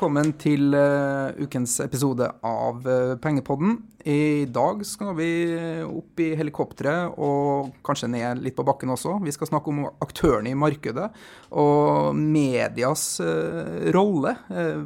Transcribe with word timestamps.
Velkommen 0.00 0.30
til 0.40 0.72
uh, 0.72 1.28
ukens 1.44 1.74
episode 1.84 2.24
av 2.24 2.86
uh, 2.88 3.18
Pengepodden. 3.20 3.74
I 4.08 4.46
dag 4.48 4.80
skal 4.88 5.10
vi 5.18 5.28
opp 5.84 6.22
i 6.24 6.30
helikopteret 6.40 7.18
og 7.20 7.68
kanskje 7.84 8.08
ned 8.08 8.40
litt 8.40 8.56
på 8.56 8.64
bakken 8.64 8.94
også. 8.94 9.18
Vi 9.20 9.34
skal 9.36 9.50
snakke 9.50 9.68
om 9.68 9.82
aktørene 10.00 10.54
i 10.54 10.56
markedet 10.56 11.10
og 11.52 12.16
medias 12.16 13.04
uh, 13.20 13.92
rolle. 13.92 14.38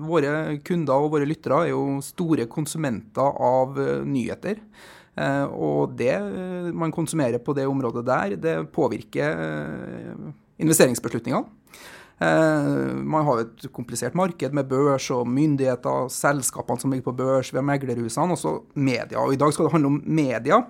våre 0.02 0.58
kunder 0.66 1.06
og 1.06 1.14
våre 1.14 1.30
lyttere 1.30 1.62
er 1.68 1.76
jo 1.76 2.02
store 2.02 2.50
konsumenter 2.50 3.38
av 3.38 3.78
nyheter. 4.10 4.66
og 5.54 5.94
det 5.94 6.18
man 6.74 6.90
konsumerer 6.90 7.38
på 7.38 7.54
det 7.54 7.70
området 7.70 8.02
der, 8.04 8.34
det 8.34 8.72
påvirker 8.74 9.38
investeringsbeslutningene. 10.58 11.46
Eh, 12.18 12.94
man 12.94 13.24
har 13.26 13.40
jo 13.40 13.44
et 13.44 13.64
komplisert 13.74 14.14
marked 14.14 14.54
med 14.54 14.68
børs 14.70 15.08
og 15.10 15.26
myndigheter, 15.26 16.08
selskapene 16.14 16.80
som 16.80 16.92
ligger 16.92 17.08
på 17.08 17.16
børs, 17.18 17.50
vi 17.50 17.58
har 17.58 17.66
meglerhusene, 17.66 18.36
også 18.36 18.54
media. 18.74 19.18
Og 19.20 19.34
I 19.34 19.40
dag 19.40 19.52
skal 19.52 19.66
det 19.66 19.74
handle 19.74 19.90
om 19.90 20.00
media. 20.06 20.60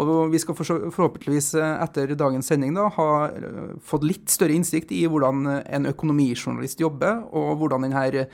Og 0.00 0.32
vi 0.32 0.40
skal 0.40 0.56
forhåpentligvis 0.56 1.54
eh, 1.60 1.76
etter 1.84 2.14
dagens 2.16 2.48
sending 2.50 2.76
da, 2.76 2.88
ha 2.96 3.08
eh, 3.28 3.74
fått 3.84 4.06
litt 4.08 4.32
større 4.32 4.56
innsikt 4.56 4.94
i 4.96 5.04
hvordan 5.10 5.44
en 5.62 5.90
økonomijournalist 5.92 6.80
jobber, 6.80 7.24
og 7.36 7.58
hvordan 7.60 7.88
denne 7.88 8.28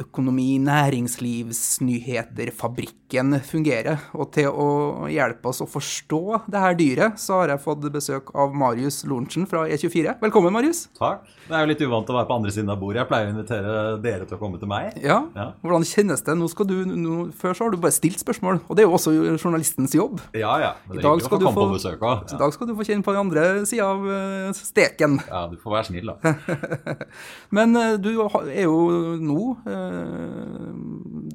økonomi, 0.00 0.56
næringslivsnyheter, 0.62 2.50
fabrikken 2.56 3.36
fungerer. 3.46 4.00
Og 4.16 4.30
til 4.34 4.48
å 4.50 5.06
hjelpe 5.10 5.50
oss 5.50 5.62
å 5.64 5.68
forstå 5.70 6.22
det 6.52 6.62
her 6.62 6.76
dyret, 6.78 7.20
så 7.20 7.40
har 7.40 7.54
jeg 7.54 7.62
fått 7.64 7.86
besøk 7.94 8.32
av 8.36 8.54
Marius 8.56 9.02
Lorentzen 9.08 9.46
fra 9.48 9.64
E24. 9.70 10.16
Velkommen, 10.22 10.54
Marius. 10.54 10.86
Takk. 10.98 11.24
Det 11.46 11.54
er 11.54 11.62
jo 11.62 11.70
litt 11.70 11.84
uvant 11.86 12.10
å 12.10 12.16
være 12.16 12.28
på 12.28 12.36
andre 12.40 12.52
siden 12.54 12.72
av 12.74 12.80
bordet. 12.80 13.00
Jeg 13.02 13.10
pleier 13.10 13.28
å 13.28 13.34
invitere 13.34 13.76
dere 14.02 14.26
til 14.26 14.38
å 14.38 14.40
komme 14.40 14.60
til 14.60 14.70
meg. 14.70 14.96
Ja, 15.02 15.20
ja. 15.36 15.48
Hvordan 15.62 15.86
kjennes 15.86 16.24
det? 16.26 16.36
Nå 16.38 16.50
skal 16.52 16.68
du, 16.70 16.76
nå, 16.90 17.28
før 17.38 17.54
så 17.54 17.66
har 17.66 17.74
du 17.74 17.80
bare 17.82 17.94
stilt 17.94 18.20
spørsmål, 18.22 18.62
og 18.66 18.76
det 18.76 18.84
er 18.84 18.90
jo 18.90 18.96
også 18.98 19.14
journalistens 19.36 19.94
jobb. 19.96 20.20
Ja, 20.36 20.56
ja. 20.62 20.72
Men 20.88 20.98
det 20.98 21.04
er 21.04 21.12
hyggelig 21.12 21.30
å 21.30 21.34
få 21.36 21.40
komme 21.40 21.54
på 21.56 21.76
besøk 21.76 22.02
òg. 22.02 22.34
I 22.34 22.40
dag 22.42 22.56
skal 22.56 22.70
du 22.70 22.74
få 22.78 22.88
kjenne 22.88 23.06
på 23.06 23.14
den 23.14 23.22
andre 23.22 23.46
sida 23.68 23.90
av 23.94 24.08
eh, 24.10 24.50
steken. 24.58 25.20
Ja, 25.30 25.44
du 25.50 25.56
får 25.62 25.76
være 25.76 25.88
snill, 25.90 26.10
da. 26.10 26.34
Men 27.56 27.78
eh, 27.78 27.94
du 28.02 28.10
er 28.16 28.64
jo 28.66 28.76
nå 29.22 29.40
eh, 29.62 29.85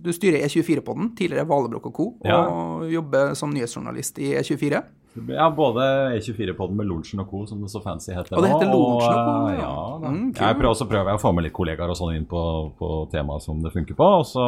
du 0.01 0.09
styrer 0.15 0.45
E24-podden, 0.47 1.11
tidligere 1.17 1.47
Valebrokk 1.49 1.91
og 1.91 1.93
Co., 1.93 2.07
og 2.21 2.87
jobber 2.91 3.35
som 3.37 3.53
nyhetsjournalist 3.53 4.19
i 4.21 4.33
E24. 4.39 4.81
Ja, 5.27 5.49
både 5.51 5.83
E24-podden 6.15 6.77
med 6.79 6.87
Lorentzen 6.87 7.19
og 7.19 7.27
co., 7.27 7.43
som 7.45 7.59
det 7.61 7.71
så 7.73 7.81
fancy 7.83 8.13
heter 8.15 8.37
og 8.37 8.45
det 8.45 8.53
heter 8.53 8.69
nå. 8.69 8.77
Og, 8.79 9.01
og, 9.03 9.49
Ja. 9.51 9.59
ja, 9.59 10.09
mm, 10.09 10.33
cool. 10.33 10.47
jeg 10.47 10.57
prøver, 10.61 10.77
så 10.79 10.87
prøver 10.87 11.11
jeg 11.11 11.19
å 11.19 11.21
få 11.21 11.33
med 11.35 11.45
litt 11.47 11.55
kollegaer 11.57 11.91
og 11.91 11.99
sånn 11.99 12.15
inn 12.15 12.25
på, 12.25 12.43
på 12.79 12.91
temaet 13.11 13.43
som 13.43 13.59
det 13.59 13.73
funker 13.73 13.97
på. 13.97 14.07
Og 14.21 14.25
så, 14.29 14.45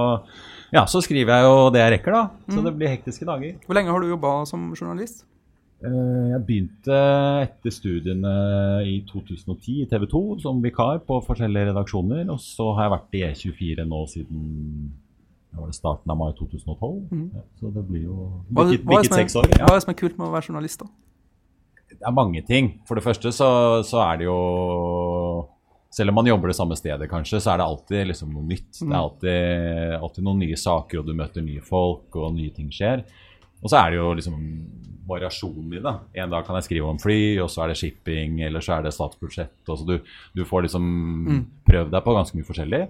ja, 0.71 0.85
så 0.87 1.03
skriver 1.03 1.35
jeg 1.35 1.49
jo 1.49 1.69
det 1.75 1.83
jeg 1.83 1.95
rekker, 1.97 2.15
da. 2.15 2.23
Så 2.47 2.61
mm. 2.61 2.63
det 2.69 2.75
blir 2.79 2.93
hektiske 2.95 3.27
dager. 3.27 3.59
Hvor 3.67 3.79
lenge 3.79 3.91
har 3.91 3.99
du 3.99 4.13
jobba 4.13 4.33
som 4.47 4.71
journalist? 4.71 5.25
Eh, 5.83 6.25
jeg 6.31 6.41
begynte 6.47 6.97
etter 7.43 7.73
studiene 7.75 8.33
i 8.87 8.99
2010 9.09 9.81
i 9.83 9.87
TV 9.91 10.05
2 10.07 10.21
som 10.43 10.61
vikar 10.63 11.01
på 11.07 11.19
forskjellige 11.25 11.71
redaksjoner. 11.71 12.25
Og 12.31 12.39
så 12.41 12.69
har 12.77 12.87
jeg 12.87 12.93
vært 12.95 13.17
i 13.19 13.23
E24 13.29 13.87
nå 13.89 14.03
siden 14.11 14.43
var 15.53 15.73
starten 15.75 16.09
av 16.09 16.17
mai 16.17 16.31
2012. 16.37 16.93
Mm. 17.11 17.25
Ja, 17.35 17.43
så 17.59 17.71
det 17.75 17.83
blir 17.89 18.07
jo 18.07 18.29
bikket, 18.49 18.85
bikket 18.89 19.17
seks 19.19 19.35
år. 19.37 19.49
Ja. 19.53 19.67
Hva 19.67 19.75
er 19.75 19.81
det 19.81 19.85
som 19.85 19.93
er 19.93 19.99
kult 19.99 20.15
med 20.17 20.29
å 20.29 20.33
være 20.33 20.49
journalist, 20.49 20.81
da? 20.81 20.89
Det 21.93 22.07
er 22.09 22.15
mange 22.15 22.41
ting. 22.47 22.71
For 22.87 22.97
det 22.97 23.03
første 23.05 23.29
så, 23.35 23.49
så 23.85 23.99
er 24.07 24.23
det 24.23 24.25
jo 24.31 24.37
selv 25.93 26.09
om 26.09 26.17
man 26.17 26.31
jobber 26.31 26.49
det 26.49 26.57
samme 26.57 26.77
stedet, 26.79 27.05
kanskje, 27.11 27.37
så 27.43 27.53
er 27.53 27.61
det 27.61 27.67
alltid 27.67 28.07
liksom 28.09 28.31
noe 28.33 28.47
nytt. 28.47 28.71
Mm. 28.79 28.79
Det 28.79 28.87
er 28.87 28.95
mm. 28.95 29.03
alltid, 29.03 29.99
alltid, 29.99 30.25
noen 30.25 30.41
nye 30.41 30.57
saker, 30.57 31.03
og 31.03 31.11
du 31.11 31.13
møter 31.19 31.45
nye 31.45 31.61
folk, 31.67 32.07
og 32.17 32.33
nye 32.33 32.53
ting 32.55 32.71
skjer. 32.73 33.03
Og 33.63 33.71
så 33.71 33.79
er 33.79 33.93
det 33.93 33.99
jo 34.01 34.09
liksom 34.19 34.39
variasjon 35.07 35.73
i 35.75 35.81
det. 35.83 35.93
En 36.23 36.31
dag 36.31 36.45
kan 36.47 36.57
jeg 36.59 36.67
skrive 36.67 36.89
om 36.89 36.99
fly, 37.01 37.19
og 37.43 37.49
så 37.51 37.63
er 37.63 37.71
det 37.71 37.79
shipping, 37.79 38.39
eller 38.47 38.63
så 38.63 38.77
er 38.77 38.85
det 38.85 38.93
statsbudsjett. 38.95 39.55
og 39.67 39.79
så 39.79 39.87
du, 39.87 39.95
du 40.35 40.43
får 40.47 40.67
liksom 40.67 40.85
mm. 41.29 41.41
prøvd 41.67 41.91
deg 41.95 42.05
på 42.05 42.15
ganske 42.17 42.39
mye 42.39 42.47
forskjellig. 42.47 42.83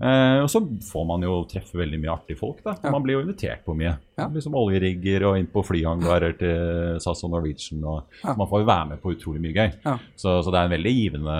Eh, 0.00 0.38
og 0.40 0.48
så 0.48 0.62
får 0.64 1.04
man 1.08 1.24
jo 1.26 1.42
treffe 1.48 1.76
veldig 1.76 2.00
mye 2.00 2.14
artige 2.14 2.40
folk. 2.40 2.62
da. 2.64 2.76
Ja. 2.80 2.92
Man 2.94 3.04
blir 3.04 3.18
jo 3.18 3.24
invitert 3.26 3.64
på 3.66 3.76
mye. 3.76 3.98
Ja. 4.20 4.28
Liksom 4.34 4.56
Oljerigger 4.58 5.26
og 5.30 5.38
inn 5.40 5.48
på 5.50 5.64
flyhangarer 5.66 6.36
til 6.40 7.00
SAS 7.02 7.24
og 7.26 7.34
Norwegian. 7.34 7.82
og 7.84 8.22
ja. 8.22 8.34
Man 8.38 8.48
får 8.50 8.62
jo 8.62 8.70
være 8.70 8.88
med 8.92 9.02
på 9.02 9.14
utrolig 9.16 9.42
mye 9.44 9.56
gøy. 9.56 9.98
Så, 10.14 10.38
så, 10.44 10.50
det 10.50 10.60
er 10.60 10.68
en 10.68 10.74
veldig 10.76 10.94
givende 10.96 11.36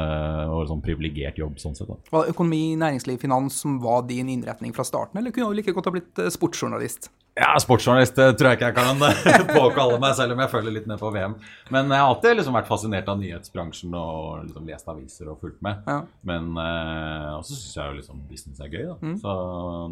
og 0.51 0.67
sånn 0.71 0.85
privilegert 0.85 1.41
jobb. 1.41 1.59
sånn 1.61 1.77
sett. 1.79 1.91
Da. 1.91 1.99
Var 2.11 2.27
det 2.27 2.35
økonomi, 2.35 2.63
næringsliv, 2.81 3.21
finans 3.23 3.61
som 3.63 3.79
var 3.83 4.05
din 4.09 4.31
innretning 4.33 4.75
fra 4.77 4.87
starten, 4.87 5.21
eller 5.21 5.35
kunne 5.35 5.51
du 5.51 5.61
like 5.61 5.75
godt 5.77 5.91
ha 5.91 5.95
blitt 5.95 6.23
eh, 6.23 6.31
sportsjournalist? 6.33 7.11
Ja, 7.39 7.55
sportsjournalist 7.63 8.19
tror 8.19 8.51
jeg 8.51 8.59
ikke 8.59 8.73
jeg 8.73 8.77
kan 8.77 9.01
påkalle 9.55 10.01
meg, 10.03 10.17
selv 10.19 10.35
om 10.35 10.43
jeg 10.43 10.51
følger 10.53 10.75
litt 10.75 10.89
med 10.91 11.01
på 11.01 11.13
VM. 11.15 11.37
Men 11.73 11.89
jeg 11.93 12.03
har 12.03 12.11
alltid 12.11 12.37
liksom 12.41 12.59
vært 12.59 12.69
fascinert 12.69 13.09
av 13.09 13.21
nyhetsbransjen 13.23 13.95
og 13.97 14.45
liksom 14.49 14.69
lest 14.69 14.91
aviser 14.91 15.31
og 15.31 15.41
fulgt 15.41 15.63
med. 15.65 15.81
Ja. 15.87 16.03
Men 16.27 16.53
eh, 16.61 17.29
også 17.39 17.55
syns 17.55 17.77
jeg 17.79 17.93
jo 17.93 17.99
liksom 18.01 18.23
business 18.29 18.61
er 18.61 18.73
gøy, 18.73 18.85
da. 18.91 18.99
Mm. 19.01 19.17
Så 19.23 19.37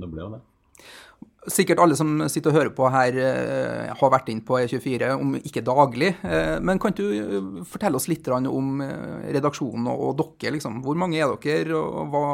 det 0.03 0.11
ble 0.13 0.25
jo 0.27 0.33
det 0.37 0.45
sikkert 1.53 1.81
alle 1.83 1.97
som 1.99 2.11
sitter 2.31 2.53
og 2.53 2.59
hører 2.59 2.73
på 2.77 2.89
her, 2.93 3.17
eh, 3.17 3.93
har 3.97 4.13
vært 4.13 4.29
inn 4.33 4.41
på 4.45 4.59
E24, 4.61 5.11
om 5.19 5.37
ikke 5.39 5.65
daglig. 5.65 6.15
Eh, 6.25 6.59
men 6.61 6.79
kan 6.79 6.95
du 6.97 7.05
eh, 7.09 7.65
fortelle 7.69 7.97
oss 7.97 8.09
litt 8.09 8.27
om 8.29 8.83
redaksjonen 8.83 9.87
og 9.89 10.19
dere? 10.19 10.57
Liksom. 10.59 10.83
Hvor 10.85 10.99
mange 10.99 11.17
er 11.17 11.31
dere, 11.41 11.77
og 11.77 12.13
hva, 12.13 12.25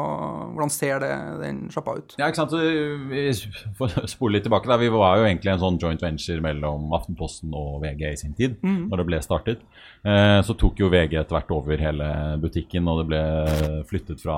hvordan 0.51 0.71
ser 0.73 0.99
det, 1.03 1.11
den 1.41 1.61
sjappa 1.71 1.95
ut? 1.99 2.15
Ja, 2.19 2.27
ikke 2.27 2.43
sant? 2.43 2.55
Vi 3.11 3.29
får 3.77 3.95
spole 4.11 4.37
litt 4.37 4.47
tilbake. 4.47 4.67
Da. 4.67 4.79
Vi 4.81 4.91
var 4.91 5.19
jo 5.19 5.27
egentlig 5.29 5.53
en 5.53 5.63
sånn 5.63 5.79
joint 5.81 6.01
venture 6.03 6.43
mellom 6.43 6.91
Aftenposten 6.95 7.53
og 7.55 7.79
VG 7.85 8.05
i 8.09 8.19
sin 8.19 8.35
tid, 8.37 8.57
mm. 8.61 8.87
når 8.91 9.01
det 9.01 9.07
ble 9.11 9.21
startet. 9.23 9.65
Så 10.45 10.53
tok 10.59 10.77
jo 10.77 10.91
VG 10.93 11.15
etter 11.17 11.33
hvert 11.33 11.53
over 11.55 11.81
hele 11.81 12.07
butikken, 12.41 12.85
og 12.91 12.99
det 13.01 13.07
ble 13.09 13.21
flyttet 13.89 14.21
fra 14.21 14.37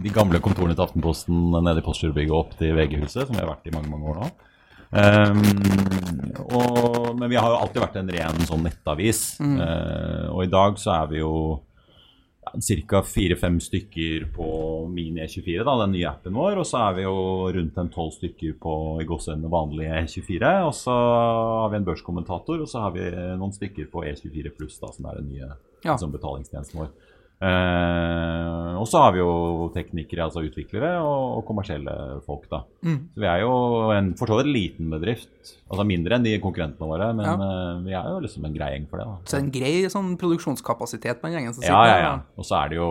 de 0.00 0.12
gamle 0.14 0.40
kontorene 0.44 0.76
til 0.76 0.86
Aftenposten 0.86 1.50
nede 1.58 1.82
i 1.82 1.84
Postgirobygget 1.84 2.36
opp 2.36 2.54
til 2.60 2.72
VG-huset, 2.78 3.26
som 3.26 3.36
vi 3.36 3.42
har 3.42 3.50
vært 3.50 3.68
i 3.68 3.74
mange, 3.74 3.81
mange 3.82 3.92
mange 3.96 4.14
år 4.14 4.22
nå. 4.22 4.30
Um, 4.92 5.38
og, 6.52 7.14
men 7.16 7.30
vi 7.32 7.38
har 7.40 7.48
jo 7.48 7.60
alltid 7.62 7.80
vært 7.80 8.00
en 8.02 8.10
ren 8.12 8.42
sånn 8.48 8.66
nettavis. 8.66 9.22
Mm. 9.40 9.54
Uh, 9.60 10.26
og 10.34 10.42
i 10.44 10.50
dag 10.52 10.80
så 10.80 10.96
er 10.98 11.12
vi 11.14 11.22
jo 11.22 11.34
ca. 12.88 13.00
fire-fem 13.06 13.56
stykker 13.62 14.26
på 14.34 14.48
Mini-E24, 14.92 15.62
da, 15.64 15.76
den 15.84 15.94
nye 15.94 16.08
appen 16.10 16.36
vår. 16.36 16.60
Og 16.60 16.68
så 16.68 16.82
er 16.88 16.98
vi 16.98 17.06
jo 17.06 17.16
rundt 17.56 17.78
en 17.80 17.92
tolv 17.94 18.12
stykker 18.18 18.58
på 18.60 18.74
i 19.00 19.06
gåsehudene 19.08 19.52
vanlige 19.52 20.02
E24. 20.02 20.52
Og 20.66 20.74
så 20.76 20.96
har 20.96 21.72
vi 21.72 21.80
en 21.80 21.88
børskommentator, 21.88 22.60
og 22.60 22.68
så 22.68 22.84
har 22.84 22.96
vi 22.96 23.08
noen 23.40 23.54
stykker 23.56 23.88
på 23.92 24.04
E24 24.10 24.52
pluss, 24.58 24.76
som 24.82 25.08
er 25.08 25.22
den 25.22 25.32
nye 25.32 25.48
ja. 25.48 25.94
liksom, 25.94 26.12
betalingstjenesten 26.12 26.82
vår. 26.82 26.92
Uh, 27.42 28.78
og 28.78 28.84
så 28.86 29.00
har 29.02 29.14
vi 29.16 29.18
jo 29.18 29.66
teknikere, 29.74 30.28
altså 30.28 30.44
utviklere, 30.46 30.92
og, 31.02 31.40
og 31.40 31.42
kommersielle 31.48 31.94
folk. 32.26 32.44
da. 32.50 32.60
Mm. 32.86 33.00
Så 33.14 33.22
vi 33.24 33.28
er 33.32 33.42
jo 33.42 33.54
en 33.94 34.12
for 34.18 34.30
så 34.30 34.38
vidt 34.38 34.52
liten 34.54 34.92
bedrift. 34.94 35.32
Altså 35.66 35.86
mindre 35.88 36.18
enn 36.18 36.26
de 36.26 36.36
konkurrentene 36.42 36.86
våre, 36.86 37.10
men 37.18 37.26
ja. 37.26 37.34
eh, 37.34 37.82
vi 37.88 37.96
er 37.98 38.08
jo 38.14 38.22
liksom 38.22 38.46
en 38.46 38.54
grei 38.54 38.70
gjeng 38.76 38.86
for 38.90 39.02
det. 39.02 39.08
da. 39.10 39.32
Så 39.32 39.40
en 39.40 39.50
grei 39.54 39.74
sånn 39.90 40.14
produksjonskapasitet 40.20 41.18
på 41.18 41.28
den 41.28 41.38
gjengen 41.38 41.56
som 41.56 41.64
sitter 41.64 41.74
ja, 41.74 41.90
ja, 41.90 41.98
ja. 42.06 42.14
Og 42.38 42.46
så 42.46 42.60
er 42.60 42.72
det 42.72 42.78
jo 42.78 42.90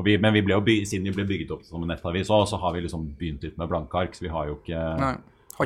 vi, 0.00 0.14
Men 0.22 0.32
vi 0.32 0.40
ble 0.46 0.56
jo 0.56 0.78
siden 0.88 1.10
vi 1.10 1.12
ble 1.12 1.26
bygget 1.28 1.52
opp 1.52 1.66
som 1.66 1.82
en 1.84 1.90
nettavis 1.92 2.30
òg, 2.32 2.46
så 2.48 2.56
har 2.62 2.72
vi 2.72 2.86
liksom 2.86 3.10
begynt 3.18 3.44
litt 3.44 3.60
med 3.60 3.68
blanke 3.68 4.00
ark. 4.00 4.16
Så 4.16 4.24
vi 4.24 4.32
har 4.32 4.48
jo 4.48 4.56
ikke 4.62 4.86
Nei 5.02 5.18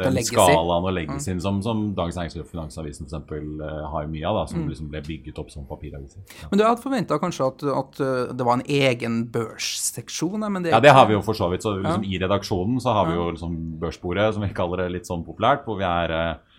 den 0.03 0.19
skalaen 0.27 0.87
og 0.89 0.95
legacyen 0.97 1.39
mm. 1.39 1.43
som, 1.45 1.61
som 1.65 1.83
Dagens 1.97 2.17
Næringsliv 2.19 2.45
og 2.45 2.51
Finansavisen 2.51 3.11
for 3.13 3.37
eh, 3.39 3.83
har 3.93 4.09
mye 4.11 4.25
av, 4.27 4.39
da, 4.41 4.45
som 4.51 4.63
mm. 4.63 4.71
liksom 4.73 4.89
ble 4.93 5.03
bygget 5.07 5.41
opp 5.43 5.53
som 5.53 5.67
papiraviser. 5.69 6.25
Ja. 6.41 6.49
Men 6.51 6.61
du 6.61 6.65
hadde 6.67 6.83
forventa 6.83 7.19
kanskje 7.23 7.51
at, 7.51 7.67
at, 7.83 8.01
eh, 8.05 8.33
det 8.35 8.49
var 8.49 8.59
en 8.59 8.67
egen 8.67 9.21
børsseksjon? 9.35 10.47
Men 10.47 10.67
det 10.67 10.75
ja, 10.75 10.83
det 10.83 10.95
har 10.97 11.07
vi 11.11 11.17
jo 11.17 11.23
for 11.27 11.39
så 11.39 11.51
vidt. 11.53 11.67
Så 11.67 11.77
liksom, 11.79 12.07
ja. 12.07 12.11
I 12.11 12.23
redaksjonen 12.25 12.81
så 12.83 12.97
har 12.97 13.11
vi 13.11 13.19
jo 13.19 13.29
liksom 13.37 13.55
børsbordet, 13.83 14.33
som 14.35 14.47
vi 14.47 14.51
kaller 14.57 14.85
det 14.85 14.91
litt 14.97 15.11
sånn 15.11 15.23
populært, 15.27 15.63
hvor 15.69 15.79
vi 15.79 15.87
er 15.89 16.15
uh, 16.15 16.59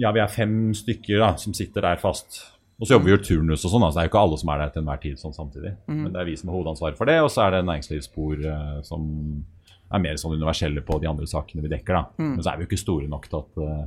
ja, 0.00 0.14
vi 0.16 0.22
er 0.22 0.32
fem 0.32 0.56
stykker 0.76 1.20
da, 1.20 1.34
som 1.40 1.54
sitter 1.56 1.84
der 1.84 2.00
fast. 2.00 2.42
Og 2.80 2.88
så 2.88 2.94
jobber 2.94 3.10
vi 3.10 3.16
jo 3.16 3.22
turnus 3.26 3.64
og 3.66 3.74
sånn, 3.74 3.82
altså 3.84 3.98
det 3.98 4.02
er 4.02 4.06
jo 4.08 4.10
ikke 4.14 4.22
alle 4.24 4.36
som 4.40 4.50
er 4.52 4.60
der 4.62 4.70
til 4.72 4.80
enhver 4.80 5.00
tid 5.02 5.20
sånn 5.20 5.36
samtidig. 5.36 5.74
Mm. 5.84 5.98
Men 5.98 6.12
det 6.14 6.20
er 6.22 6.28
vi 6.30 6.36
som 6.40 6.48
har 6.48 6.56
hovedansvaret 6.56 6.96
for 6.96 7.10
det, 7.10 7.18
og 7.20 7.28
så 7.32 7.42
er 7.44 7.58
det 7.58 7.66
næringslivsspor 7.68 8.46
som 8.88 9.02
er 9.90 10.02
mer 10.02 10.20
sånn 10.20 10.36
universelle 10.36 10.84
på 10.86 10.98
de 11.02 11.08
andre 11.10 11.26
sakene 11.30 11.64
vi 11.64 11.72
dekker. 11.72 11.96
da. 11.96 12.04
Mm. 12.22 12.36
Men 12.36 12.44
så 12.44 12.52
er 12.52 12.58
vi 12.58 12.66
jo 12.66 12.70
ikke 12.70 12.84
store 12.84 13.10
nok 13.10 13.26
til 13.30 13.40
at 13.40 13.60
uh, 13.64 13.82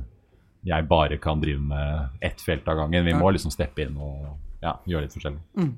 jeg 0.64 0.88
bare 0.88 1.20
kan 1.22 1.40
drive 1.40 1.60
med 1.60 2.20
ett 2.24 2.40
felt 2.44 2.68
av 2.68 2.82
gangen. 2.82 3.06
Vi 3.06 3.16
må 3.16 3.32
liksom 3.32 3.52
steppe 3.52 3.84
inn 3.84 3.96
og 4.00 4.30
ja, 4.64 4.78
gjøre 4.88 5.06
litt 5.06 5.16
forskjellig. 5.16 5.42
Mm. 5.60 5.74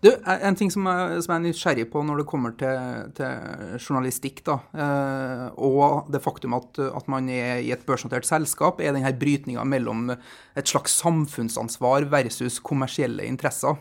Du, 0.00 0.10
En 0.24 0.56
ting 0.56 0.70
som 0.72 0.86
jeg, 0.88 1.22
som 1.24 1.32
jeg, 1.32 1.36
er 1.36 1.44
nysgjerrig 1.44 1.86
på 1.92 2.02
når 2.06 2.20
det 2.20 2.28
kommer 2.30 2.54
til, 2.60 3.10
til 3.16 3.80
journalistikk, 3.80 4.42
da, 4.46 4.58
eh, 4.76 5.44
og 5.56 6.10
det 6.12 6.22
faktum 6.24 6.56
at, 6.56 6.80
at, 6.86 7.08
man 7.12 7.28
er 7.32 7.60
i 7.64 7.72
et 7.74 7.84
børsnotert 7.88 8.28
selskap, 8.28 8.80
er 8.80 8.96
denne 8.96 9.12
brytninga 9.20 9.64
mellom 9.68 10.10
et 10.12 10.70
slags 10.70 10.96
samfunnsansvar 11.02 12.08
versus 12.12 12.60
kommersielle 12.64 13.26
interesser. 13.28 13.76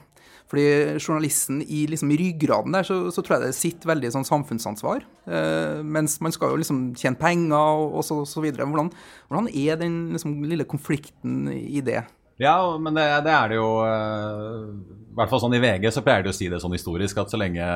For 0.55 0.61
Fordi 0.61 0.99
journalisten 1.03 1.61
i 1.61 1.85
liksom 1.87 2.11
ryggraden 2.15 2.71
der, 2.71 2.83
så, 2.83 3.11
så, 3.11 3.21
tror 3.21 3.35
jeg 3.35 3.49
det 3.49 3.55
sitter 3.57 3.89
veldig 3.91 4.11
sånn 4.13 4.27
samfunnsansvar. 4.27 5.03
Eh, 5.27 5.81
mens 5.83 6.21
man 6.23 6.31
skal 6.31 6.53
jo 6.53 6.59
liksom 6.61 6.93
tjene 6.95 7.19
penger 7.19 7.57
og, 7.57 7.97
og 7.99 8.05
så, 8.07 8.21
så, 8.29 8.39
videre. 8.43 8.63
Hvordan, 8.63 8.91
hvordan 9.27 9.49
er 9.51 9.75
den 9.81 10.13
liksom, 10.15 10.37
lille 10.47 10.63
konflikten 10.63 11.49
i 11.51 11.83
det? 11.83 12.05
Ja, 12.39 12.55
men 12.79 12.95
det, 12.95 13.03
det 13.25 13.33
er 13.35 13.51
det 13.51 13.57
jo 13.57 13.67
uh, 13.79 14.71
I 15.11 15.15
hvert 15.15 15.29
fall 15.31 15.39
sånn 15.39 15.55
i 15.55 15.61
VG 15.63 15.87
så 15.95 16.03
pleier 16.03 16.23
de 16.23 16.31
å 16.31 16.35
si 16.35 16.49
det 16.51 16.59
sånn 16.59 16.75
historisk 16.75 17.19
at 17.19 17.31
så 17.31 17.39
lenge, 17.39 17.67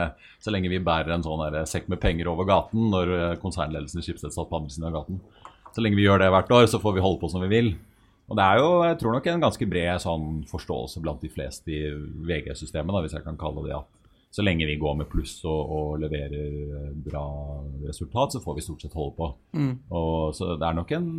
så 0.44 0.52
lenge 0.52 0.72
vi 0.72 0.82
bærer 0.84 1.16
en 1.16 1.24
sånn 1.24 1.44
der, 1.46 1.62
sekk 1.68 1.88
med 1.92 2.02
penger 2.04 2.28
over 2.32 2.48
gaten 2.48 2.90
når 2.92 3.14
uh, 3.14 3.38
konsernledelsen 3.40 4.02
i 4.02 4.08
Schibsted 4.08 4.36
satt 4.36 4.52
på 4.52 4.60
andre 4.60 4.72
siden 4.72 4.90
av 4.92 4.98
gaten, 5.00 5.22
så 5.75 5.84
lenge 5.84 6.00
vi 6.00 6.08
gjør 6.08 6.24
det 6.24 6.32
hvert 6.36 6.52
år, 6.58 6.68
så 6.72 6.80
får 6.84 6.98
vi 6.98 7.06
holde 7.06 7.24
på 7.24 7.32
som 7.32 7.44
vi 7.44 7.52
vil. 7.52 7.72
Og 8.30 8.38
det 8.38 8.46
er 8.46 8.60
jo, 8.62 8.68
jeg 8.86 8.98
tror 9.02 9.16
nok 9.16 9.28
en 9.31 9.44
ganske 9.44 9.68
bred 9.70 10.04
sånn 10.04 10.28
forståelse 10.50 11.02
blant 11.02 11.24
de 11.26 11.31
fleste 11.34 11.74
i 11.74 11.80
VG-systemet, 12.30 13.02
hvis 13.06 13.18
jeg 13.18 13.26
kan 13.26 13.40
kalle 13.42 13.66
det 13.66 13.78
at 13.80 13.90
så 14.30 14.46
lenge 14.46 14.68
vi 14.70 14.78
går 14.78 15.00
med 15.00 15.10
pluss 15.10 15.40
og, 15.50 15.72
og, 15.74 15.88
leverer 16.04 16.92
bra 17.06 17.26
resultat, 17.88 18.36
så 18.36 18.44
får 18.44 18.60
vi 18.60 18.66
stort 18.66 18.86
sett 18.86 18.98
holde 18.98 19.16
på. 19.18 19.30
Mm. 19.58 19.74
Og, 19.90 20.36
så 20.38 20.54
det 20.54 20.68
er 20.68 20.78
nok 20.78 20.96
en 20.98 21.10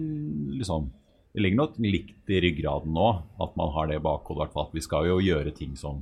liksom 0.60 0.90
Det 1.30 1.42
ligger 1.44 1.60
nok 1.60 1.76
likt 1.78 2.30
i 2.34 2.40
ryggraden 2.42 2.90
nå 2.90 3.08
at 3.38 3.52
man 3.58 3.70
har 3.74 3.86
det 3.86 4.00
i 4.00 4.02
bakhodet, 4.02 4.48
at 4.50 4.72
vi 4.74 4.82
skal 4.82 5.06
jo 5.06 5.20
gjøre 5.22 5.52
ting 5.54 5.76
som, 5.78 6.00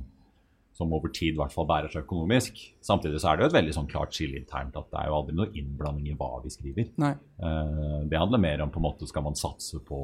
som 0.73 0.93
over 0.93 1.11
tid 1.13 1.35
i 1.35 1.37
hvert 1.37 1.53
fall 1.53 1.67
bærer 1.69 1.93
seg 1.93 2.01
økonomisk. 2.01 2.57
Samtidig 2.81 3.21
så 3.21 3.29
er 3.29 3.37
det 3.37 3.45
jo 3.45 3.49
et 3.51 3.57
veldig 3.59 3.75
sånn 3.75 3.91
klart 3.91 4.17
skille 4.17 4.39
internt 4.41 4.77
at 4.77 4.89
det 4.89 4.97
er 4.97 5.11
jo 5.11 5.19
aldri 5.19 5.37
noe 5.37 5.53
innblanding 5.53 6.09
i 6.09 6.17
hva 6.17 6.31
vi 6.41 6.49
skriver. 6.49 6.89
Uh, 6.97 8.09
det 8.09 8.17
handler 8.17 8.41
mer 8.41 8.65
om 8.65 8.73
på 8.73 8.81
en 8.81 8.87
måte 8.87 9.09
skal 9.09 9.27
man 9.27 9.37
satse 9.37 9.77
på 9.85 10.01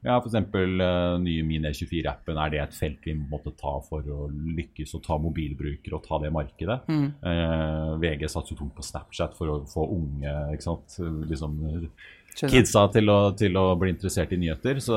ja, 0.00 0.16
f.eks. 0.16 0.36
Uh, 0.36 1.18
nye 1.20 1.42
nye 1.42 1.44
Mine24-appen. 1.44 2.38
Er 2.40 2.52
det 2.52 2.62
et 2.62 2.76
felt 2.76 3.04
vi 3.04 3.14
måtte 3.18 3.52
ta 3.58 3.74
for 3.84 4.06
å 4.06 4.28
lykkes 4.30 4.94
og 4.96 5.04
ta 5.04 5.18
mobilbrukere 5.20 5.98
og 5.98 6.06
ta 6.06 6.20
det 6.22 6.32
markedet? 6.32 6.78
Mm. 6.88 7.08
Uh, 7.20 7.98
VG 8.00 8.24
satser 8.32 8.56
tungt 8.58 8.76
på 8.78 8.86
Snapchat 8.86 9.36
for 9.36 9.52
å 9.52 9.58
få 9.68 9.84
unge 9.98 10.32
ikke 10.54 10.68
sant? 10.70 10.96
Liksom, 11.28 11.60
kidsa 12.36 12.86
til 12.94 13.10
å, 13.12 13.18
til 13.38 13.56
å, 13.58 13.64
bli 13.80 13.92
interessert 13.94 14.32
i 14.34 14.38
nyheter. 14.40 14.80
Så, 14.82 14.96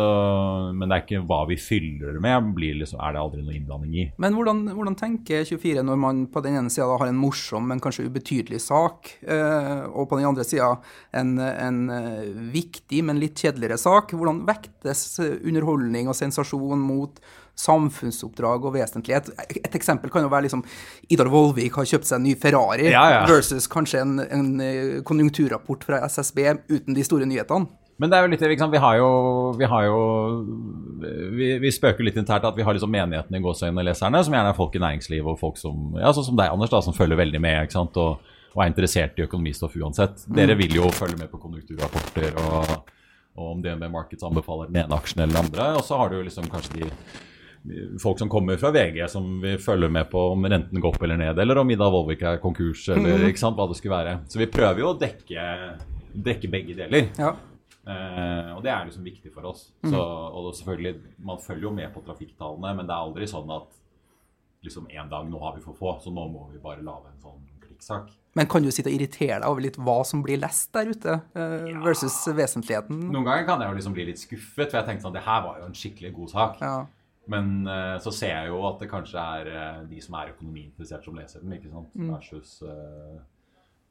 men 0.75 0.87
det 0.87 0.97
er 0.97 1.05
ikke 1.05 1.21
hva 1.27 1.41
vi 1.49 1.57
fyller 1.59 2.15
det 2.15 2.23
med, 2.23 2.53
liksom, 2.81 3.01
er 3.03 3.15
det 3.15 3.21
aldri 3.23 3.43
noe 3.43 3.57
innblanding 3.57 3.97
i. 3.97 4.07
Men 4.21 4.37
hvordan, 4.37 4.63
hvordan 4.75 4.97
tenker 4.99 5.45
24 5.49 5.85
når 5.85 6.01
man 6.03 6.23
på 6.33 6.43
den 6.45 6.59
ene 6.59 6.73
sida 6.73 6.89
har 6.91 7.09
en 7.09 7.19
morsom, 7.19 7.67
men 7.69 7.81
kanskje 7.83 8.07
ubetydelig 8.09 8.63
sak, 8.65 9.15
eh, 9.25 9.85
og 9.91 10.09
på 10.11 10.19
den 10.19 10.29
andre 10.29 10.47
sida 10.47 10.73
en, 11.15 11.35
en, 11.39 11.83
eh, 11.93 12.25
viktig, 12.53 13.03
men 13.07 13.21
litt 13.21 13.39
kjedeligere 13.43 13.79
sak? 13.81 14.15
Hvordan 14.15 14.43
vektes 14.49 15.07
underholdning 15.23 16.11
og 16.11 16.17
sensasjon 16.17 16.81
mot 16.83 17.21
samfunnsoppdrag 17.59 18.65
og 18.65 18.73
vesentlighet. 18.75 19.29
Et 19.59 19.77
eksempel 19.77 20.11
kan 20.13 20.25
jo 20.25 20.31
være 20.31 20.47
liksom 20.47 20.63
Idar 21.13 21.29
Vollvik 21.31 21.77
har 21.77 21.87
kjøpt 21.89 22.09
seg 22.09 22.19
en 22.19 22.27
ny 22.27 22.33
Ferrari 22.39 22.89
ja, 22.89 23.03
ja. 23.13 23.21
versus 23.29 23.69
kanskje 23.71 24.01
en, 24.01 24.17
en, 24.25 24.49
eh, 24.63 24.99
konjunkturrapport 25.05 25.85
fra 25.85 26.01
SSB 26.09 26.43
uten 26.71 26.97
de 26.97 27.05
store 27.05 27.29
nyhetene. 27.29 27.69
Men 28.01 28.09
det 28.09 28.17
er 28.17 28.25
jo 28.25 28.29
litt, 28.31 28.43
liksom, 28.55 28.71
vi 28.73 28.79
har 28.81 28.95
jo, 28.97 29.09
vi, 29.53 29.65
har 29.69 29.83
jo 29.85 29.97
vi, 31.37 31.49
vi, 31.61 31.71
spøker 31.71 32.03
litt 32.03 32.17
internt 32.17 32.47
at 32.49 32.57
vi 32.57 32.65
har 32.65 32.73
liksom 32.73 32.89
menighetene 32.91 33.37
i 33.37 33.43
gåseøynene 33.43 33.85
leserne, 33.85 34.23
som 34.25 34.33
gjerne 34.33 34.49
er 34.49 34.57
folk 34.57 34.73
i 34.75 34.81
næringslivet 34.81 35.29
og 35.29 35.37
folk 35.39 35.59
som 35.61 35.99
ja, 36.01 36.09
sånn 36.15 36.25
som 36.31 36.39
deg, 36.39 36.49
Anders, 36.49 36.71
da, 36.73 36.81
som 36.81 36.97
følger 36.97 37.21
veldig 37.21 37.41
med 37.43 37.67
ikke 37.67 37.77
sant, 37.77 37.99
og, 38.01 38.33
og 38.55 38.63
er 38.63 38.71
interessert 38.71 39.21
i 39.21 39.27
økonomistoff 39.27 39.77
uansett. 39.77 40.25
Dere 40.25 40.57
mm. 40.57 40.63
vil 40.63 40.79
jo 40.81 40.89
følge 40.95 41.21
med 41.21 41.29
på 41.29 41.41
konjunkturrapporter 41.45 42.41
og, 42.41 42.73
og 43.37 43.51
om 43.51 43.61
DNB 43.61 43.85
Markets 43.93 44.25
anbefaler 44.25 44.73
den 44.73 44.81
ene 44.83 44.97
aksjen 44.97 45.23
eller 45.23 45.37
den 45.37 45.45
andre. 45.45 45.69
Og 45.77 45.85
så 45.85 46.01
har 46.01 46.09
du 46.09 46.17
jo 46.17 46.25
liksom 46.25 46.49
kanskje 46.49 46.81
de 46.81 46.89
folk 48.01 48.19
som 48.19 48.29
kommer 48.29 48.57
fra 48.59 48.71
VG, 48.75 49.05
som 49.11 49.37
vil 49.41 49.59
følge 49.61 49.89
med 49.89 50.09
på 50.11 50.19
om 50.33 50.45
renten 50.45 50.81
går 50.83 50.95
opp 50.95 51.05
eller 51.05 51.19
ned, 51.19 51.39
eller 51.39 51.61
om 51.61 51.71
Ida 51.71 51.87
Vollvik 51.89 52.25
er 52.27 52.41
konkurs, 52.43 52.85
eller 52.91 53.21
mm. 53.21 53.29
ikke 53.29 53.43
sant, 53.43 53.57
hva 53.59 53.69
det 53.71 53.77
skulle 53.79 53.95
være. 53.95 54.17
Så 54.31 54.41
vi 54.41 54.49
prøver 54.51 54.83
jo 54.83 54.91
å 54.91 54.97
dekke, 54.99 55.45
dekke 56.27 56.51
begge 56.51 56.75
deler. 56.81 57.07
Ja. 57.19 57.31
Eh, 57.83 58.49
og 58.55 58.61
det 58.63 58.71
er 58.71 58.87
liksom 58.87 59.07
viktig 59.07 59.31
for 59.35 59.47
oss. 59.51 59.69
Mm. 59.83 59.93
Så, 59.93 60.01
og 60.01 60.51
selvfølgelig, 60.55 60.95
Man 61.23 61.39
følger 61.39 61.69
jo 61.69 61.73
med 61.75 61.93
på 61.93 62.03
trafikktallene, 62.05 62.75
men 62.79 62.89
det 62.89 62.95
er 62.95 63.07
aldri 63.07 63.29
sånn 63.31 63.51
at 63.55 63.79
liksom 64.63 64.87
en 64.91 65.09
dag 65.11 65.27
nå 65.27 65.39
har 65.43 65.55
vi 65.57 65.63
for 65.63 65.75
få, 65.75 65.97
så 66.03 66.11
nå 66.11 66.27
må 66.31 66.47
vi 66.51 66.61
bare 66.63 66.83
lage 66.83 67.11
en 67.11 67.23
sånn 67.23 67.41
klikksak. 67.63 68.11
Men 68.33 68.47
kan 68.49 68.63
du 68.63 68.71
sitte 68.73 68.89
og 68.89 68.95
irritere 68.95 69.41
deg 69.41 69.47
over 69.49 69.61
litt 69.61 69.75
hva 69.77 69.99
som 70.07 70.23
blir 70.23 70.39
lest 70.41 70.71
der 70.73 70.89
ute, 70.89 71.17
uh, 71.35 71.57
ja. 71.67 71.81
versus 71.83 72.15
vesentligheten? 72.33 73.03
Noen 73.11 73.27
ganger 73.27 73.45
kan 73.49 73.61
jeg 73.61 73.69
jo 73.69 73.77
liksom 73.77 73.97
bli 73.97 74.07
litt 74.07 74.21
skuffet, 74.21 74.69
for 74.71 74.79
jeg 74.79 74.87
tenkte 74.87 75.05
sånn 75.05 75.17
det 75.17 75.25
her 75.27 75.43
var 75.45 75.59
jo 75.59 75.67
en 75.67 75.75
skikkelig 75.77 76.13
god 76.15 76.31
sak. 76.31 76.63
Ja. 76.63 76.77
Men 77.31 77.67
uh, 77.67 77.97
så 78.03 78.11
ser 78.11 78.33
jeg 78.33 78.49
jo 78.51 78.63
at 78.67 78.81
det 78.83 78.89
kanskje 78.91 79.21
er 79.21 79.51
uh, 79.53 79.83
de 79.87 80.01
som 80.03 80.17
er 80.19 80.33
økonomiinteressert, 80.33 81.05
som 81.05 81.15
leser 81.15 81.43
den. 81.43 81.55
ikke 81.55 81.71
sant? 81.71 81.93
Mm. 81.95 82.09
Versus, 82.11 82.57
uh, 82.67 83.21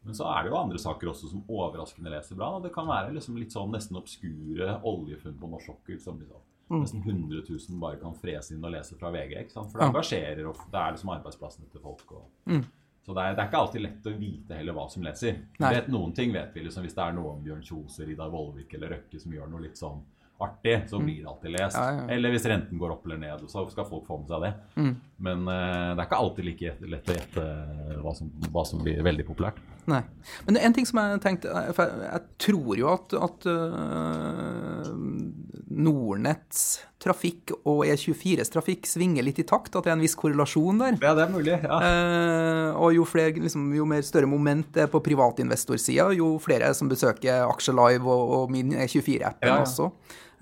men 0.03 0.19
så 0.19 0.27
er 0.29 0.45
det 0.45 0.53
jo 0.53 0.59
andre 0.59 0.81
saker 0.83 1.13
også 1.13 1.31
som 1.31 1.45
overraskende 1.49 2.13
leser 2.13 2.39
bra. 2.39 2.57
Det 2.63 2.73
kan 2.75 2.89
være 2.91 3.15
liksom 3.17 3.39
litt 3.39 3.55
sånn 3.55 3.73
nesten 3.73 3.99
obskure 4.01 4.77
oljefunn 4.89 5.39
på 5.39 5.51
norsk 5.53 5.71
sokkel 5.71 6.01
som 6.03 6.19
liksom, 6.21 6.45
mm. 6.69 6.79
nesten 6.83 7.05
100 7.07 7.45
000 7.49 7.83
bare 7.83 8.01
kan 8.03 8.17
frese 8.19 8.57
inn 8.57 8.67
og 8.67 8.75
lese 8.75 8.99
fra 8.99 9.13
VG. 9.15 9.37
ikke 9.45 9.55
sant? 9.55 9.71
For 9.73 9.81
det 9.81 9.91
engasjerer, 9.93 10.45
og 10.51 10.65
det 10.73 10.81
er 10.81 10.97
liksom 10.97 11.13
arbeidsplassene 11.15 11.71
til 11.73 11.85
folk. 11.85 12.17
Og, 12.19 12.25
mm. 12.51 12.65
Så 13.03 13.15
det 13.15 13.23
er, 13.23 13.37
det 13.37 13.43
er, 13.43 13.49
ikke 13.49 13.61
alltid 13.65 13.83
lett 13.83 14.05
å 14.07 14.15
vite 14.19 14.59
heller 14.59 14.77
hva 14.77 14.89
som 14.91 15.07
leser. 15.07 15.39
Vet, 15.59 15.89
noen 15.91 16.13
ting 16.15 16.35
vet 16.35 16.53
vi 16.55 16.67
liksom, 16.67 16.85
Hvis 16.87 16.95
det 16.95 17.03
er 17.03 17.17
noe 17.17 17.33
om 17.37 17.41
Bjørn 17.43 17.65
Kjos, 17.67 17.97
Ridar 18.07 18.31
Vollvik 18.31 18.75
eller 18.79 18.97
Røkke 18.97 19.23
som 19.23 19.35
gjør 19.35 19.51
noe 19.51 19.65
litt 19.65 19.79
sånn 19.79 20.03
artig, 20.45 20.77
så 20.91 20.99
mm. 21.01 21.07
blir 21.07 21.21
det 21.23 21.31
alltid 21.33 21.55
lest. 21.57 21.79
Ja, 21.79 21.99
ja. 21.99 22.07
Eller 22.17 22.35
hvis 22.35 22.47
renten 22.51 22.81
går 22.81 22.97
opp 22.97 23.07
eller 23.07 23.21
ned, 23.23 23.45
så 23.51 23.65
skal 23.71 23.89
folk 23.89 24.07
få 24.09 24.21
med 24.23 24.33
seg 24.33 24.47
det. 24.47 24.53
Mm. 24.77 24.95
Men 25.23 25.45
uh, 25.47 25.93
det 25.95 26.01
er 26.01 26.09
ikke 26.09 26.23
alltid 26.25 26.49
like 26.49 26.75
lett 26.95 27.13
å 27.13 27.19
gjette 27.19 27.47
hva, 28.03 28.15
hva, 28.51 28.65
som 28.67 28.83
blir 28.83 29.03
veldig 29.07 29.27
populært. 29.29 29.61
Nei. 29.91 30.03
Men 30.47 30.59
en 30.63 30.75
ting 30.77 30.87
som 30.87 31.01
jeg 31.01 31.19
tenkte 31.25 31.51
eh, 31.51 31.73
For 31.75 31.91
jeg, 31.91 32.05
jeg 32.07 32.23
tror 32.45 32.77
jo 32.79 32.91
at, 32.93 33.15
at 33.19 33.47
uh, 33.51 34.93
Nordnetts 35.73 36.61
trafikk 37.03 37.51
og 37.67 37.83
E24s 37.89 38.53
trafikk 38.53 38.87
svinger 38.87 39.27
litt 39.27 39.41
i 39.43 39.47
takt, 39.49 39.75
at 39.75 39.83
det 39.83 39.91
er 39.91 39.97
en 39.97 40.05
viss 40.05 40.15
korrelasjon 40.19 40.79
der. 40.79 40.99
Ja, 41.03 41.17
det 41.19 41.25
er 41.25 41.33
mulig, 41.33 41.57
ja. 41.57 41.79
Uh, 41.83 42.79
og 42.79 42.95
jo, 42.95 43.07
flere, 43.09 43.35
liksom, 43.43 43.73
jo, 43.75 43.87
mer 43.89 44.05
større 44.07 44.31
moment 44.31 44.71
det 44.77 44.87
er 44.87 44.93
på 44.93 45.03
privatinvestorsida, 45.03 46.13
jo 46.15 46.37
flere 46.43 46.71
som 46.79 46.91
besøker 46.93 47.49
Aksjelive 47.49 48.07
og, 48.07 48.37
og 48.37 48.53
min 48.55 48.77
E24-appen 48.77 49.51
ja, 49.51 49.57
ja. 49.57 49.63
også. 49.65 49.91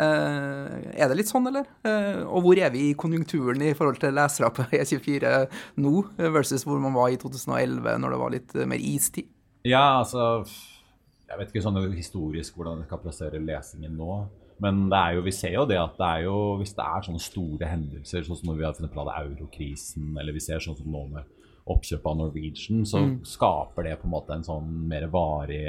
Uh, 0.00 0.80
er 0.96 1.10
det 1.10 1.18
litt 1.18 1.28
sånn, 1.28 1.48
eller? 1.50 1.66
Uh, 1.84 2.24
og 2.24 2.46
hvor 2.46 2.60
er 2.60 2.72
vi 2.72 2.86
i 2.88 2.96
konjunkturen 2.98 3.60
i 3.66 3.74
forhold 3.76 4.00
til 4.00 4.16
lesere 4.16 4.48
på 4.56 4.64
E24 4.72 5.34
nå, 5.84 5.94
versus 6.32 6.64
hvor 6.64 6.80
man 6.80 6.96
var 6.96 7.12
i 7.12 7.20
2011, 7.20 7.98
når 8.00 8.14
det 8.14 8.20
var 8.24 8.34
litt 8.34 8.58
mer 8.70 8.80
istid? 8.80 9.28
Ja, 9.68 10.00
altså 10.00 10.46
Jeg 11.28 11.36
vet 11.36 11.50
ikke 11.52 11.62
sånn 11.62 11.78
historisk 11.92 12.56
hvordan 12.56 12.80
vi 12.80 12.88
skal 12.88 13.02
plassere 13.02 13.42
lesingen 13.44 13.98
nå. 13.98 14.22
Men 14.60 14.88
det 14.92 14.98
er 14.98 15.16
jo, 15.16 15.24
vi 15.24 15.32
ser 15.32 15.54
jo 15.54 15.66
det 15.68 15.78
at 15.80 15.94
det 15.96 16.06
er 16.06 16.24
jo, 16.26 16.38
hvis 16.60 16.74
det 16.76 16.84
er 16.84 17.04
sånne 17.06 17.22
store 17.24 17.68
hendelser, 17.70 18.24
sånn 18.26 18.38
som 18.40 18.50
når 18.50 18.58
vi 18.58 18.66
har 18.66 18.74
funnet 18.76 18.92
på 18.92 19.04
eurokrisen, 19.08 20.10
eller 20.20 20.36
vi 20.36 20.42
ser 20.44 20.60
sånn 20.64 20.76
som 20.76 20.90
nå 20.92 21.04
med 21.14 21.36
oppkjøp 21.70 22.06
av 22.10 22.16
Norwegian, 22.18 22.84
så 22.88 23.00
mm. 23.04 23.14
skaper 23.26 23.86
det 23.86 23.96
på 24.00 24.08
en 24.08 24.14
måte 24.14 24.34
en 24.34 24.46
sånn 24.46 24.70
mer 24.90 25.06
varig 25.12 25.62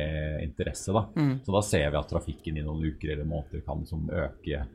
interesse. 0.43 0.93
da. 0.95 1.05
Mm. 1.15 1.33
Så 1.45 1.55
da 1.55 1.61
ser 1.65 1.87
vi 1.89 1.99
at 1.99 2.09
trafikken 2.09 2.57
i 2.57 2.65
noen 2.65 2.91
uker 2.91 3.13
eller 3.13 3.27
måneder 3.29 3.63
kan 3.65 3.83
liksom 3.83 4.09
øke 4.09 4.65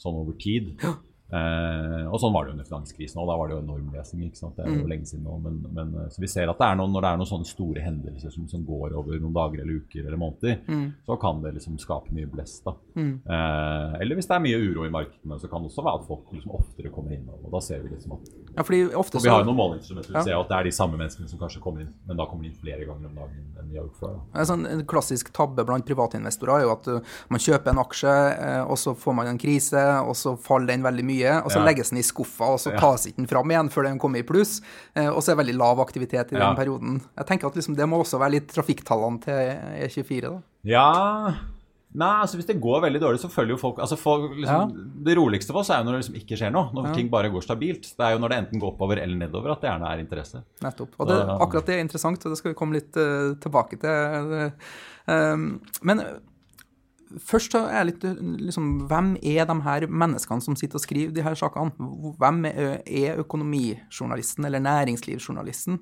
sånn 0.00 0.20
over 0.22 0.36
tid. 0.40 0.74
Ja. 0.82 0.94
Eh, 1.30 2.06
og 2.10 2.18
sånn 2.18 2.34
var 2.34 2.46
det 2.46 2.54
under 2.56 2.66
finanskrisen 2.66 3.20
òg. 3.22 3.28
Da 3.30 3.36
var 3.38 3.50
det 3.50 3.56
jo 3.56 3.62
enorm 3.62 3.92
lesing. 3.94 4.24
ikke 4.26 4.40
sant? 4.40 4.56
Det 4.56 4.64
er 4.64 4.72
jo 4.72 4.82
mm. 4.82 4.90
lenge 4.90 5.10
siden 5.10 5.26
nå. 5.28 5.36
Men, 5.44 5.60
men, 5.76 5.92
eh, 6.02 6.08
så 6.14 6.24
vi 6.24 6.30
ser 6.32 6.50
at 6.50 6.60
det 6.60 6.68
er 6.68 6.80
noen, 6.80 6.94
når 6.94 7.06
det 7.06 7.12
er 7.12 7.20
noen 7.22 7.30
sånne 7.30 7.50
store 7.50 7.84
hendelser 7.84 8.34
som, 8.34 8.48
som 8.50 8.64
går 8.66 8.96
over 8.98 9.18
noen 9.18 9.36
dager 9.36 9.62
eller 9.62 9.84
uker 9.84 10.02
eller 10.04 10.20
måneder, 10.20 10.60
mm. 10.66 10.86
så 11.06 11.18
kan 11.22 11.42
det 11.44 11.54
liksom 11.58 11.78
skape 11.82 12.14
mye 12.16 12.30
blest. 12.30 12.64
da. 12.66 12.74
Mm. 12.98 13.14
Eh, 13.24 13.98
eller 14.02 14.18
hvis 14.18 14.30
det 14.30 14.36
er 14.36 14.46
mye 14.48 14.60
uro 14.60 14.86
i 14.88 14.94
markedene, 14.94 15.40
så 15.40 15.50
kan 15.50 15.62
det 15.62 15.72
også 15.72 15.86
være 15.86 16.02
at 16.02 16.08
folk 16.10 16.34
liksom 16.34 16.56
oftere 16.58 16.94
kommer 16.94 17.16
inn. 17.16 17.28
Og 17.40 17.50
da 17.54 17.62
ser 17.64 17.84
vi 17.84 17.94
liksom 17.94 18.18
at 18.18 18.34
ja, 18.56 18.64
fordi 18.66 18.94
ofte 18.94 19.18
så... 19.18 19.24
Vi 19.24 19.30
har 19.30 19.44
jo 19.44 19.50
noen 19.50 19.58
måleinstrumenter. 19.60 20.10
Vi 20.10 20.18
ja. 20.18 20.24
ser 20.26 20.36
at 20.40 20.48
det 20.50 20.56
er 20.58 20.66
de 20.66 20.72
samme 20.74 20.98
menneskene 20.98 21.30
som 21.30 21.38
kanskje 21.40 21.62
kommer 21.62 21.84
inn, 21.84 21.92
men 22.08 22.18
da 22.18 22.26
kommer 22.26 22.44
de 22.44 22.50
inn 22.50 22.58
flere 22.58 22.86
ganger 22.88 23.06
om 23.06 23.20
dagen 23.20 23.44
enn 23.60 23.70
de 23.70 23.78
har 23.78 23.84
gjort 23.84 24.00
før. 24.00 24.16
Da. 24.16 24.46
Sånn, 24.50 24.64
en 24.66 24.82
klassisk 24.90 25.30
tabbe 25.36 25.64
blant 25.68 25.86
private 25.86 26.18
investorer 26.18 26.56
er 26.56 26.66
jo 26.66 26.72
at 26.74 26.88
uh, 26.90 27.14
man 27.30 27.42
kjøper 27.42 27.72
en 27.72 27.82
aksje, 27.84 28.14
uh, 28.40 28.62
og 28.66 28.80
så 28.82 28.94
får 28.98 29.16
man 29.20 29.30
en 29.30 29.38
krise, 29.40 29.84
og 30.02 30.18
så 30.18 30.34
faller 30.40 30.72
den 30.72 30.86
veldig 30.86 31.06
mye, 31.06 31.19
og 31.28 31.52
så 31.52 31.60
ja. 31.60 31.66
legges 31.68 31.92
den 31.92 32.00
i 32.00 32.06
skuffa, 32.06 32.52
og 32.54 32.60
så 32.62 32.74
tas 32.78 33.06
ikke 33.10 33.22
den 33.22 33.30
fram 33.30 33.52
igjen 33.52 33.70
før 33.72 33.88
den 33.90 34.00
kommer 34.02 34.22
i 34.22 34.26
pluss. 34.26 34.58
Eh, 34.94 35.08
og 35.08 35.20
så 35.20 35.30
er 35.30 35.36
det 35.36 35.44
veldig 35.44 35.58
lav 35.60 35.84
aktivitet 35.84 36.34
i 36.34 36.40
den 36.40 36.58
perioden. 36.58 37.00
Jeg 37.20 37.30
tenker 37.30 37.50
at 37.50 37.60
liksom, 37.60 37.78
det 37.78 37.88
må 37.90 38.00
også 38.02 38.20
være 38.20 38.38
litt 38.38 38.52
trafikktallene 38.54 39.24
til 39.24 39.88
E24, 39.88 40.22
da. 40.28 40.36
Ja 40.68 40.88
Nei, 41.90 42.10
altså 42.22 42.38
hvis 42.38 42.46
det 42.46 42.60
går 42.62 42.84
veldig 42.84 43.00
dårlig, 43.02 43.18
så 43.18 43.28
følger 43.32 43.56
jo 43.56 43.58
folk 43.58 43.80
altså 43.82 43.96
folk, 43.98 44.36
liksom, 44.36 44.74
ja. 44.76 44.90
Det 45.08 45.16
roligste 45.18 45.50
for 45.50 45.64
oss 45.64 45.72
er 45.74 45.80
jo 45.80 45.88
når 45.88 45.96
det 45.96 46.02
liksom 46.04 46.18
ikke 46.20 46.38
skjer 46.38 46.52
noe. 46.54 46.70
Når 46.76 46.86
ja. 46.86 46.92
ting 46.94 47.08
bare 47.10 47.32
går 47.34 47.42
stabilt. 47.42 47.88
Det 47.98 48.06
er 48.06 48.14
jo 48.14 48.20
når 48.22 48.30
det 48.30 48.38
enten 48.44 48.62
går 48.62 48.70
oppover 48.76 49.00
eller 49.02 49.18
nedover 49.18 49.56
at 49.56 49.64
det 49.64 49.72
gjerne 49.72 49.90
er 49.90 50.02
interesse. 50.04 50.42
Nettopp. 50.62 50.94
Og 51.02 51.10
det, 51.10 51.18
akkurat 51.34 51.66
det 51.66 51.76
er 51.76 51.82
interessant, 51.82 52.22
og 52.22 52.30
det 52.30 52.38
skal 52.38 52.54
vi 52.54 52.58
komme 52.60 52.78
litt 52.78 53.00
uh, 53.00 53.34
tilbake 53.42 53.80
til. 53.82 54.36
Um, 55.10 55.48
men 55.90 56.04
først 57.18 57.54
så 57.54 57.64
er 57.66 57.80
jeg 57.80 57.88
litt 57.90 58.04
liksom, 58.46 58.68
Hvem 58.90 59.12
er 59.22 59.48
de 59.48 59.56
her 59.64 59.86
menneskene 59.88 60.44
som 60.44 60.56
sitter 60.58 60.78
og 60.78 60.84
skriver 60.84 61.12
de 61.16 61.24
her 61.24 61.36
sakene? 61.38 61.72
Hvem 62.20 62.44
er, 62.50 63.20
økonomijournalisten 63.24 64.46
eller 64.46 64.62
næringslivsjournalisten? 64.64 65.80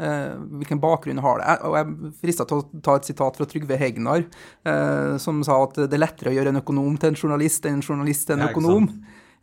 Eh, 0.00 0.34
hvilken 0.60 0.80
bakgrunn 0.80 1.20
har 1.20 1.42
det? 1.42 1.56
Og 1.68 1.76
jeg 1.76 2.12
frista 2.22 2.46
til 2.48 2.62
å 2.62 2.82
ta 2.84 2.96
et 2.96 3.08
sitat 3.10 3.36
fra 3.36 3.46
Trygve 3.48 3.76
Hegnar, 3.80 4.24
eh, 4.64 5.16
som 5.20 5.42
sa 5.44 5.58
at 5.66 5.82
det 5.82 5.98
er 5.98 6.04
lettere 6.06 6.32
å 6.32 6.36
gjøre 6.38 6.54
en 6.54 6.62
økonom 6.62 6.96
til 7.00 7.12
en 7.12 7.20
journalist 7.20 7.68
enn 7.68 7.80
en 7.80 7.84
journalist 7.84 8.28
til 8.28 8.38
en 8.38 8.46
økonom. 8.48 8.88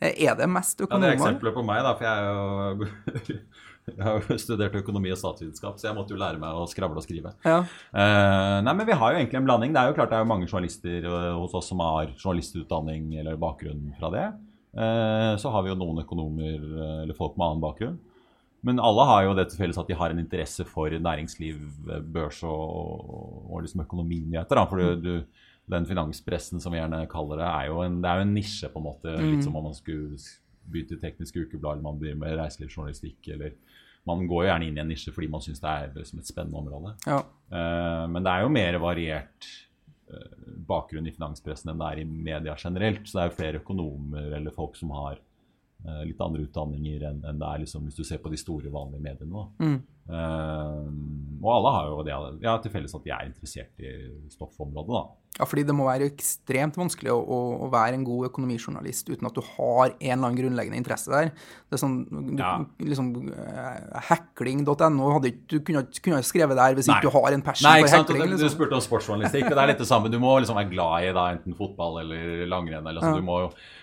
Eh, 0.02 0.16
er 0.26 0.38
det 0.40 0.50
mest 0.50 0.82
økonomer? 0.82 1.14
Ja, 1.14 1.14
det 1.14 1.20
er 1.20 1.22
eksempler 1.22 1.54
på 1.54 1.66
meg, 1.68 1.84
da, 1.86 1.94
for 2.00 2.10
jeg 2.10 2.16
er 2.18 3.38
jo 3.38 3.42
Jeg 3.88 4.04
har 4.04 4.20
jo 4.20 4.36
studert 4.42 4.76
økonomi 4.76 5.14
og 5.14 5.20
statsvitenskap, 5.20 5.78
så 5.80 5.88
jeg 5.88 5.96
måtte 5.96 6.12
jo 6.12 6.20
lære 6.20 6.40
meg 6.42 6.58
å 6.60 6.66
skravle 6.68 7.00
og 7.00 7.06
skrive. 7.06 7.32
Ja. 7.48 7.62
Uh, 7.94 8.58
nei, 8.66 8.74
men 8.74 8.88
Vi 8.90 8.98
har 9.00 9.14
jo 9.14 9.22
egentlig 9.22 9.40
en 9.40 9.48
blanding. 9.48 9.76
Det 9.76 9.82
er 9.82 9.92
jo 9.92 9.96
klart 9.96 10.12
det 10.12 10.18
er 10.20 10.26
jo 10.26 10.32
mange 10.34 10.50
journalister 10.50 11.08
uh, 11.08 11.38
hos 11.40 11.56
oss 11.56 11.72
som 11.72 11.82
har 11.86 12.12
journalistutdanning 12.18 13.14
eller 13.22 13.40
bakgrunn 13.40 13.94
fra 14.00 14.12
det. 14.12 14.26
Uh, 14.78 15.34
så 15.40 15.54
har 15.54 15.64
vi 15.64 15.72
jo 15.72 15.80
noen 15.80 16.04
økonomer 16.04 16.68
eller 17.06 17.18
folk 17.18 17.40
med 17.40 17.48
annen 17.48 17.64
bakgrunn. 17.64 17.98
Men 18.68 18.82
alle 18.84 19.06
har 19.08 19.24
jo 19.24 19.36
det 19.38 19.48
til 19.52 19.62
felles 19.62 19.80
at 19.80 19.88
de 19.88 19.96
har 19.96 20.12
en 20.12 20.20
interesse 20.20 20.66
for 20.68 20.92
næringsliv, 20.92 21.62
børs 22.12 22.42
og, 22.44 22.52
og, 22.58 23.38
og 23.48 23.64
liksom 23.64 23.86
økonominyheter. 23.86 24.62
For 24.68 24.82
du, 24.82 25.06
du, 25.06 25.46
den 25.72 25.88
finanspressen 25.88 26.60
som 26.64 26.74
vi 26.74 26.82
gjerne 26.82 27.06
kaller 27.12 27.40
det, 27.40 27.48
er 27.48 27.72
jo 27.72 27.80
en, 27.86 28.02
det 28.04 28.10
er 28.12 28.20
jo 28.20 28.28
en 28.28 28.36
nisje, 28.36 28.70
på 28.74 28.82
en 28.82 28.88
måte. 28.90 29.16
Litt 29.16 29.40
mm. 29.40 29.46
som 29.46 29.56
om 29.60 29.70
man 29.70 29.78
skulle 29.78 30.20
bytte 30.68 31.00
teknisk 31.00 31.38
ukeblad, 31.38 31.78
eller 31.78 31.86
man 31.86 32.00
driver 32.02 32.20
med 32.24 32.38
reiselivsjournalistikk, 32.42 33.20
eller 33.36 33.56
man 34.08 34.26
går 34.28 34.46
jo 34.46 34.50
gjerne 34.50 34.68
inn 34.70 34.80
i 34.80 34.84
en 34.84 34.92
nisje 34.92 35.14
fordi 35.16 35.30
man 35.32 35.44
syns 35.44 35.62
det 35.64 35.72
er 35.72 35.96
liksom 35.96 36.22
et 36.22 36.30
spennende 36.30 36.62
område. 36.62 36.96
Ja. 37.08 37.22
Uh, 37.52 38.06
men 38.12 38.24
det 38.24 38.34
er 38.34 38.46
jo 38.46 38.54
mer 38.56 38.80
variert 38.84 39.50
uh, 40.14 40.52
bakgrunn 40.70 41.08
i 41.10 41.16
finanspressen 41.16 41.74
enn 41.74 41.82
det 41.82 41.90
er 41.92 42.04
i 42.04 42.08
media 42.08 42.56
generelt. 42.60 43.06
Så 43.06 43.18
det 43.18 43.24
er 43.24 43.32
jo 43.32 43.38
flere 43.42 43.64
økonomer 43.64 44.38
eller 44.40 44.56
folk 44.56 44.80
som 44.80 44.94
har 44.96 45.20
uh, 45.20 46.02
litt 46.08 46.24
andre 46.24 46.48
utdanninger 46.48 47.08
enn, 47.10 47.22
enn 47.28 47.44
det 47.44 47.52
er 47.52 47.64
liksom, 47.66 47.88
hvis 47.90 48.00
du 48.00 48.08
ser 48.08 48.24
på 48.24 48.32
de 48.32 48.40
store, 48.40 48.72
vanlige 48.74 49.04
mediene. 49.04 49.46
Mm. 49.60 49.78
og 51.44 51.50
alle 51.52 51.72
har 51.76 51.88
jo 51.90 52.04
det 52.08 52.14
ja, 52.46 52.54
til 52.64 52.72
felles 52.72 52.94
at 52.96 53.04
de 53.04 53.12
er 53.12 53.26
interessert 53.28 53.84
i 53.84 53.96
stoffområdet. 54.32 54.94
da. 54.96 55.27
Ja, 55.38 55.46
fordi 55.46 55.64
det 55.68 55.74
må 55.78 55.86
være 55.86 56.08
ekstremt 56.10 56.78
vanskelig 56.80 57.12
å, 57.14 57.18
å, 57.22 57.68
være 57.70 58.00
en 58.00 58.06
god 58.08 58.32
økonomijournalist 58.32 59.12
uten 59.12 59.28
at 59.30 59.36
du 59.38 59.44
har 59.46 59.92
en 59.92 59.98
eller 60.00 60.16
annen 60.18 60.40
grunnleggende 60.40 60.80
interesse 60.80 61.12
der. 61.14 61.30
Det 61.68 61.78
er 61.78 61.82
sånn, 61.82 61.98
du, 62.10 62.32
ja. 62.42 62.56
liksom, 62.82 63.12
uh, 63.30 64.00
Hekling.no 64.08 65.12
Du 65.22 65.60
kunne 65.62 65.84
ikke 65.86 66.24
skrevet 66.26 66.58
der 66.58 66.78
hvis 66.78 66.90
Nei. 66.90 66.98
ikke 66.98 67.12
du 67.12 67.18
har 67.20 67.36
en 67.36 67.46
passion 67.46 67.70
Nei, 67.70 67.84
for 67.84 68.00
hekling. 68.00 68.24
Liksom. 68.34 68.48
Du 68.48 68.56
spurte 68.56 68.80
om 68.80 68.86
sportsjournalistikk, 68.88 69.50
og 69.52 69.58
det 69.60 69.66
er 69.66 69.72
litt 69.74 69.84
det 69.84 69.90
samme. 69.90 70.12
Du 70.14 70.18
må 70.24 70.34
liksom 70.42 70.58
være 70.58 70.72
glad 70.72 71.06
i 71.06 71.12
da, 71.20 71.28
enten 71.36 71.58
fotball 71.60 72.02
eller 72.02 72.48
langrenn. 72.50 72.82
Eller, 72.82 73.04
altså, 73.04 73.22
ja. 73.22 73.28
må, 73.28 73.38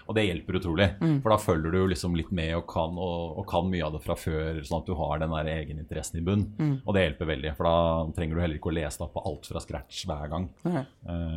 og 0.08 0.18
det 0.18 0.26
hjelper 0.26 0.58
utrolig. 0.58 0.90
Mm. 0.98 1.20
For 1.22 1.36
da 1.36 1.38
følger 1.44 1.76
du 1.76 1.80
liksom 1.92 2.18
litt 2.18 2.34
med 2.34 2.56
og 2.58 2.66
kan, 2.72 2.98
og, 2.98 3.38
og 3.38 3.46
kan, 3.50 3.70
mye 3.70 3.86
av 3.86 3.94
det 3.94 4.02
fra 4.02 4.18
før, 4.18 4.58
sånn 4.66 4.82
at 4.82 4.90
du 4.90 4.98
har 4.98 5.22
den 5.22 5.38
der 5.38 5.54
egeninteressen 5.54 6.18
i 6.18 6.26
bunn. 6.26 6.48
Mm. 6.58 6.74
Og 6.82 6.98
det 6.98 7.06
hjelper 7.06 7.30
veldig, 7.30 7.54
for 7.54 7.70
da 7.70 7.78
trenger 8.18 8.34
du 8.34 8.42
heller 8.42 8.58
ikke 8.58 8.74
å 8.74 8.76
lese 8.80 9.04
da, 9.04 9.10
på 9.14 9.22
alt 9.30 9.52
fra 9.52 9.62
scratch 9.62 10.02
hver 10.10 10.34
gang. 10.34 10.50
Uh, 10.66 10.82
Eh, 11.04 11.33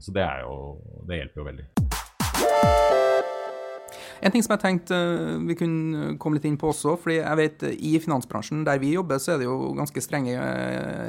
så 0.00 0.12
det 0.12 0.24
jo 0.42 0.56
Det 1.08 1.20
hjelper 1.20 1.40
jo 1.40 1.46
veldig. 1.46 1.85
En 4.22 4.32
ting 4.32 4.44
som 4.44 4.54
jeg 4.54 4.62
tenkte 4.62 4.96
eh, 4.96 5.34
vi 5.48 5.56
kunne 5.58 6.14
komme 6.22 6.38
litt 6.38 6.46
inn 6.48 6.58
på 6.60 6.70
også, 6.72 6.96
fordi 7.02 7.18
jeg 7.18 7.40
vet 7.40 7.66
eh, 7.68 7.76
i 7.90 7.92
finansbransjen 8.02 8.64
der 8.66 8.80
vi 8.82 8.94
jobber, 8.94 9.20
så 9.22 9.34
er 9.34 9.42
det 9.42 9.48
jo 9.48 9.72
ganske 9.76 10.02
strenge 10.04 10.36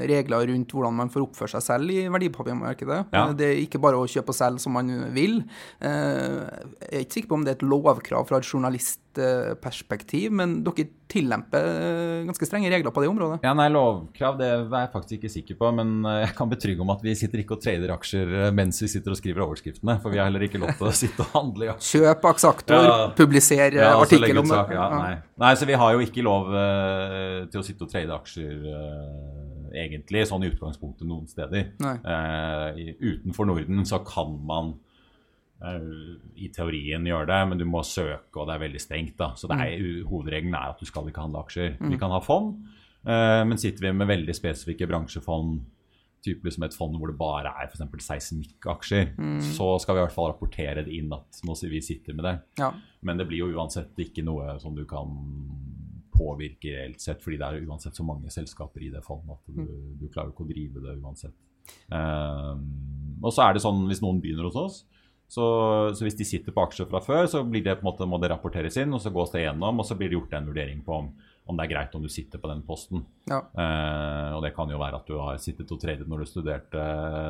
regler 0.09 0.47
rundt 0.51 0.75
hvordan 0.75 0.97
man 0.97 1.11
får 1.13 1.27
oppføre 1.27 1.55
seg 1.55 1.65
selv 1.65 1.93
i 1.93 2.05
verdipapirmarkedet. 2.11 2.99
Ja. 3.15 3.25
Det 3.37 3.51
er 3.51 3.63
ikke 3.63 3.81
bare 3.83 3.99
å 3.99 4.09
kjøpe 4.09 4.33
og 4.33 4.39
selge 4.39 4.63
som 4.63 4.75
man 4.77 4.91
vil. 5.15 5.41
Jeg 5.81 6.91
er 6.91 7.03
ikke 7.03 7.19
sikker 7.19 7.31
på 7.31 7.39
om 7.39 7.47
det 7.47 7.53
er 7.53 7.59
et 7.59 7.67
lovkrav 7.67 8.27
fra 8.29 8.41
et 8.41 8.47
journalistperspektiv, 8.51 10.33
men 10.35 10.59
dere 10.65 10.89
tillemper 11.11 11.67
eh, 11.67 12.25
ganske 12.27 12.47
strenge 12.47 12.69
regler 12.71 12.93
på 12.93 13.03
det 13.03 13.09
området? 13.11 13.39
Ja, 13.45 13.53
nei, 13.57 13.67
Lovkrav 13.73 14.37
det 14.39 14.47
er 14.49 14.65
jeg 14.65 14.91
faktisk 14.93 15.17
ikke 15.17 15.31
sikker 15.31 15.59
på, 15.59 15.71
men 15.79 15.93
eh, 16.03 16.21
jeg 16.25 16.35
kan 16.37 16.51
betrygge 16.51 16.83
om 16.83 16.91
at 16.93 17.03
vi 17.05 17.15
sitter 17.17 17.43
ikke 17.43 17.57
og 17.57 17.63
trader 17.63 17.93
aksjer 17.95 18.33
eh, 18.41 18.49
mens 18.55 18.81
vi 18.83 18.89
sitter 18.91 19.15
og 19.15 19.19
skriver 19.19 19.45
overskriftene, 19.47 19.97
for 20.03 20.13
vi 20.13 20.21
har 20.21 20.29
heller 20.29 20.47
ikke 20.47 20.61
lov 20.61 20.73
til 20.79 20.89
å 20.89 20.93
sitte 21.01 21.23
og 21.25 21.33
handle 21.35 21.69
i 21.69 21.71
aksjer. 21.73 22.07
Kjøp 22.07 22.27
aksaktor, 22.33 22.89
ja, 22.89 22.96
publiser 23.17 23.75
ja, 23.77 23.91
artikkel 23.97 24.41
om 24.41 24.49
det. 24.49 24.59
Ja, 24.75 24.87
nei. 24.93 25.13
nei, 25.43 25.51
så 25.59 25.67
vi 25.69 25.77
har 25.79 25.93
jo 25.95 26.03
ikke 26.05 26.25
lov 26.25 26.49
uh, 26.53 27.45
til 27.51 27.61
å 27.61 27.65
sitte 27.65 27.85
og 27.85 27.91
trade 27.91 28.15
aksjer 28.15 28.65
uh, 28.65 29.71
egentlig, 29.77 30.25
sånn 30.29 30.45
i 30.45 30.51
utgangspunktet 30.51 31.09
noen 31.09 31.27
steder. 31.29 31.71
Uh, 31.81 32.77
utenfor 33.01 33.49
Norden 33.49 33.85
så 33.87 34.01
kan 34.07 34.35
man 34.47 34.77
i 36.37 36.51
teorien 36.53 37.01
gjør 37.09 37.23
det, 37.25 37.37
men 37.49 37.57
du 37.57 37.63
må 37.65 37.79
søke, 37.81 38.35
og 38.35 38.43
det 38.45 38.53
er 38.53 38.59
veldig 38.61 38.81
strengt. 38.83 39.15
da. 39.17 39.31
Så 39.33 39.47
er, 39.49 39.79
mm. 39.81 40.03
hovedregelen 40.05 40.53
er 40.53 40.75
at 40.75 40.77
du 40.77 40.85
skal 40.85 41.07
ikke 41.09 41.23
handle 41.23 41.41
aksjer. 41.41 41.71
Mm. 41.79 41.95
Vi 41.95 41.97
kan 41.97 42.13
ha 42.13 42.19
fond, 42.21 42.59
men 43.01 43.57
sitter 43.57 43.87
vi 43.87 43.93
med 43.97 44.11
veldig 44.11 44.35
spesifikke 44.37 44.85
bransjefond, 44.91 45.63
type 46.25 46.45
liksom 46.45 46.65
et 46.67 46.75
fond 46.75 46.95
hvor 46.97 47.11
det 47.11 47.17
bare 47.19 47.51
er 47.61 47.69
f.eks. 47.69 48.05
seismikkaksjer, 48.07 49.13
mm. 49.17 49.39
så 49.55 49.73
skal 49.81 49.95
vi 49.95 50.01
i 50.01 50.05
hvert 50.05 50.15
fall 50.15 50.31
rapportere 50.31 50.83
det 50.87 50.93
inn 50.97 51.13
at 51.15 51.41
nå 51.47 51.55
vi 51.67 51.81
sitter 51.83 52.17
med 52.17 52.27
det. 52.27 52.35
Ja. 52.61 52.71
Men 53.05 53.19
det 53.19 53.27
blir 53.29 53.45
jo 53.45 53.53
uansett 53.55 53.97
ikke 54.01 54.25
noe 54.25 54.57
som 54.61 54.75
du 54.77 54.83
kan 54.89 55.13
påvirke 56.17 56.73
reelt 56.73 57.01
sett, 57.03 57.21
fordi 57.23 57.39
det 57.39 57.47
er 57.47 57.67
uansett 57.69 57.97
så 57.97 58.05
mange 58.05 58.31
selskaper 58.33 58.83
i 58.83 58.91
det 58.93 59.03
fondet 59.05 59.37
at 59.37 59.53
du, 59.53 59.61
mm. 59.61 59.97
du 60.01 60.07
klarer 60.09 60.33
ikke 60.33 60.47
å 60.47 60.51
drive 60.51 60.83
det 60.83 60.97
uansett. 60.97 61.35
Um, 61.91 63.17
og 63.21 63.33
så 63.35 63.43
er 63.43 63.55
det 63.55 63.63
sånn 63.63 63.85
hvis 63.89 64.01
noen 64.03 64.21
begynner 64.23 64.47
hos 64.49 64.59
oss, 64.59 64.77
så, 65.27 65.45
så, 65.91 66.05
hvis 66.05 66.15
de 66.15 66.25
sitter 66.27 66.55
på 66.55 66.63
aksjer 66.63 66.87
fra 66.87 67.01
før, 67.03 67.25
så 67.27 67.41
det 67.43 67.79
måte, 67.83 68.07
må 68.07 68.19
det 68.23 68.29
rapporteres 68.31 68.77
inn, 68.79 68.93
og 68.95 69.01
så 69.03 69.11
gås 69.11 69.33
det 69.33 69.43
gjennom, 69.43 69.81
og 69.81 69.87
så 69.87 69.97
blir 69.99 70.07
det 70.09 70.15
gjort 70.15 70.37
en 70.37 70.47
vurdering 70.47 70.83
på 70.85 71.01
om, 71.01 71.09
om 71.47 71.57
det 71.57 71.65
er 71.65 71.71
greit 71.71 71.95
om 71.95 72.03
du 72.03 72.09
sitter 72.11 72.41
på 72.43 72.49
den 72.51 72.61
posten. 72.67 73.03
Ja. 73.29 73.39
Eh, 73.55 74.35
og 74.35 74.43
det 74.43 74.53
kan 74.55 74.69
jo 74.71 74.79
være 74.81 74.99
at 74.99 75.09
du 75.09 75.15
har 75.19 75.39
sittet 75.41 75.71
og 75.71 75.79
tradet 75.81 76.07
når 76.07 76.23
du 76.23 76.29
studerte, 76.29 76.85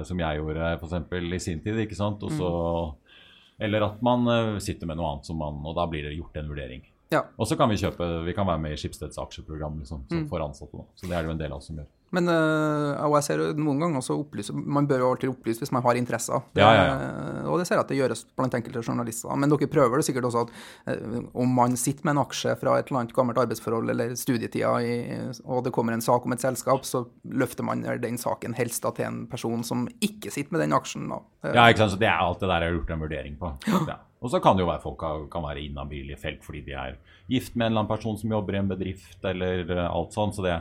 som 0.09 0.21
jeg 0.23 0.41
gjorde 0.41 0.71
f.eks. 0.79 0.95
i 1.37 1.41
sin 1.43 1.63
tid. 1.63 1.79
ikke 1.85 1.97
sant? 1.97 2.23
Også, 2.25 2.49
mm. 2.49 3.63
Eller 3.67 3.87
at 3.87 4.01
man 4.05 4.27
uh, 4.29 4.59
sitter 4.61 4.89
med 4.89 4.99
noe 4.99 5.15
annet, 5.15 5.29
som 5.29 5.39
man, 5.41 5.61
og 5.65 5.77
da 5.77 5.87
blir 5.89 6.05
det 6.05 6.17
gjort 6.17 6.37
en 6.37 6.49
vurdering. 6.49 6.83
Ja. 7.13 7.23
Og 7.39 7.47
så 7.49 7.55
kan 7.57 7.71
vi 7.71 7.79
kjøpe, 7.79 8.05
vi 8.25 8.35
kan 8.35 8.47
være 8.47 8.61
med 8.61 8.75
i 8.75 8.79
Skipsteds 8.79 9.17
aksjeprogram 9.21 9.79
liksom, 9.81 10.03
mm. 10.11 10.25
for 10.31 10.43
ansatte. 10.43 10.77
Da. 10.77 10.97
Så 10.97 11.07
det 11.07 11.15
er 11.15 11.23
det 11.23 11.31
jo 11.31 11.37
en 11.37 11.41
del 11.41 11.53
av 11.53 11.61
oss 11.61 11.69
som 11.71 11.79
gjør. 11.79 11.87
Men 12.15 12.29
uh, 12.31 12.95
jeg 13.17 13.25
ser 13.25 13.41
noen 13.57 13.81
ganger 13.81 13.99
også 13.99 14.15
opplyse, 14.21 14.53
man 14.55 14.87
bør 14.87 15.03
jo 15.03 15.09
alltid 15.11 15.31
opplyse 15.33 15.59
hvis 15.59 15.73
man 15.75 15.83
har 15.83 15.99
interesser. 15.99 16.45
Ja, 16.55 16.69
ja, 16.71 16.85
ja. 16.87 17.09
Og 17.51 17.59
det 17.59 17.67
ser 17.67 17.75
jeg 17.75 17.83
at 17.83 17.91
det 17.91 17.99
gjøres 17.99 18.23
blant 18.37 18.55
enkelte 18.55 18.83
journalister. 18.85 19.33
Men 19.35 19.51
dere 19.51 19.69
prøver 19.71 19.99
det 19.99 20.07
sikkert 20.07 20.29
også 20.29 20.45
at 20.45 20.53
øh, 20.93 21.17
om 21.35 21.51
man 21.57 21.75
sitter 21.79 22.07
med 22.07 22.15
en 22.15 22.23
aksje 22.23 22.55
fra 22.61 22.77
et 22.79 22.87
eller 22.87 23.01
annet 23.01 23.15
gammelt 23.17 23.41
arbeidsforhold 23.43 23.91
eller 23.91 24.15
studietida, 24.19 24.71
i, 24.79 24.95
og 25.43 25.65
det 25.67 25.73
kommer 25.75 25.97
en 25.97 26.05
sak 26.05 26.25
om 26.25 26.35
et 26.35 26.43
selskap, 26.43 26.87
så 26.87 27.03
løfter 27.27 27.67
man 27.67 27.83
den 28.03 28.19
saken 28.21 28.55
helst 28.57 28.85
da 28.87 28.93
til 28.95 29.09
en 29.09 29.21
person 29.31 29.65
som 29.67 29.87
ikke 29.99 30.31
sitter 30.31 30.55
med 30.55 30.63
den 30.63 30.77
aksjen. 30.77 31.09
Da. 31.11 31.21
Ja, 31.51 31.67
ikke 31.67 31.83
sant. 31.83 31.97
Så 31.97 32.01
det 32.01 32.11
er 32.11 32.23
alt 32.23 32.39
det 32.39 32.51
der 32.51 32.63
jeg 32.63 32.71
har 32.71 32.79
gjort 32.79 32.95
en 32.95 33.03
vurdering 33.07 33.39
på. 33.39 33.55
Ja. 33.87 33.99
Og 34.23 34.31
så 34.33 34.39
kan 34.41 34.57
det 34.57 34.63
jo 34.63 34.71
være 34.71 34.81
folk 34.81 35.03
kan 35.29 35.43
være 35.45 35.61
inhabile 35.61 36.15
i 36.15 36.19
felt 36.19 36.41
fordi 36.45 36.63
de 36.65 36.73
er 36.73 36.95
gift 37.29 37.53
med 37.53 37.67
en 37.67 37.71
eller 37.71 37.83
annen 37.83 37.91
person 37.91 38.17
som 38.17 38.31
jobber 38.33 38.55
i 38.55 38.61
en 38.63 38.71
bedrift, 38.71 39.19
eller 39.27 39.75
alt 39.85 40.15
sånt. 40.15 40.33
Så 40.37 40.45
det, 40.45 40.55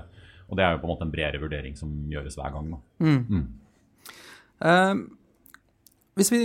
og 0.49 0.57
det 0.59 0.65
er 0.65 0.75
jo 0.75 0.81
på 0.83 0.87
en 0.87 0.93
måte 0.95 1.07
en 1.07 1.13
bredere 1.13 1.43
vurdering 1.43 1.79
som 1.79 1.93
gjøres 2.11 2.37
hver 2.39 2.51
gang. 2.55 2.75
Mm. 2.99 3.47
Hvis 6.17 6.33
vi, 6.33 6.39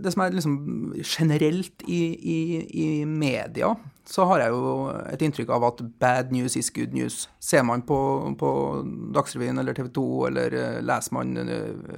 Det 0.00 0.12
som 0.12 0.22
er 0.22 0.32
liksom 0.32 0.54
generelt 1.04 1.82
i, 1.88 2.02
i, 2.14 2.38
i 2.70 3.04
media, 3.04 3.74
så 4.08 4.24
har 4.24 4.40
jeg 4.40 4.54
jo 4.54 4.88
et 5.10 5.22
inntrykk 5.24 5.50
av 5.52 5.64
at 5.68 5.80
bad 6.00 6.30
news 6.32 6.54
is 6.56 6.70
good 6.72 6.94
news. 6.96 7.26
Ser 7.44 7.64
man 7.68 7.82
på, 7.84 7.98
på 8.40 8.50
Dagsrevyen 9.12 9.60
eller 9.60 9.76
TV 9.76 9.90
2, 9.98 10.04
eller 10.30 10.56
uh, 10.56 10.78
leser 10.88 11.16
man 11.16 11.34
uh, 11.36 11.92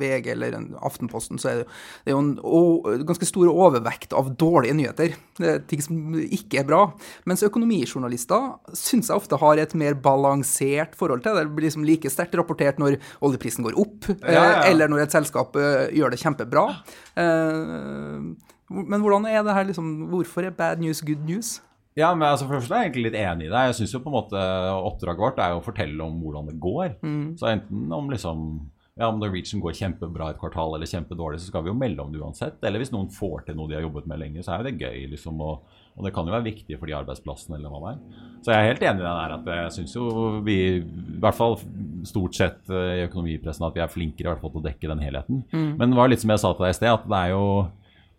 VG 0.00 0.32
eller 0.34 0.56
Aftenposten, 0.82 1.38
så 1.38 1.52
er 1.52 1.60
det, 1.60 1.68
det 2.02 2.10
er 2.10 2.16
jo 2.16 2.24
en 2.24 3.06
ganske 3.06 3.30
stor 3.30 3.52
overvekt 3.52 4.16
av 4.16 4.32
dårlige 4.40 4.74
nyheter. 4.80 5.14
Det 5.38 5.54
er 5.54 5.64
ting 5.70 5.86
som 5.86 6.18
ikke 6.18 6.64
er 6.64 6.68
bra. 6.68 6.82
Mens 7.30 7.46
økonomijournalister 7.46 8.74
syns 8.74 9.12
jeg 9.12 9.22
ofte 9.22 9.38
har 9.38 9.62
et 9.62 9.78
mer 9.78 9.94
balansert 10.02 10.98
forhold 10.98 11.22
til 11.22 11.38
det. 11.38 11.46
Det 11.46 11.58
blir 11.58 11.70
liksom 11.70 11.86
like 11.86 12.10
sterkt 12.10 12.34
rapportert 12.40 12.82
når 12.82 12.98
oljeprisen 13.22 13.66
går 13.68 13.78
opp, 13.78 14.10
ja, 14.18 14.34
ja. 14.34 14.46
Uh, 14.50 14.70
eller 14.72 14.90
når 14.90 15.06
et 15.06 15.20
selskap 15.20 15.54
gjør 15.94 16.10
det 16.10 16.24
kjempebra. 16.24 16.70
Uh, 17.14 18.34
men 18.70 19.02
hvordan 19.02 19.26
er 19.26 19.42
det 19.42 19.56
her 19.56 19.66
liksom, 19.66 19.90
Hvorfor 20.12 20.46
er 20.46 20.54
bad 20.54 20.80
news 20.82 21.02
good 21.02 21.22
news? 21.26 21.58
Ja, 21.98 22.12
men 22.14 22.28
altså, 22.28 22.46
for 22.46 22.54
det 22.54 22.62
første 22.62 22.76
er 22.76 22.84
jeg 22.84 22.90
egentlig 22.90 23.06
litt 23.08 23.18
enig 23.18 23.48
i 23.48 23.52
deg. 23.52 23.70
Jeg 23.70 23.78
synes 23.80 23.94
jo 23.96 24.02
på 24.04 24.12
en 24.12 24.18
måte 24.20 24.42
Oppdraget 24.86 25.24
vårt 25.24 25.40
er 25.42 25.54
jo 25.54 25.62
å 25.62 25.64
fortelle 25.64 26.04
om 26.04 26.20
hvordan 26.22 26.52
det 26.52 26.60
går. 26.62 26.92
Mm. 27.02 27.24
Så 27.40 27.50
enten 27.50 27.96
om 27.96 28.12
liksom 28.12 28.44
ja, 29.00 29.08
om 29.08 29.20
Norwegian 29.20 29.62
går 29.62 29.76
kjempebra 29.78 30.28
et 30.30 30.38
kvartal 30.40 30.74
eller 30.76 30.88
kjempedårlig, 30.88 31.38
så 31.40 31.48
skal 31.48 31.62
vi 31.64 31.70
jo 31.70 31.76
melde 31.78 32.02
om 32.02 32.10
det 32.12 32.20
uansett. 32.20 32.58
Eller 32.66 32.82
hvis 32.82 32.90
noen 32.92 33.08
får 33.14 33.46
til 33.46 33.56
noe 33.56 33.70
de 33.70 33.78
har 33.78 33.86
jobbet 33.86 34.08
med 34.10 34.20
lenge, 34.20 34.42
så 34.44 34.52
er 34.52 34.60
jo 34.60 34.66
det 34.68 34.82
gøy. 34.82 35.06
liksom, 35.14 35.40
og, 35.40 35.78
og 35.96 36.04
det 36.04 36.12
kan 36.16 36.28
jo 36.28 36.34
være 36.34 36.46
viktig 36.50 36.76
for 36.76 36.90
de 36.90 36.96
arbeidsplassene 36.98 37.56
eller 37.56 37.72
hva 37.72 37.80
det 37.80 37.92
er. 37.94 38.20
Så 38.44 38.52
jeg 38.52 38.60
er 38.60 38.68
helt 38.68 38.84
enig 38.90 39.00
i 39.00 39.06
det 39.06 39.14
der 39.16 39.34
at 39.38 39.50
jeg 39.54 39.72
syns 39.78 39.96
jo 39.96 40.04
vi, 40.44 40.58
i 40.82 41.18
hvert 41.22 41.38
fall 41.38 41.56
stort 42.08 42.36
sett 42.36 42.72
eh, 42.72 43.00
i 43.00 43.06
økonomipressen 43.06 43.66
at 43.70 43.78
vi 43.78 43.84
er 43.84 43.92
flinkere 43.92 44.26
i 44.26 44.30
hvert 44.34 44.44
fall 44.44 44.52
til 44.54 44.62
å 44.62 44.68
dekke 44.68 44.92
den 44.92 45.04
helheten. 45.06 45.42
Men 45.80 45.86
det 45.86 46.00
var 46.00 46.12
litt 46.12 46.24
som 46.24 46.34
jeg 46.34 46.44
sa 46.44 46.52
til 46.52 46.66
deg 46.66 46.74
i 46.74 46.80
sted, 46.82 46.92
at 46.92 47.08
det 47.08 47.22
er 47.24 47.34
jo 47.34 47.44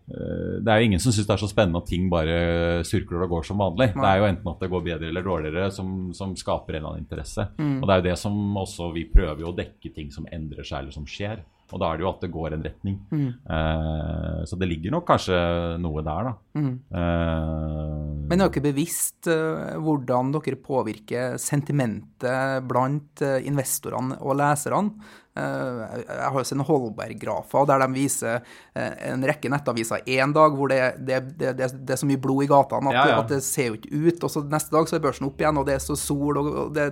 det 0.08 0.68
er 0.68 0.82
jo 0.82 0.88
ingen 0.90 1.00
som 1.00 1.14
syns 1.14 1.28
det 1.30 1.36
er 1.36 1.42
så 1.44 1.50
spennende 1.52 1.80
at 1.80 1.88
ting 1.88 2.10
bare 2.12 2.84
surkler 2.88 3.24
og 3.26 3.36
går 3.36 3.46
som 3.48 3.62
vanlig. 3.62 3.92
Det 3.96 4.08
er 4.10 4.20
jo 4.20 4.28
enten 4.28 4.52
at 4.52 4.64
det 4.64 4.72
går 4.74 4.84
bedre 4.88 5.08
eller 5.08 5.24
dårligere 5.24 5.72
som, 5.72 6.12
som 6.18 6.34
skaper 6.36 6.76
en 6.76 6.80
eller 6.82 6.90
annen 6.90 7.06
interesse. 7.06 7.46
Og 7.80 7.86
det 7.88 7.94
er 7.94 8.02
jo 8.02 8.08
det 8.10 8.18
som 8.20 8.58
også 8.60 8.92
vi 8.96 9.06
prøver 9.14 9.48
å 9.48 9.56
dekke 9.56 9.94
ting 9.96 10.12
som 10.12 10.28
endrer 10.32 10.68
seg 10.68 10.84
eller 10.84 10.96
som 10.96 11.08
skjer. 11.08 11.46
Og 11.72 11.80
da 11.80 11.92
er 11.92 12.00
det 12.00 12.06
jo 12.06 12.12
at 12.12 12.24
det 12.24 12.32
går 12.34 12.56
en 12.56 12.66
retning. 12.66 12.98
Eh, 13.16 14.42
så 14.48 14.60
det 14.60 14.68
ligger 14.68 14.96
nok 14.96 15.08
kanskje 15.08 15.38
noe 15.82 16.04
der, 16.04 16.30
da. 16.32 16.34
Eh, 16.60 17.88
Men 18.28 18.34
det 18.36 18.42
er 18.42 18.46
jo 18.48 18.52
ikke 18.52 18.68
bevisst 18.68 19.30
eh, 19.32 19.78
hvordan 19.80 20.34
dere 20.36 20.60
påvirker 20.60 21.40
sentimentet 21.42 22.68
blant 22.68 23.24
investorene 23.24 24.20
og 24.20 24.40
leserne. 24.42 25.18
Jeg 25.32 26.16
har 26.20 26.36
jo 26.36 26.44
sett 26.44 26.60
Holberg-grafer 26.68 27.68
der 27.70 27.80
de 27.80 27.88
viser 27.96 28.42
en 28.76 29.24
rekke 29.24 29.48
nettaviser 29.48 30.04
én 30.04 30.34
dag 30.36 30.58
hvor 30.60 30.68
det, 30.68 30.82
det, 31.08 31.22
det, 31.40 31.54
det, 31.56 31.94
er 31.96 32.02
så 32.02 32.10
mye 32.10 32.20
blod 32.20 32.44
i 32.44 32.50
gatene 32.52 32.92
at, 32.92 32.98
Ja, 32.98 33.06
ja. 33.14 33.22
at 33.22 33.32
det 33.32 33.40
ser 33.48 33.70
jo 33.70 33.78
ikke 33.80 33.96
ut. 33.96 34.26
Og 34.28 34.34
så 34.34 34.44
neste 34.44 34.76
dag 34.76 34.92
så 34.92 35.00
er 35.00 35.06
børsen 35.08 35.30
opp 35.30 35.40
igjen, 35.40 35.62
og 35.62 35.70
det 35.72 35.78
er 35.78 35.86
så 35.86 35.96
sol, 35.96 36.36
og, 36.42 36.52
og, 36.66 36.76
det, 36.76 36.90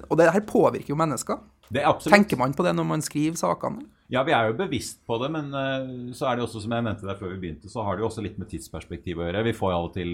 og 0.00 0.16
det 0.16 0.30
her 0.32 0.46
påvirker 0.48 0.94
jo 0.94 0.98
mennesker. 0.98 1.44
det 1.68 1.84
er. 1.84 1.92
Tenker 2.08 2.40
man 2.40 2.56
på 2.56 2.64
det 2.64 2.72
når 2.72 2.88
man 2.88 3.04
skriver 3.04 3.36
sakene? 3.36 3.84
Ja, 4.08 4.22
vi 4.24 4.32
er 4.32 4.48
jo 4.48 4.56
bevisst 4.56 5.02
på 5.06 5.18
det, 5.20 5.28
men 5.34 5.52
eh, 5.52 5.88
så 6.16 6.28
er 6.28 6.38
det 6.38 6.46
også, 6.46 6.62
som 6.64 6.72
jeg 6.72 6.84
nevnte 6.86 7.08
der 7.08 7.18
før 7.18 7.34
vi 7.34 7.40
begynte, 7.42 7.68
så 7.68 7.84
har 7.84 7.96
det 7.96 8.04
jo 8.04 8.08
også 8.08 8.24
litt 8.24 8.38
med 8.40 8.48
tidsperspektiv 8.48 9.20
å 9.20 9.26
gjøre. 9.26 9.44
Vi 9.50 9.56
får 9.56 9.72
jo 9.72 9.78
av 9.78 9.88
og 9.90 9.96
til 9.96 10.12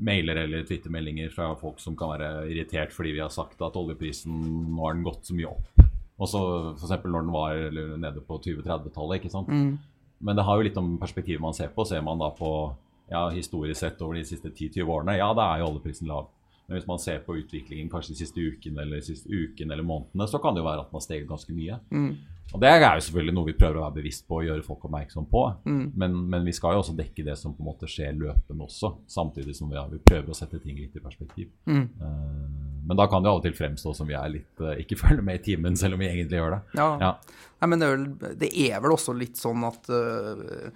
mailer 0.00 0.38
eller 0.44 0.62
twittermeldinger 0.64 1.32
fra 1.34 1.50
folk 1.58 1.80
som 1.82 1.96
kan 1.98 2.12
være 2.14 2.28
irritert 2.48 2.94
fordi 2.94 3.10
vi 3.16 3.20
har 3.20 3.32
sagt 3.34 3.60
at 3.60 3.74
oljeprisen 3.76 4.32
nå 4.70 4.84
har 4.84 4.94
den 4.94 5.04
gått 5.04 5.26
så 5.26 5.34
mye 5.36 5.50
opp. 5.50 5.82
Og 6.20 6.28
så 6.30 6.42
f.eks. 6.76 6.94
når 7.02 7.24
den 7.26 7.34
var 7.34 7.56
eller, 7.66 7.96
nede 8.00 8.22
på 8.24 8.38
20-30-tallet. 8.38 9.18
ikke 9.18 9.32
sant. 9.32 9.50
Men 10.20 10.36
det 10.36 10.44
har 10.44 10.58
jo 10.58 10.66
litt 10.68 10.78
om 10.78 10.94
perspektivet 11.00 11.42
man 11.42 11.56
ser 11.56 11.72
på. 11.74 11.86
Ser 11.88 12.04
man 12.04 12.20
da 12.20 12.28
på 12.36 12.50
ja, 13.10 13.24
historisk 13.34 13.80
sett 13.80 14.02
over 14.04 14.18
de 14.18 14.24
siste 14.28 14.52
10-20 14.52 14.84
årene, 14.86 15.16
ja, 15.18 15.30
da 15.34 15.48
er 15.50 15.62
jo 15.62 15.72
oljeprisen 15.72 16.08
lav. 16.10 16.28
Men 16.70 16.78
hvis 16.78 16.86
man 16.86 17.00
ser 17.02 17.18
på 17.26 17.34
utviklingen 17.34 17.88
kanskje 17.90 18.14
de 18.14 18.20
siste 18.20 18.38
ukene 18.38 18.84
eller, 18.84 19.02
siste 19.02 19.26
uken 19.26 19.72
eller 19.74 19.82
månedene, 19.82 20.28
så 20.30 20.38
kan 20.38 20.54
det 20.54 20.62
jo 20.62 20.68
være 20.68 20.84
at 20.84 20.92
den 20.92 21.00
har 21.00 21.02
steget 21.02 21.26
ganske 21.26 21.54
mye. 21.56 21.80
Og 22.50 22.60
Det 22.62 22.70
er 22.70 22.82
jo 22.82 23.02
selvfølgelig 23.06 23.34
noe 23.34 23.46
vi 23.46 23.56
prøver 23.58 23.78
å 23.78 23.82
være 23.84 23.96
bevisst 23.98 24.24
på 24.26 24.38
og 24.40 24.46
gjøre 24.46 24.64
folk 24.66 24.86
oppmerksom 24.86 25.26
på. 25.30 25.42
Men, 25.66 26.16
men 26.30 26.46
vi 26.46 26.54
skal 26.54 26.74
jo 26.74 26.82
også 26.84 26.94
dekke 26.98 27.26
det 27.26 27.36
som 27.38 27.54
på 27.54 27.62
en 27.64 27.70
måte 27.72 27.90
skjer 27.90 28.14
løpende 28.18 28.66
også, 28.66 28.92
samtidig 29.10 29.54
som 29.58 29.70
vi, 29.70 29.78
ja, 29.78 29.84
vi 29.90 29.98
prøver 30.02 30.30
å 30.30 30.38
sette 30.38 30.62
ting 30.62 30.78
litt 30.78 30.94
i 30.94 31.02
perspektiv. 31.02 31.50
Eh, 31.66 32.70
men 32.86 32.98
da 32.98 33.06
kan 33.10 33.22
det 33.22 33.30
jo 33.30 33.36
av 33.36 33.42
og 33.42 33.46
til 33.46 33.54
fremstå 33.54 33.94
som 33.94 34.08
vi 34.08 34.16
er 34.18 34.30
litt 34.32 34.62
uh, 34.64 34.74
ikke 34.82 34.98
følger 35.02 35.26
med 35.26 35.38
i 35.38 35.44
timen, 35.50 35.78
selv 35.78 35.98
om 35.98 36.02
vi 36.02 36.10
egentlig 36.10 36.40
gjør 36.40 36.56
det. 36.56 36.60
Ja. 36.80 36.90
Ja. 37.02 37.12
Nei, 37.60 37.70
men 37.70 37.82
det 37.82 37.88
er, 37.88 37.96
vel, 37.96 38.36
det 38.40 38.52
er 38.66 38.82
vel 38.82 38.96
også 38.96 39.14
litt 39.14 39.38
sånn 39.38 39.66
at 39.68 39.90
øh, 39.92 40.70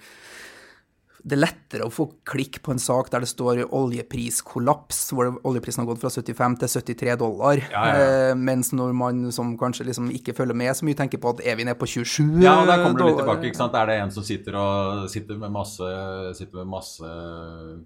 det 1.25 1.39
er 1.39 1.41
lettere 1.41 1.87
å 1.87 1.93
få 1.93 2.05
klikk 2.29 2.59
på 2.65 2.75
en 2.75 2.81
sak 2.81 3.09
der 3.13 3.23
det 3.25 3.31
står 3.31 3.63
oljepriskollaps, 3.73 4.99
hvor 5.17 5.31
oljeprisen 5.49 5.81
har 5.81 5.89
gått 5.89 6.03
fra 6.03 6.11
75 6.13 6.57
til 6.61 6.73
73 6.75 7.15
dollar. 7.23 7.63
Ja, 7.73 7.85
ja. 7.89 8.03
Eh, 8.05 8.33
mens 8.37 8.75
når 8.77 8.93
man 8.97 9.23
som 9.33 9.55
kanskje 9.61 9.87
liksom 9.89 10.11
ikke 10.13 10.35
følger 10.37 10.59
med 10.61 10.77
så 10.77 10.85
mye, 10.85 10.99
tenker 10.99 11.23
på 11.23 11.33
at 11.33 11.41
er 11.41 11.57
vi 11.57 11.65
nede 11.65 11.79
på 11.81 11.89
27 11.89 12.45
Ja, 12.45 12.59
og 12.61 12.69
der 12.69 12.85
kommer 12.85 13.01
du 13.01 13.07
litt 13.09 13.23
tilbake. 13.23 13.49
ikke 13.49 13.63
sant? 13.63 13.79
Er 13.81 13.89
det 13.89 13.97
en 14.03 14.13
som 14.13 14.27
sitter, 14.27 14.59
og, 14.61 15.09
sitter, 15.15 15.41
med 15.41 15.55
masse, 15.55 15.89
sitter 16.37 16.61
med 16.61 16.73
masse 16.75 17.15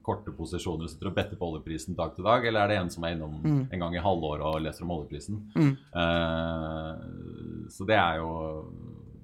korte 0.02 0.34
posisjoner 0.34 0.88
og 0.88 0.90
sitter 0.90 1.12
og 1.12 1.18
better 1.20 1.38
på 1.38 1.52
oljeprisen 1.52 1.94
dag 1.98 2.16
til 2.18 2.26
dag, 2.26 2.42
eller 2.42 2.64
er 2.64 2.74
det 2.74 2.82
en 2.82 2.90
som 2.90 3.06
er 3.06 3.14
innom 3.14 3.38
en 3.46 3.86
gang 3.86 3.94
i 3.94 4.02
halvåret 4.02 4.42
og 4.50 4.62
leser 4.66 4.82
om 4.82 4.96
oljeprisen? 4.98 5.44
Eh, 5.54 6.92
så 7.70 7.86
det 7.86 8.02
er 8.02 8.18
jo 8.18 8.32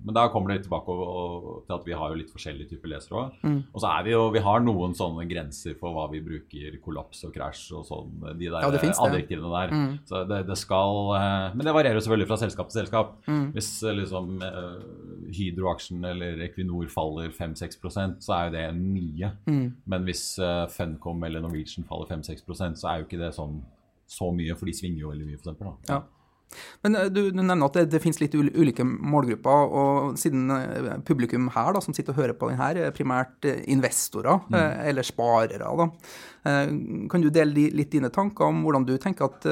Men 0.05 0.17
da 0.17 0.27
kommer 0.33 0.51
det 0.51 0.59
litt 0.59 0.67
tilbake 0.69 0.93
og, 0.93 1.03
og, 1.09 1.59
til 1.67 1.75
at 1.79 1.87
vi 1.89 1.97
har 1.97 2.13
jo 2.13 2.19
litt 2.21 2.33
forskjellige 2.33 2.75
typer 2.75 2.93
lesere 2.93 3.21
òg. 3.21 3.39
Og 3.73 3.79
så 3.81 3.91
er 3.91 4.07
vi 4.07 4.13
jo 4.13 4.23
Vi 4.35 4.43
har 4.45 4.65
noen 4.65 4.97
sånne 4.97 5.25
grenser 5.31 5.77
for 5.81 5.97
hva 5.97 6.07
vi 6.13 6.21
bruker 6.25 6.79
kollaps 6.85 7.25
og 7.29 7.33
krasj 7.35 7.65
og 7.79 7.87
sånn, 7.89 8.13
de 8.39 8.51
der 8.51 8.67
Ja, 8.67 8.71
det 8.75 8.83
finnes 8.83 9.01
det. 9.01 9.09
adjektivene 9.09 9.53
der. 9.55 9.75
Så 10.11 10.25
det, 10.29 10.41
det 10.51 10.59
skal 10.61 11.01
eh, 11.19 11.57
Men 11.57 11.69
det 11.69 11.77
varierer 11.77 11.99
jo 11.99 12.05
selvfølgelig 12.05 12.31
fra 12.31 12.41
selskap 12.45 12.71
til 12.71 12.81
selskap. 12.83 13.15
Hvis 13.57 13.71
eh, 13.83 13.97
liksom 14.01 14.35
eh, 14.45 15.31
Hydro-aksjen 15.35 16.05
eller 16.11 16.43
Equinor 16.49 16.91
faller 16.93 17.33
5-6% 17.35 18.21
så 18.25 18.37
er 18.37 18.51
jo 18.51 18.57
det 18.59 18.67
mye. 18.79 19.33
Men 19.89 20.09
hvis 20.09 20.27
Funcom 20.75 21.25
eller 21.25 21.45
Norwegian 21.45 21.87
faller 21.89 22.11
5-6% 22.13 22.83
så 22.83 22.91
er 22.91 23.01
jo 23.01 23.09
ikke 23.09 23.23
det 23.23 23.33
sånn 23.37 23.63
så 24.11 24.29
mye, 24.37 24.55
for 24.59 24.69
de 24.69 24.75
svinger 24.77 25.01
jo 25.01 25.11
veldig 25.15 25.27
mye, 25.31 25.55
da. 25.57 25.73
Ja. 25.89 26.03
Men 26.85 26.99
eh, 26.99 27.09
du, 27.13 27.23
du 27.31 27.41
nevner 27.41 27.67
at 27.67 27.79
det, 27.79 27.87
det 27.95 28.03
finnes 28.03 28.21
litt 28.23 28.35
ulike 28.37 28.85
målgrupper, 28.85 29.75
og 29.81 30.21
siden 30.21 30.51
eh, 30.55 30.93
publikum 31.07 31.51
her 31.55 31.75
da, 31.75 31.83
som 31.85 31.97
sitter 31.97 32.15
og 32.15 32.23
hører 32.23 32.39
på 32.39 32.51
den 32.51 32.61
her, 32.61 32.79
er 32.79 32.95
primært 32.95 33.49
eh, 33.49 33.65
investorer 33.73 34.45
mm. 34.49 34.61
eller 34.91 35.07
sparere, 35.07 35.61
da. 35.65 35.91
Kan 36.45 37.23
du 37.25 37.31
dele 37.33 37.71
litt 37.73 37.95
dine 37.95 38.11
tanker 38.13 38.51
om 38.51 38.59
hvordan 38.67 38.83
du 38.85 38.91
tenker 39.01 39.31
at 39.31 39.47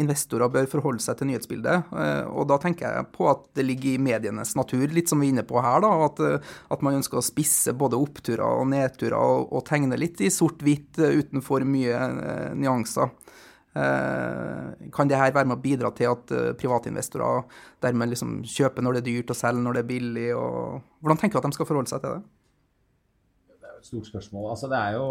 investorer 0.00 0.48
bør 0.48 0.68
forholde 0.72 1.04
seg 1.04 1.18
til 1.18 1.28
nyhetsbildet? 1.28 1.90
Og 2.32 2.46
da 2.48 2.56
tenker 2.62 2.86
jeg 2.96 3.08
på 3.12 3.26
at 3.28 3.42
det 3.58 3.66
ligger 3.68 3.90
i 3.90 4.00
medienes 4.00 4.54
natur, 4.56 4.86
litt 4.96 5.12
som 5.12 5.20
vi 5.20 5.28
er 5.28 5.34
inne 5.34 5.44
på 5.44 5.60
her, 5.60 5.84
da, 5.84 5.90
at, 6.06 6.22
at 6.72 6.86
man 6.86 6.96
ønsker 7.02 7.20
å 7.20 7.24
spisse 7.26 7.76
både 7.76 8.00
oppturer 8.00 8.46
og 8.48 8.70
nedturer 8.72 9.18
og, 9.18 9.52
og 9.52 9.66
tegne 9.68 10.00
litt 10.00 10.24
i 10.24 10.32
sort-hvitt 10.32 11.02
uten 11.04 11.44
for 11.44 11.68
mye 11.68 12.00
nyanser. 12.56 13.12
Eh, 13.76 14.88
Kan 14.90 15.06
det 15.08 15.16
her 15.20 15.30
være 15.32 15.46
med 15.46 15.58
å 15.58 15.62
bidra 15.62 15.92
til 15.94 16.10
at 16.10 16.32
eh, 16.34 16.48
privatinvestorer 16.58 17.44
dermed 17.84 18.10
liksom 18.10 18.40
kjøper 18.42 18.82
når 18.82 18.98
det 18.98 19.02
er 19.04 19.08
dyrt, 19.12 19.30
og 19.30 19.38
selger 19.38 19.62
når 19.62 19.78
det 19.78 19.84
er 19.84 19.90
billig? 19.92 20.28
Og 20.34 20.80
hvordan 21.04 21.20
tenker 21.22 21.38
du 21.38 21.44
at 21.44 21.50
de 21.52 21.58
skal 21.60 21.68
forholde 21.68 21.92
seg 21.92 22.02
til 22.02 22.16
det? 22.16 22.22
Det 23.60 23.68
er 23.68 23.76
jo 23.76 23.78
et 23.84 23.90
stort 23.92 24.10
spørsmål. 24.10 24.50
Altså, 24.56 24.70
det 24.72 24.80
er 24.80 24.98
jo 24.98 25.06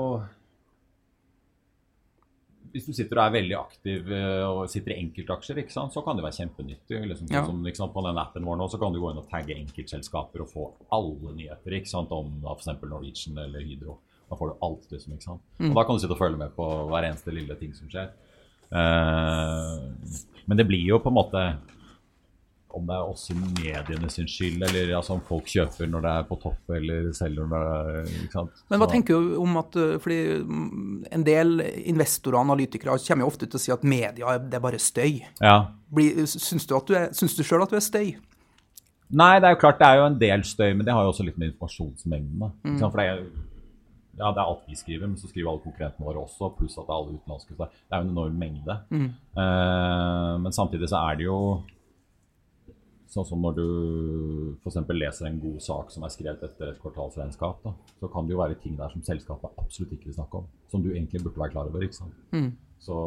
Hvis 2.69 2.85
du 2.85 2.91
sitter 2.93 3.17
og 3.17 3.23
er 3.23 3.33
veldig 3.33 3.55
aktiv 3.57 4.11
eh, 4.13 4.43
og 4.45 4.67
sitter 4.69 4.93
i 4.93 4.99
enkeltaksjer, 5.01 5.63
sant, 5.73 5.89
så 5.95 6.03
kan 6.05 6.19
det 6.19 6.21
være 6.27 6.37
kjempenyttig. 6.37 6.99
Liksom, 7.09 7.31
Ja. 7.33 7.41
som, 7.47 7.63
sant, 7.73 7.93
på 7.95 8.03
den 8.05 8.19
appen 8.21 8.45
vår 8.45 8.59
nå 8.59 8.67
så 8.69 8.77
kan 8.77 8.93
du 8.93 8.99
gå 9.01 9.09
inn 9.09 9.17
og 9.23 9.29
tagge 9.31 9.55
enkeltselskaper 9.57 10.43
og 10.43 10.51
få 10.51 10.67
alle 10.93 11.33
nyheter 11.33 11.79
sant, 11.89 12.11
om 12.13 12.43
f.eks. 12.45 12.67
Norwegian 12.83 13.39
eller 13.41 13.65
Hydro. 13.65 13.97
Da 14.29 14.37
får 14.37 14.51
du 14.51 14.59
alt, 14.67 14.85
liksom. 14.91 15.17
sant? 15.23 15.41
Og 15.57 15.73
da 15.73 15.83
kan 15.87 15.95
du 15.97 16.03
sitte 16.03 16.13
og 16.13 16.21
følge 16.21 16.37
med 16.37 16.53
på 16.53 16.67
hver 16.91 17.07
eneste 17.09 17.33
lille 17.33 17.55
ting 17.57 17.73
som 17.73 17.89
skjer. 17.89 18.11
Eh, 18.71 19.73
men 20.49 20.57
det 20.57 20.65
blir 20.69 20.85
jo 20.91 20.99
på 21.03 21.11
en 21.11 21.17
måte 21.19 21.43
om 22.69 22.85
det 22.85 22.93
er 22.93 23.07
også 23.09 23.33
mediene 23.33 24.09
sin 24.13 24.27
skyld, 24.29 24.61
eller 24.67 24.91
altså 24.99 25.15
om 25.15 25.21
folk 25.25 25.47
kjøper 25.49 25.89
når 25.89 26.03
det 26.05 26.11
er 26.13 26.27
på 26.29 26.37
topp, 26.43 26.73
eller 26.77 27.07
selger 27.17 27.47
når 27.49 27.63
det 27.65 27.71
er 27.79 28.11
ikke 28.25 28.35
sant? 28.35 28.61
Men 28.69 28.79
hva 28.79 28.85
Så- 28.87 28.93
tenker 28.93 29.23
du 29.25 29.31
om 29.41 29.57
at 29.57 29.75
uh, 29.75 29.97
fordi 29.97 30.19
mm, 30.45 31.05
en 31.17 31.23
del 31.25 31.61
investorer 31.89 32.37
og 32.37 32.45
analytikere 32.45 32.97
kommer 33.07 33.25
jo 33.25 33.31
ofte 33.33 33.49
ut 33.49 33.55
og 33.57 33.63
sier 33.63 33.73
at 33.73 33.83
media 33.83 34.37
det 34.37 34.53
er 34.59 34.65
bare 34.67 34.77
støy. 34.79 35.21
Ja. 35.41 35.55
Blir, 35.89 36.25
syns 36.29 36.67
du, 36.69 36.75
at 36.77 36.85
du, 36.85 36.93
er, 36.93 37.09
syns 37.17 37.35
du 37.35 37.43
sjøl 37.43 37.65
at 37.65 37.73
du 37.73 37.75
er 37.75 37.85
støy? 37.85 38.15
Nei, 39.09 39.39
det 39.41 39.49
er 39.49 39.55
jo 39.55 39.61
klart 39.65 39.79
det 39.81 39.87
er 39.89 39.95
jo 39.97 40.05
en 40.05 40.19
del 40.21 40.43
støy, 40.45 40.73
men 40.77 40.85
det 40.85 40.93
har 40.93 41.01
jo 41.07 41.09
også 41.09 41.25
litt 41.25 41.37
med 41.41 41.49
informasjonsmengden. 41.49 42.51
Ikke? 42.75 42.91
For 42.91 43.01
det 43.01 43.07
er, 43.09 43.23
ja, 44.19 44.29
det 44.35 44.41
er 44.41 44.45
alt 44.45 44.67
vi 44.67 44.75
skriver, 44.75 45.07
men 45.07 45.17
så 45.17 45.29
skriver 45.31 45.49
alle 45.53 45.63
konkurrentene 45.63 46.05
våre 46.05 46.23
også, 46.25 46.51
pluss 46.57 46.77
at 46.77 46.87
det 46.87 46.93
er 46.93 46.97
alle 46.99 47.17
utenlandske. 47.17 47.55
Så 47.55 47.67
det 47.71 47.95
er 47.95 48.01
jo 48.01 48.07
en 48.07 48.15
enorm 48.15 48.39
mengde. 48.41 48.75
Eh, 49.39 50.33
men 50.43 50.55
samtidig 50.55 50.89
så 50.91 51.03
er 51.07 51.19
det 51.19 51.29
jo 51.29 51.37
sånn 53.09 53.25
som 53.25 53.41
når 53.41 53.55
du 53.57 53.69
f.eks. 54.61 54.75
leser 54.93 55.29
en 55.29 55.39
god 55.41 55.61
sak 55.65 55.93
som 55.93 56.03
er 56.05 56.11
skrevet 56.13 56.43
etter 56.45 56.73
et 56.73 56.81
kvartalsregnskap, 56.81 57.63
da, 57.63 57.73
så 58.01 58.09
kan 58.13 58.27
det 58.27 58.35
jo 58.35 58.41
være 58.41 58.59
ting 58.61 58.75
der 58.77 58.91
som 58.93 59.01
selskapet 59.07 59.55
absolutt 59.57 59.95
ikke 59.95 60.11
vil 60.11 60.17
snakke 60.19 60.43
om. 60.43 60.51
Som 60.69 60.83
du 60.83 60.91
egentlig 60.91 61.23
burde 61.23 61.41
være 61.41 61.55
klar 61.55 61.71
over. 61.71 61.85
ikke 61.87 61.97
sant? 61.97 62.19
Så, 62.79 62.99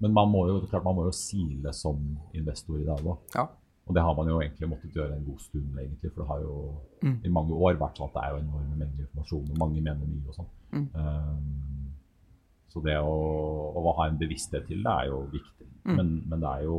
men 0.00 0.14
man 0.16 0.30
må 0.32 0.46
jo 0.48 0.62
klart 0.70 0.86
man 0.86 0.96
må 0.96 1.04
jo 1.10 1.12
sile 1.14 1.74
som 1.76 2.00
investor 2.32 2.80
i 2.80 2.88
dag 2.88 3.04
òg. 3.04 3.20
Ja. 3.36 3.44
Og 3.84 3.96
det 3.96 4.02
har 4.02 4.14
man 4.16 4.28
jo 4.30 4.38
egentlig 4.40 4.68
måttet 4.70 4.94
gjøre 4.96 5.12
en 5.12 5.26
god 5.26 5.40
stund, 5.44 5.76
egentlig. 5.76 6.10
For 6.12 6.22
det 6.22 6.28
har 6.30 6.40
jo 6.40 6.54
i 7.28 7.32
mange 7.32 7.52
år 7.54 7.76
vært 7.80 8.00
sånn 8.00 8.08
at 8.08 8.16
det 8.16 8.22
er 8.24 8.32
jo 8.32 8.40
enorme 8.40 8.78
mengder 8.80 9.04
informasjon, 9.04 9.50
og 9.52 9.60
mange 9.60 9.82
mener 9.84 10.08
mye 10.08 10.32
og 10.32 10.38
sånn. 10.38 10.50
Um, 10.94 11.64
så 12.72 12.82
det 12.82 12.96
å, 12.98 13.14
å 13.78 13.92
ha 14.00 14.08
en 14.08 14.16
bevissthet 14.18 14.64
til 14.66 14.80
det 14.82 14.94
er 15.02 15.10
jo 15.12 15.20
viktig. 15.30 15.68
Men, 15.84 16.14
men 16.26 16.40
det 16.40 16.50
er 16.50 16.62
jo 16.64 16.78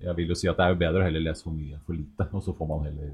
Jeg 0.00 0.16
vil 0.16 0.30
jo 0.32 0.36
si 0.40 0.48
at 0.48 0.56
det 0.56 0.64
er 0.64 0.72
jo 0.72 0.78
bedre 0.80 1.02
å 1.02 1.04
heller 1.04 1.20
lese 1.20 1.44
for 1.44 1.52
mye 1.52 1.76
enn 1.76 1.82
for 1.84 1.98
lite, 1.98 2.26
og 2.32 2.44
så 2.46 2.54
får 2.56 2.70
man 2.70 2.86
heller 2.86 3.10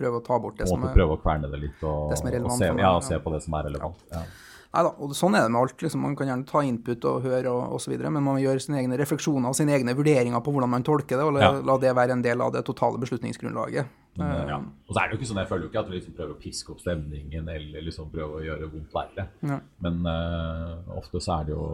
Prøve 0.00 0.18
å 0.18 0.24
ta 0.24 0.38
bort 0.42 0.58
det 0.58 0.66
som 0.66 0.82
er 0.88 0.94
prøve 0.96 1.14
å 1.14 1.20
kverne 1.20 1.50
det 1.52 1.60
litt 1.62 1.82
og, 1.84 2.10
Det 2.10 2.18
som 2.18 2.28
er 2.30 2.34
og 2.34 2.38
relevant 2.38 2.58
se, 2.58 2.70
ja, 2.72 2.80
ja. 2.80 2.92
se 3.04 3.18
på 3.22 3.32
det 3.34 3.40
som 3.44 3.56
er 3.58 3.66
relevant. 3.68 4.04
Ja. 4.10 4.22
Neida, 4.70 4.90
og 5.02 5.14
sånn 5.18 5.34
er 5.34 5.46
det 5.46 5.50
med 5.50 5.60
alt. 5.64 5.80
Liksom. 5.82 6.02
Man 6.06 6.12
kan 6.18 6.28
gjerne 6.30 6.46
ta 6.46 6.62
input 6.62 7.06
og 7.10 7.24
høre 7.26 7.50
og 7.50 7.78
osv., 7.78 7.94
men 8.06 8.22
man 8.22 8.38
gjør 8.38 8.60
sine 8.62 8.78
egne 8.78 8.98
refleksjoner 9.00 9.50
og 9.50 9.56
sine 9.58 9.74
egne 9.74 9.96
vurderinger 9.98 10.42
på 10.46 10.54
hvordan 10.54 10.70
man 10.70 10.86
tolker 10.86 11.18
det, 11.18 11.26
og 11.26 11.34
la, 11.34 11.56
la 11.66 11.78
det 11.82 11.94
være 11.98 12.14
en 12.14 12.22
del 12.22 12.44
av 12.44 12.52
det 12.54 12.62
totale 12.68 13.00
beslutningsgrunnlaget. 13.02 13.96
Men, 14.20 14.36
ja. 14.50 14.58
Og 14.60 14.94
så 14.94 15.00
er 15.00 15.08
det 15.08 15.14
jo 15.14 15.20
ikke 15.20 15.30
sånn, 15.30 15.40
Jeg 15.42 15.50
føler 15.50 15.64
jo 15.64 15.70
ikke 15.70 15.80
at 15.80 15.90
du 15.90 15.96
liksom 15.96 16.14
prøver 16.18 16.34
å 16.34 16.38
piske 16.40 16.72
opp 16.74 16.80
stemningen 16.82 17.50
eller 17.50 17.84
liksom 17.86 18.10
prøver 18.12 18.38
å 18.38 18.46
gjøre 18.46 18.70
vondt 18.72 18.94
verre. 18.94 19.26
Ja. 19.46 19.58
Men 19.86 20.00
uh, 20.06 20.96
ofte 20.98 21.22
så 21.22 21.40
er 21.40 21.50
det 21.50 21.56
jo 21.56 21.66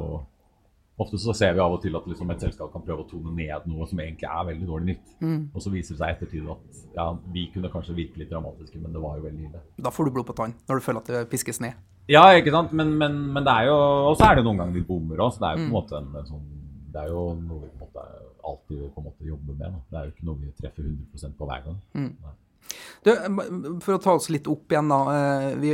Ofte 0.97 1.19
så 1.21 1.35
ser 1.37 1.51
vi 1.53 1.61
av 1.61 1.75
og 1.75 1.83
til 1.85 1.93
at 1.93 2.07
liksom 2.09 2.31
et 2.33 2.41
selskap 2.41 2.71
kan 2.73 2.81
prøve 2.81 3.03
å 3.03 3.09
tone 3.11 3.29
ned 3.37 3.67
noe 3.69 3.85
som 3.85 3.99
egentlig 4.01 4.25
er 4.31 4.47
veldig 4.49 4.69
dårlig 4.71 4.95
nytt. 4.95 5.11
Mm. 5.21 5.43
Og 5.51 5.61
så 5.61 5.69
viser 5.69 5.93
det 5.93 6.01
seg 6.01 6.09
i 6.09 6.15
ettertid 6.15 6.47
at 6.55 6.79
ja, 6.95 7.05
vi 7.35 7.43
kunne 7.53 7.69
kanskje 7.69 7.99
virke 7.99 8.23
litt 8.23 8.31
dramatiske, 8.33 8.81
men 8.81 8.97
det 8.97 9.03
var 9.03 9.19
jo 9.19 9.27
veldig 9.27 9.45
ille. 9.51 9.61
Da 9.85 9.93
får 9.93 10.09
du 10.09 10.15
blod 10.17 10.31
på 10.31 10.39
tann 10.39 10.57
når 10.65 10.81
du 10.81 10.87
føler 10.87 11.05
at 11.05 11.11
det 11.13 11.21
piskes 11.35 11.61
ned. 11.61 11.77
Ja, 12.09 12.23
ikke 12.39 12.53
sant. 12.55 12.73
Men, 12.73 12.93
men, 12.99 13.17
men 13.35 13.45
det 13.45 13.53
er 13.53 13.65
jo 13.67 13.77
Og 14.11 14.17
så 14.17 14.29
er 14.31 14.37
det 14.39 14.45
noen 14.47 14.61
ganger 14.61 14.75
vi 14.79 14.85
bommer 14.87 15.17
òg, 15.25 15.33
så 15.35 15.43
det 15.43 15.49
er 15.49 15.57
jo 15.57 15.59
på 15.59 15.67
en 15.67 15.71
Mm. 15.71 15.77
måte 15.77 15.97
en, 15.99 16.11
en 16.21 16.27
sånn 16.31 16.45
Det 16.93 17.01
er 17.03 17.09
jo 17.11 17.23
noe 17.35 17.61
vi 17.65 17.69
på 17.69 17.75
en 17.75 17.87
måte 17.87 18.05
alltid 18.47 18.83
på 18.95 19.01
en 19.01 19.07
måte 19.09 19.27
jobber 19.27 19.55
med. 19.59 19.73
Da. 19.73 19.81
Det 19.91 19.99
er 19.99 20.05
jo 20.07 20.13
ikke 20.15 20.27
noe 20.29 20.37
vi 20.41 20.53
treffer 20.61 20.83
100% 20.87 21.37
på 21.39 21.47
hver 21.51 21.65
gang. 21.67 21.79
Mm. 21.99 22.13
Du, 23.07 23.13
for 23.85 23.95
å 23.95 24.01
ta 24.03 24.15
oss 24.19 24.27
litt 24.35 24.49
opp 24.51 24.73
igjen, 24.73 24.89
da. 24.91 24.97
eh, 25.15 25.53
Vi, 25.63 25.69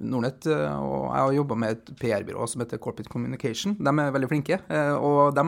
Nordnett 0.00 0.46
eh, 0.48 0.78
og 0.80 1.10
jeg 1.10 1.20
har 1.20 1.34
jobba 1.36 1.56
med 1.60 1.74
et 1.74 1.90
PR-byrå 2.00 2.46
som 2.48 2.62
heter 2.62 2.80
Corporate 2.80 3.10
Communication. 3.12 3.74
De 3.76 3.92
er 3.92 4.14
veldig 4.14 4.30
flinke. 4.30 4.58
eh, 4.72 4.94
Og 4.96 5.34
de 5.36 5.44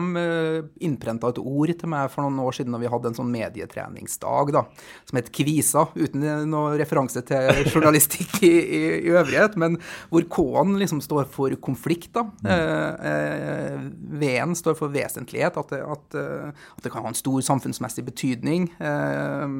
innprenta 0.85 1.31
et 1.33 1.39
ord 1.41 1.73
til 1.73 1.89
meg 1.89 2.11
for 2.13 2.21
noen 2.27 2.37
år 2.43 2.53
siden 2.59 2.75
da 2.75 2.81
vi 2.83 2.91
hadde 2.91 3.09
en 3.09 3.17
sånn 3.17 3.31
medietreningsdag 3.33 4.53
da, 4.53 4.63
som 5.09 5.17
het 5.17 5.31
Kvisa, 5.33 5.87
uten 5.97 6.27
noe 6.51 6.77
referanse 6.77 7.23
til 7.25 7.49
journalistikk 7.73 8.37
i, 8.45 8.53
i, 8.61 8.83
i 9.07 9.15
øvrighet, 9.15 9.57
men 9.57 9.79
hvor 10.13 10.27
K-en 10.37 10.77
liksom 10.81 11.01
står 11.01 11.25
for 11.33 11.55
konflikt. 11.65 12.11
da. 12.19 12.27
Eh, 12.45 13.11
eh, 13.11 13.89
V-en 14.21 14.53
står 14.57 14.77
for 14.77 14.93
vesentlighet, 14.93 15.57
at 15.57 15.73
det, 15.73 15.81
at, 15.81 16.17
eh, 16.21 16.53
at 16.77 16.85
det 16.85 16.93
kan 16.93 17.01
ha 17.07 17.09
en 17.09 17.17
stor 17.17 17.41
samfunnsmessig 17.49 18.05
betydning. 18.05 18.69
Eh, 18.77 19.59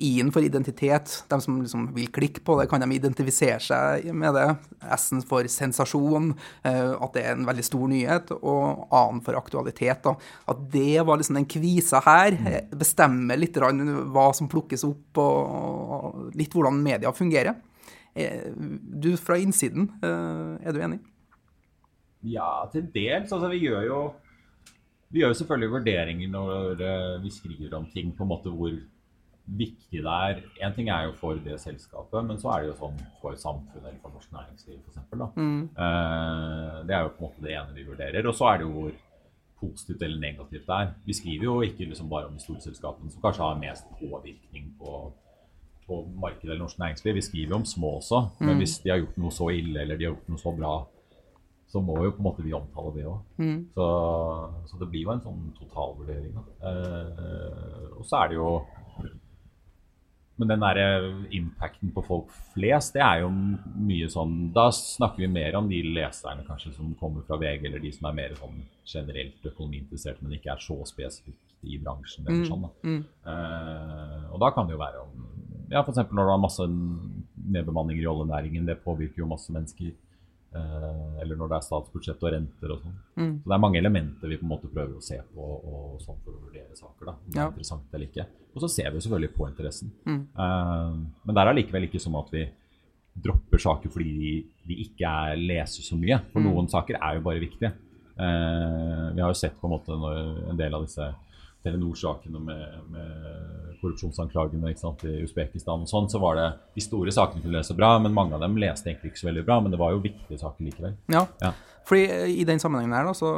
I-en 0.00 0.30
for 0.32 0.42
identitet. 0.44 1.12
De 1.28 1.36
som 1.44 1.58
liksom 1.60 1.86
vil 1.94 2.08
klikke 2.12 2.40
på 2.46 2.54
det, 2.58 2.68
kan 2.70 2.80
de 2.80 2.88
identifisere 2.96 3.60
seg 3.60 4.06
med 4.16 4.34
det. 4.34 4.46
S-en 4.96 5.20
for 5.28 5.44
sensasjon, 5.50 6.30
eh, 6.64 6.92
at 6.96 7.12
det 7.16 7.24
er 7.24 7.34
en 7.36 7.46
veldig 7.48 7.64
stor 7.66 7.88
nyhet. 7.92 8.32
Og 8.40 8.86
A-en 8.96 9.20
for 9.24 9.36
aktualitet. 9.38 10.02
Da. 10.06 10.14
At 10.48 10.62
det 10.72 11.02
var 11.06 11.20
liksom 11.20 11.36
den 11.40 11.48
kvisa 11.50 12.00
her. 12.06 12.32
eh, 12.48 12.76
Bestemmer 12.80 13.36
litt 13.38 13.56
hva 13.60 14.28
som 14.34 14.48
plukkes 14.48 14.84
opp, 14.88 15.18
og 15.20 16.30
litt 16.34 16.52
hvordan 16.56 16.80
media 16.82 17.12
fungerer. 17.12 17.56
Eh, 18.14 18.50
Du 18.56 19.16
fra 19.16 19.36
innsiden, 19.36 19.90
er 20.02 20.72
du 20.72 20.80
enig? 20.80 21.00
Ja, 22.22 22.66
til 22.72 22.88
dels. 22.92 23.30
Altså, 23.32 23.48
vi 23.48 23.62
gjør 23.66 23.86
jo 23.86 24.00
Vi 25.12 25.20
gjør 25.20 25.32
jo 25.32 25.38
selvfølgelig 25.40 25.70
vurderinger 25.72 26.28
når 26.30 27.20
vi 27.22 27.30
skriver 27.34 27.74
om 27.74 27.86
ting, 27.90 28.12
på 28.14 28.22
en 28.22 28.28
måte 28.30 28.50
hvor 28.54 28.70
viktig 29.58 30.02
det 30.04 30.16
er. 30.30 30.40
Én 30.62 30.74
ting 30.76 30.88
er 30.92 31.08
jo 31.08 31.14
for 31.18 31.38
det 31.44 31.58
selskapet, 31.62 32.24
men 32.26 32.38
så 32.40 32.52
er 32.54 32.62
det 32.62 32.70
jo 32.70 32.78
sånn 32.80 32.98
for 33.22 33.38
samfunnet 33.38 33.86
eller 33.86 34.00
for 34.02 34.14
norsk 34.14 34.34
næringsliv 34.34 34.78
f.eks. 34.78 34.98
Mm. 35.36 35.62
Eh, 35.74 36.76
det 36.88 36.96
er 36.96 37.06
jo 37.06 37.14
på 37.14 37.22
en 37.22 37.26
måte 37.28 37.46
det 37.46 37.56
ene 37.56 37.76
vi 37.76 37.86
vurderer. 37.88 38.28
Og 38.30 38.36
så 38.36 38.50
er 38.50 38.60
det 38.60 38.68
jo 38.68 38.74
hvor 38.76 38.92
positivt 39.60 40.02
eller 40.06 40.20
negativt 40.20 40.68
det 40.68 40.76
er. 40.76 40.92
Vi 41.06 41.16
skriver 41.16 41.48
jo 41.48 41.56
ikke 41.66 41.88
liksom 41.88 42.08
bare 42.12 42.30
om 42.30 42.36
de 42.36 42.44
store 42.44 42.62
selskapene 42.64 43.12
som 43.12 43.24
kanskje 43.24 43.44
har 43.44 43.58
mest 43.60 43.90
påvirkning 43.98 44.70
på, 44.78 45.02
på 45.86 46.00
markedet 46.22 46.54
eller 46.54 46.64
norsk 46.64 46.80
næringsliv. 46.80 47.18
Vi 47.18 47.26
skriver 47.28 47.54
jo 47.54 47.60
om 47.60 47.68
små 47.68 47.96
også, 47.98 48.22
men 48.40 48.62
hvis 48.62 48.78
de 48.84 48.94
har 48.94 49.02
gjort 49.02 49.20
noe 49.20 49.34
så 49.36 49.50
ille 49.52 49.82
eller 49.82 50.00
de 50.00 50.08
har 50.08 50.14
gjort 50.14 50.32
noe 50.32 50.40
så 50.40 50.54
bra, 50.56 50.74
så 51.70 51.78
må 51.84 52.00
jo 52.02 52.10
på 52.10 52.18
en 52.18 52.26
måte 52.26 52.42
vi 52.42 52.54
omtale 52.56 52.90
det 52.96 53.06
òg. 53.06 53.18
Mm. 53.38 53.58
Så, 53.76 53.86
så 54.66 54.78
det 54.80 54.88
blir 54.90 55.04
jo 55.04 55.12
en 55.12 55.22
sånn 55.22 55.44
totalvurdering. 55.58 56.32
Eh, 56.66 57.92
og 57.94 58.08
så 58.08 58.24
er 58.24 58.32
det 58.32 58.40
jo 58.40 58.48
Men 60.40 60.48
den 60.48 60.62
der 60.64 60.78
impacten 61.36 61.92
på 61.92 62.02
folk 62.06 62.32
flest, 62.54 62.94
det 62.96 63.02
er 63.04 63.26
jo 63.26 63.28
mye 63.30 64.08
sånn 64.08 64.50
Da 64.56 64.70
snakker 64.72 65.20
vi 65.20 65.28
mer 65.28 65.58
om 65.58 65.68
de 65.68 65.82
leserne 65.84 66.46
kanskje 66.46 66.72
som 66.78 66.94
kommer 67.00 67.26
fra 67.28 67.36
VG, 67.40 67.66
eller 67.68 67.82
de 67.82 67.92
som 67.92 68.08
er 68.08 68.16
mer 68.16 68.36
sånn 68.38 68.62
generelt 68.88 69.44
økonomiinteressert, 69.52 70.22
men 70.24 70.38
ikke 70.38 70.54
er 70.54 70.64
så 70.64 70.78
spesifikt 70.88 71.68
i 71.68 71.76
bransjen. 71.82 72.24
Eller 72.26 72.46
sånn, 72.48 72.64
da. 72.64 72.70
Mm. 72.88 73.02
Uh, 73.26 74.30
og 74.32 74.40
da 74.42 74.52
kan 74.56 74.68
det 74.68 74.76
jo 74.76 74.82
være 74.82 75.04
om 75.04 75.26
Ja, 75.70 75.84
f.eks. 75.84 76.00
når 76.08 76.24
du 76.24 76.32
har 76.32 76.40
masse 76.42 76.64
nedbemanninger 76.66 78.02
i 78.02 78.08
oljenæringen, 78.10 78.64
det 78.66 78.80
påvirker 78.82 79.22
jo 79.22 79.28
masse 79.30 79.52
mennesker. 79.54 79.92
Eh, 80.52 81.20
eller 81.22 81.36
når 81.38 81.48
det 81.48 81.56
er 81.60 81.66
statsbudsjett 81.68 82.22
og 82.26 82.32
renter 82.34 82.72
og 82.74 82.80
sånn. 82.82 82.94
Mm. 83.16 83.34
Så 83.42 83.46
det 83.50 83.54
er 83.54 83.62
mange 83.62 83.78
elementer 83.78 84.28
vi 84.32 84.36
på 84.40 84.42
en 84.48 84.50
måte 84.50 84.70
prøver 84.72 84.96
å 84.98 85.02
se 85.02 85.18
på 85.34 85.38
og 85.40 86.00
sånn 86.02 86.18
for 86.24 86.32
å 86.34 86.40
vurdere 86.46 86.74
saker. 86.74 87.04
da, 87.06 87.12
om 87.12 87.30
det 87.30 87.36
Ja. 87.38 87.44
er 87.46 87.52
interessant 87.52 87.94
eller 87.94 88.06
ikke. 88.06 88.26
Og 88.54 88.62
så 88.62 88.68
ser 88.70 88.90
vi 88.90 88.98
jo 88.98 89.04
selvfølgelig 89.06 89.36
på 89.36 89.46
interessen. 89.48 89.92
Mm. 90.06 90.26
Eh, 90.36 90.90
men 91.24 91.34
det 91.34 91.40
er 91.44 91.52
allikevel 91.54 91.86
ikke 91.86 92.00
sånn 92.02 92.18
at 92.18 92.30
vi 92.32 92.48
dropper 93.20 93.58
saker 93.58 93.90
fordi 93.90 94.12
de, 94.18 94.44
de 94.66 94.74
ikke 94.84 95.06
er, 95.06 95.36
leser 95.36 95.82
så 95.82 95.94
mye. 95.98 96.18
For 96.32 96.40
Mm. 96.40 96.46
noen 96.50 96.68
saker 96.68 96.96
er 97.00 97.14
jo 97.14 97.20
bare 97.20 97.40
viktige. 97.40 97.72
Eh, 98.18 99.12
vi 99.14 99.20
har 99.20 99.30
jo 99.30 99.38
sett 99.38 99.54
på 99.60 99.66
en 99.68 99.74
måte 99.78 99.94
når 99.96 100.50
en 100.50 100.56
del 100.56 100.74
av 100.74 100.82
disse 100.84 101.14
Telenor-sakene 101.64 102.40
med, 102.40 102.76
med 102.92 103.78
korrupsjonsanklagene 103.80 104.72
sant, 104.78 105.04
i 105.08 105.22
Usbekistan 105.24 105.84
og 105.84 105.90
sånn, 105.90 106.08
så 106.12 106.20
var 106.22 106.38
det 106.38 106.46
de 106.76 106.84
store 106.84 107.12
sakene 107.14 107.42
kunne 107.42 107.58
lese 107.58 107.76
bra, 107.76 107.94
men 108.02 108.16
mange 108.16 108.36
av 108.36 108.44
dem 108.44 108.58
leste 108.60 108.90
egentlig 108.90 109.12
ikke 109.12 109.22
så 109.22 109.30
veldig 109.30 109.44
bra. 109.48 109.58
Men 109.64 109.74
det 109.74 109.80
var 109.80 109.94
jo 109.94 110.04
viktige 110.04 110.40
saker 110.40 110.68
likevel. 110.68 110.96
Ja. 111.12 111.26
Ja. 111.42 111.52
Fordi 111.88 112.04
eh, 112.12 112.26
i 112.42 112.46
den 112.48 112.60
sammenhengen 112.62 112.94
her, 112.94 113.08
da, 113.08 113.14
så 113.16 113.32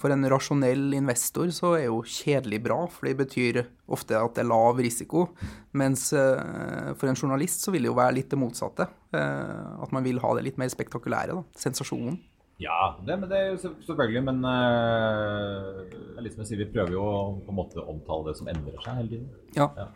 for 0.00 0.14
en 0.14 0.26
rasjonell 0.32 0.96
investor 0.98 1.52
så 1.54 1.74
er 1.78 1.86
jo 1.86 2.00
kjedelig 2.08 2.62
bra, 2.64 2.80
for 2.90 3.08
det 3.08 3.16
betyr 3.20 3.62
ofte 3.92 4.16
at 4.18 4.36
det 4.36 4.44
er 4.44 4.50
lav 4.50 4.80
risiko. 4.82 5.28
Mens 5.78 6.08
eh, 6.16 6.92
for 6.98 7.10
en 7.10 7.18
journalist 7.18 7.64
så 7.64 7.74
vil 7.74 7.86
det 7.86 7.92
jo 7.92 7.98
være 8.00 8.18
litt 8.18 8.32
det 8.32 8.40
motsatte. 8.40 8.88
Eh, 9.12 9.64
at 9.84 9.94
man 9.94 10.04
vil 10.06 10.20
ha 10.24 10.34
det 10.38 10.46
litt 10.48 10.60
mer 10.60 10.72
spektakulære, 10.72 11.36
da. 11.36 11.44
Sensasjonen. 11.58 12.18
Ja, 12.62 12.94
det, 13.06 13.16
men 13.18 13.30
det 13.30 13.38
er 13.38 13.48
jo 13.50 13.72
selvfølgelig. 13.82 14.22
Men 14.28 14.44
uh, 14.46 15.82
det 15.90 16.18
er 16.18 16.24
litt 16.26 16.36
som 16.36 16.44
jeg 16.44 16.52
sier, 16.52 16.62
vi 16.62 16.70
prøver 16.70 16.94
jo 16.94 17.02
å 17.02 17.16
på 17.42 17.50
en 17.50 17.58
måte 17.58 17.82
omtale 17.82 18.30
det 18.30 18.38
som 18.38 18.50
endrer 18.52 18.78
seg 18.84 19.00
hele 19.00 19.10
tiden. 19.16 19.28
Ja. 19.58 19.68
Ja. 19.80 19.90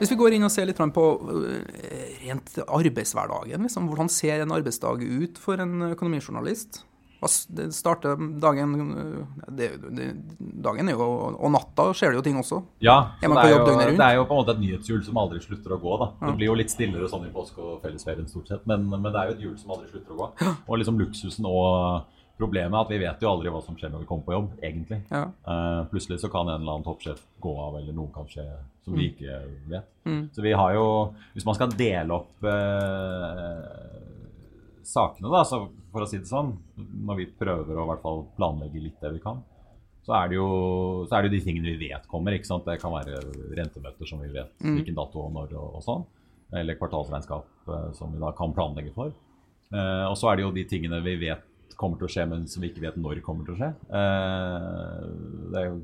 Hvis 0.00 0.14
vi 0.14 0.16
går 0.16 0.32
inn 0.32 0.46
og 0.46 0.52
ser 0.52 0.64
litt 0.64 0.78
på 0.80 1.06
eh, 1.28 2.12
rent 2.22 2.54
arbeidshverdagen, 2.64 3.66
liksom, 3.66 3.90
hvordan 3.90 4.08
ser 4.08 4.40
en 4.40 4.54
arbeidsdag 4.56 5.02
ut 5.04 5.40
for 5.42 5.60
en 5.60 5.90
økonomijournalist? 5.90 6.80
Det 7.20 7.66
starter 7.76 8.16
dagen 8.40 8.70
eh, 8.80 9.42
det, 9.52 9.66
det, 9.92 10.06
Dagen 10.38 10.88
jo 10.88 11.08
Og 11.36 11.50
natta 11.52 11.90
skjer 11.96 12.14
det 12.14 12.20
jo 12.20 12.24
ting 12.24 12.38
også. 12.40 12.62
Ja, 12.80 13.16
så 13.20 13.28
det, 13.28 13.42
er 13.42 13.52
jo, 13.52 13.66
det 13.98 14.06
er 14.06 14.14
jo 14.16 14.24
på 14.24 14.36
en 14.36 14.40
måte 14.40 14.54
et 14.56 14.62
nyhetshjul 14.62 15.02
som 15.04 15.20
aldri 15.20 15.42
slutter 15.44 15.76
å 15.76 15.80
gå. 15.82 15.98
da. 16.00 16.08
Ja. 16.14 16.30
Det 16.30 16.38
blir 16.40 16.50
jo 16.50 16.56
litt 16.62 16.72
stillere 16.72 17.10
sånn 17.12 17.28
i 17.28 17.34
påske 17.34 17.60
og 17.60 17.84
fellesferien 17.84 18.30
stort 18.30 18.48
sett, 18.48 18.64
men, 18.70 18.88
men 18.88 19.10
det 19.10 19.18
er 19.20 19.30
jo 19.30 19.36
et 19.36 19.44
hjul 19.44 19.58
som 19.60 19.76
aldri 19.76 19.92
slutter 19.92 20.16
å 20.16 20.22
gå. 20.22 20.54
Og 20.64 20.80
liksom 20.80 21.00
luksusen 21.00 21.48
og 21.50 22.08
problemet 22.40 22.72
er 22.72 22.84
at 22.86 22.92
vi 22.92 23.00
vet 23.02 23.24
jo 23.24 23.30
aldri 23.30 23.52
hva 23.52 23.60
som 23.64 23.76
skjer 23.76 23.92
når 23.92 24.04
vi 24.04 24.08
kommer 24.08 24.26
på 24.26 24.36
jobb, 24.36 24.52
egentlig. 24.64 25.00
Ja. 25.12 25.26
Uh, 25.44 25.82
plutselig 25.92 26.20
så 26.22 26.30
kan 26.32 26.48
en 26.48 26.62
eller 26.62 26.78
annen 26.78 26.86
toppsjef 26.86 27.20
gå 27.42 27.52
av, 27.60 27.76
eller 27.80 27.96
noe 27.96 28.12
kan 28.14 28.28
skje 28.30 28.46
som 28.86 28.96
vi 28.96 29.10
ikke 29.10 29.42
vet. 29.68 29.90
Mm. 30.08 30.22
Så 30.32 30.40
vi 30.40 30.54
har 30.56 30.72
jo 30.72 30.86
Hvis 31.34 31.44
man 31.44 31.56
skal 31.58 31.74
dele 31.76 32.16
opp 32.16 32.46
uh, 32.48 33.60
sakene, 34.86 35.28
da, 35.28 35.44
så 35.44 35.66
for 35.92 36.04
å 36.04 36.08
si 36.08 36.18
det 36.20 36.28
sånn, 36.30 36.52
når 37.06 37.18
vi 37.20 37.26
prøver 37.40 37.78
å 37.78 37.86
hvert 37.88 38.02
fall 38.04 38.22
planlegge 38.36 38.82
litt 38.82 39.00
det 39.02 39.14
vi 39.16 39.22
kan, 39.24 39.42
så 40.06 40.14
er 40.16 40.30
det 40.30 40.38
jo, 40.38 40.46
så 41.08 41.16
er 41.16 41.22
det 41.22 41.30
jo 41.30 41.34
de 41.36 41.42
tingene 41.44 41.74
vi 41.76 41.90
vet 41.90 42.06
kommer. 42.10 42.34
Det 42.34 42.78
kan 42.80 42.94
være 42.94 43.20
rentemøter 43.58 44.08
som 44.08 44.22
vi 44.22 44.30
vet 44.32 44.50
Mm. 44.60 44.76
hvilken 44.78 44.96
dato 44.96 45.20
og 45.26 45.32
når 45.34 45.52
og, 45.54 45.74
og 45.76 45.82
sånn. 45.84 46.06
Eller 46.56 46.74
kvartalsregnskap 46.80 47.46
eh, 47.68 47.92
som 47.94 48.12
vi 48.12 48.18
da 48.18 48.32
kan 48.32 48.52
planlegge 48.56 48.94
for. 48.94 49.12
Eh, 49.72 50.06
og 50.08 50.16
så 50.18 50.30
er 50.30 50.36
det 50.36 50.42
jo 50.46 50.54
de 50.56 50.64
tingene 50.64 51.02
vi 51.04 51.16
vet 51.20 51.44
kommer 51.76 51.96
til 52.00 52.08
å 52.08 52.10
skje, 52.10 52.26
men 52.28 52.48
som 52.50 52.62
vi 52.62 52.72
ikke 52.72 52.82
vet 52.82 52.96
når 52.98 53.20
kommer 53.22 53.44
til 53.46 53.54
å 53.54 53.60
skje. 53.60 53.70
Eh, 54.00 55.08
det 55.52 55.60
er 55.62 55.70
jo 55.72 55.80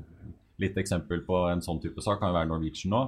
Litt 0.57 0.73
eksempel 0.81 1.19
på 1.21 1.37
en 1.51 1.59
sånn 1.61 1.77
type 1.77 2.01
sak 2.01 2.17
kan 2.17 2.31
jo 2.31 2.33
være 2.33 2.47
Norwegian 2.49 2.89
nå. 2.89 3.01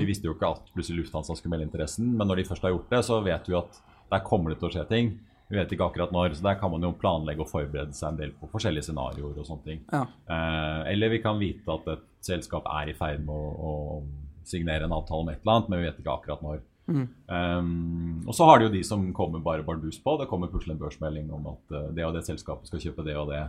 Vi 0.00 0.06
visste 0.08 0.26
jo 0.26 0.32
ikke 0.34 0.48
at 0.56 0.72
plutselig 0.74 1.04
Lufthansa 1.04 1.36
skulle 1.38 1.52
melde 1.52 1.68
interessen, 1.68 2.08
men 2.18 2.26
når 2.26 2.40
de 2.40 2.44
først 2.48 2.64
har 2.66 2.72
gjort 2.74 2.90
det, 2.90 2.98
så 3.06 3.20
vet 3.22 3.46
vi 3.46 3.54
at 3.54 3.78
der 4.10 4.24
kommer 4.26 4.50
det 4.50 4.58
til 4.58 4.66
å 4.66 4.72
skje 4.74 4.82
ting. 4.90 5.12
Vi 5.46 5.58
vet 5.58 5.72
ikke 5.72 5.86
akkurat 5.86 6.14
når, 6.14 6.34
så 6.34 6.42
der 6.48 6.58
kan 6.58 6.72
man 6.72 6.82
jo 6.82 6.94
planlegge 6.98 7.44
og 7.44 7.50
forberede 7.50 7.94
seg 7.94 8.12
en 8.12 8.20
del 8.20 8.32
på 8.34 8.48
forskjellige 8.50 8.88
scenarioer 8.88 9.36
og 9.38 9.46
sånne 9.46 9.66
ting. 9.66 9.82
Ja. 9.92 10.02
Eh, 10.26 10.80
eller 10.92 11.12
vi 11.12 11.20
kan 11.22 11.38
vite 11.38 11.76
at 11.76 11.90
et 11.94 12.06
selskap 12.26 12.66
er 12.66 12.90
i 12.90 12.96
ferd 12.98 13.22
med 13.26 13.34
å, 13.34 13.52
å 13.70 14.46
signere 14.46 14.88
en 14.88 14.94
avtale 14.96 15.22
om 15.22 15.30
et 15.30 15.38
eller 15.42 15.54
annet, 15.54 15.70
men 15.70 15.80
vi 15.82 15.88
vet 15.88 16.00
ikke 16.02 16.16
akkurat 16.18 16.42
når. 16.42 16.64
Um, 16.86 18.22
og 18.26 18.34
så 18.36 18.46
har 18.46 18.60
du 18.60 18.68
jo 18.68 18.74
de 18.76 18.82
som 18.86 19.02
kommer 19.14 19.42
bare 19.42 19.64
bardus 19.66 19.98
på. 20.02 20.14
Det 20.20 20.28
kommer 20.30 20.50
plutselig 20.50 20.76
en 20.76 20.82
børsmelding 20.82 21.32
om 21.34 21.48
at 21.50 21.74
eh, 21.74 21.88
det 21.96 22.04
og 22.06 22.14
det 22.14 22.22
selskapet 22.28 22.70
skal 22.70 22.82
kjøpe 22.82 23.06
det 23.06 23.16
og 23.18 23.32
det 23.32 23.40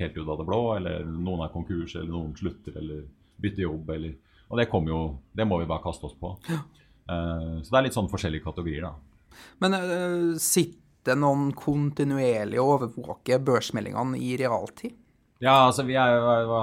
helt 0.00 0.16
ut 0.16 0.30
av 0.32 0.40
det 0.40 0.46
blå, 0.48 0.62
eller 0.78 1.04
noen 1.10 1.44
er 1.44 1.52
konkurs, 1.52 1.96
eller 1.96 2.12
noen 2.12 2.32
slutter, 2.38 2.78
eller 2.80 3.04
bytter 3.42 3.66
jobb, 3.66 3.92
eller 3.96 4.16
Og 4.48 4.58
det 4.60 4.68
kommer 4.70 4.90
jo 4.92 5.00
Det 5.34 5.44
må 5.44 5.58
vi 5.58 5.66
bare 5.66 5.82
kaste 5.82 6.06
oss 6.06 6.16
på. 6.16 6.36
Eh, 6.48 7.52
så 7.62 7.68
det 7.70 7.78
er 7.78 7.86
litt 7.88 7.98
sånn 7.98 8.10
forskjellige 8.10 8.46
kategorier, 8.46 8.88
da. 8.88 9.42
Men 9.60 9.76
eh, 9.76 10.32
sitter 11.06 11.18
noen 11.20 11.52
kontinuerlig 11.54 12.58
og 12.58 12.72
overvåker 12.76 13.38
børsmeldingene 13.46 14.18
i 14.18 14.36
realtid? 14.40 14.96
Ja, 15.38 15.66
altså 15.66 15.84
vi 15.84 15.94
er 16.00 16.14
jo, 16.16 16.56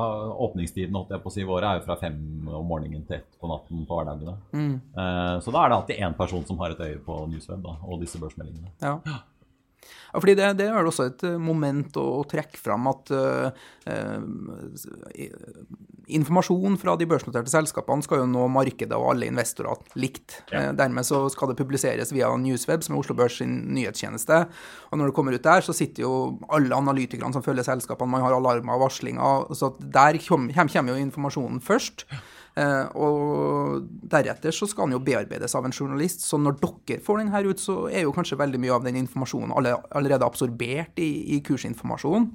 Åpningstiden 0.48 0.96
holdt 0.98 1.12
jeg 1.14 1.22
på 1.22 1.30
å 1.30 1.34
si, 1.34 1.44
våre 1.46 1.70
er 1.70 1.78
jo 1.78 1.86
fra 1.86 1.96
fem 2.02 2.18
om 2.50 2.66
morgenen 2.66 3.06
til 3.06 3.20
ett 3.20 3.38
på 3.40 3.48
natten 3.48 3.86
på 3.86 4.00
hverdagene. 4.00 4.34
Eh, 4.52 5.36
så 5.46 5.54
da 5.54 5.62
er 5.62 5.70
det 5.70 5.78
alltid 5.78 6.02
én 6.02 6.18
person 6.18 6.44
som 6.48 6.58
har 6.60 6.74
et 6.74 6.82
øye 6.82 6.98
på 7.06 7.20
Newsweb 7.30 7.62
da, 7.64 7.78
og 7.86 8.02
disse 8.02 8.20
børsmeldingene. 8.20 8.74
Ja. 8.82 8.98
Ja, 10.14 10.20
fordi 10.20 10.36
det, 10.40 10.50
det 10.60 10.68
er 10.72 10.88
også 10.88 11.10
et 11.10 11.24
moment 11.42 11.96
å, 12.00 12.06
å 12.20 12.26
trekke 12.30 12.60
fram 12.62 12.86
at 12.88 13.10
uh, 13.12 13.50
uh, 13.90 14.22
informasjon 16.08 16.76
fra 16.82 16.96
de 17.00 17.08
børsnoterte 17.10 17.52
selskapene 17.52 18.04
skal 18.06 18.24
jo 18.24 18.28
nå 18.30 18.48
markedet 18.52 18.98
og 18.98 19.14
alle 19.14 19.30
investorer 19.30 19.80
likt. 20.00 20.40
Ja. 20.52 20.70
Uh, 20.70 20.70
dermed 20.78 21.08
så 21.08 21.24
skal 21.34 21.52
det 21.52 21.60
publiseres 21.60 22.14
via 22.16 22.32
Newsweb, 22.40 22.84
som 22.84 22.96
er 22.96 23.04
Oslo 23.04 23.16
Børs 23.18 23.40
sin 23.40 23.56
nyhetstjeneste. 23.76 24.44
Og 24.92 25.00
når 25.00 25.10
det 25.10 25.18
kommer 25.18 25.38
ut 25.38 25.48
der, 25.48 25.66
så 25.66 25.76
sitter 25.76 26.06
jo 26.06 26.14
alle 26.54 26.76
analytikerne 26.76 27.34
som 27.36 27.46
følger 27.46 27.68
selskapene, 27.68 28.12
man 28.12 28.26
har 28.26 28.36
alarmer 28.36 28.76
og 28.78 28.88
varslinger. 28.88 29.50
Så 29.58 29.74
der 29.80 30.20
kommer, 30.28 30.72
kommer 30.74 30.94
jo 30.94 31.08
informasjonen 31.08 31.64
først. 31.64 32.08
Uh, 32.54 32.86
og 32.94 33.88
deretter 34.12 34.54
så 34.54 34.68
skal 34.70 34.86
den 34.86 35.00
jo 35.00 35.04
bearbeides 35.06 35.56
av 35.58 35.66
en 35.66 35.74
journalist. 35.74 36.22
Så 36.28 36.38
når 36.38 36.60
dere 36.62 37.02
får 37.02 37.24
den 37.24 37.34
her 37.34 37.48
ut, 37.50 37.62
så 37.62 37.88
er 37.90 38.06
jo 38.06 38.14
kanskje 38.14 38.38
veldig 38.40 38.62
mye 38.62 38.76
av 38.76 38.86
den 38.86 39.00
informasjonen 39.02 39.56
allerede 39.56 40.28
absorbert 40.28 41.00
i, 41.02 41.38
i 41.38 41.42
kursinformasjonen. 41.46 42.30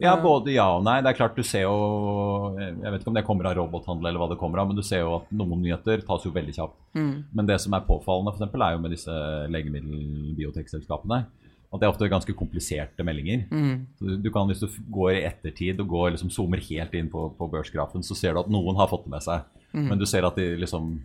Ja, 0.00 0.14
eh. 0.14 0.22
både 0.22 0.54
ja 0.54 0.66
og 0.78 0.84
nei. 0.86 0.98
Det 1.04 1.12
er 1.12 1.18
klart 1.18 1.36
du 1.36 1.42
ser 1.46 1.66
jo 1.66 2.54
Jeg 2.58 2.80
vet 2.80 3.02
ikke 3.02 3.12
om 3.12 3.18
det 3.18 3.26
kommer 3.26 3.50
av 3.50 3.58
robothandel 3.58 4.10
eller 4.10 4.22
hva 4.22 4.30
det 4.32 4.38
kommer 4.40 4.62
av, 4.62 4.70
men 4.70 4.78
du 4.78 4.84
ser 4.86 5.04
jo 5.04 5.18
at 5.20 5.28
noen 5.34 5.60
nyheter 5.62 6.04
tas 6.06 6.24
jo 6.26 6.32
veldig 6.34 6.56
kjapt. 6.56 6.78
Mm. 6.96 7.12
Men 7.36 7.50
det 7.50 7.60
som 7.62 7.76
er 7.76 7.86
påfallende, 7.86 8.34
eksempel, 8.34 8.64
er 8.64 8.76
jo 8.76 8.82
med 8.86 8.96
disse 8.96 9.20
legemiddel-biotekselskapene 9.52 11.24
at 11.70 11.78
det 11.78 11.86
er 11.86 11.92
ofte 11.92 12.08
ganske 12.10 12.34
kompliserte 12.34 13.04
meldinger. 13.06 13.44
Mm. 13.46 13.84
Du, 14.24 14.30
kan, 14.34 14.48
Hvis 14.50 14.62
du 14.62 14.66
går 14.90 15.12
i 15.12 15.24
ettertid 15.28 15.78
og 15.78 15.92
går, 15.92 16.08
liksom, 16.16 16.32
zoomer 16.34 16.58
helt 16.66 16.96
inn 16.98 17.10
på, 17.12 17.28
på 17.38 17.46
børsgrafen, 17.52 18.02
så 18.02 18.16
ser 18.18 18.34
du 18.34 18.40
at 18.42 18.50
noen 18.50 18.78
har 18.80 18.90
fått 18.90 19.06
det 19.06 19.12
med 19.14 19.22
seg. 19.22 19.46
Mm. 19.70 19.86
Men 19.92 20.00
du 20.00 20.06
ser 20.10 20.26
at 20.26 20.38
de, 20.38 20.48
liksom, 20.58 20.96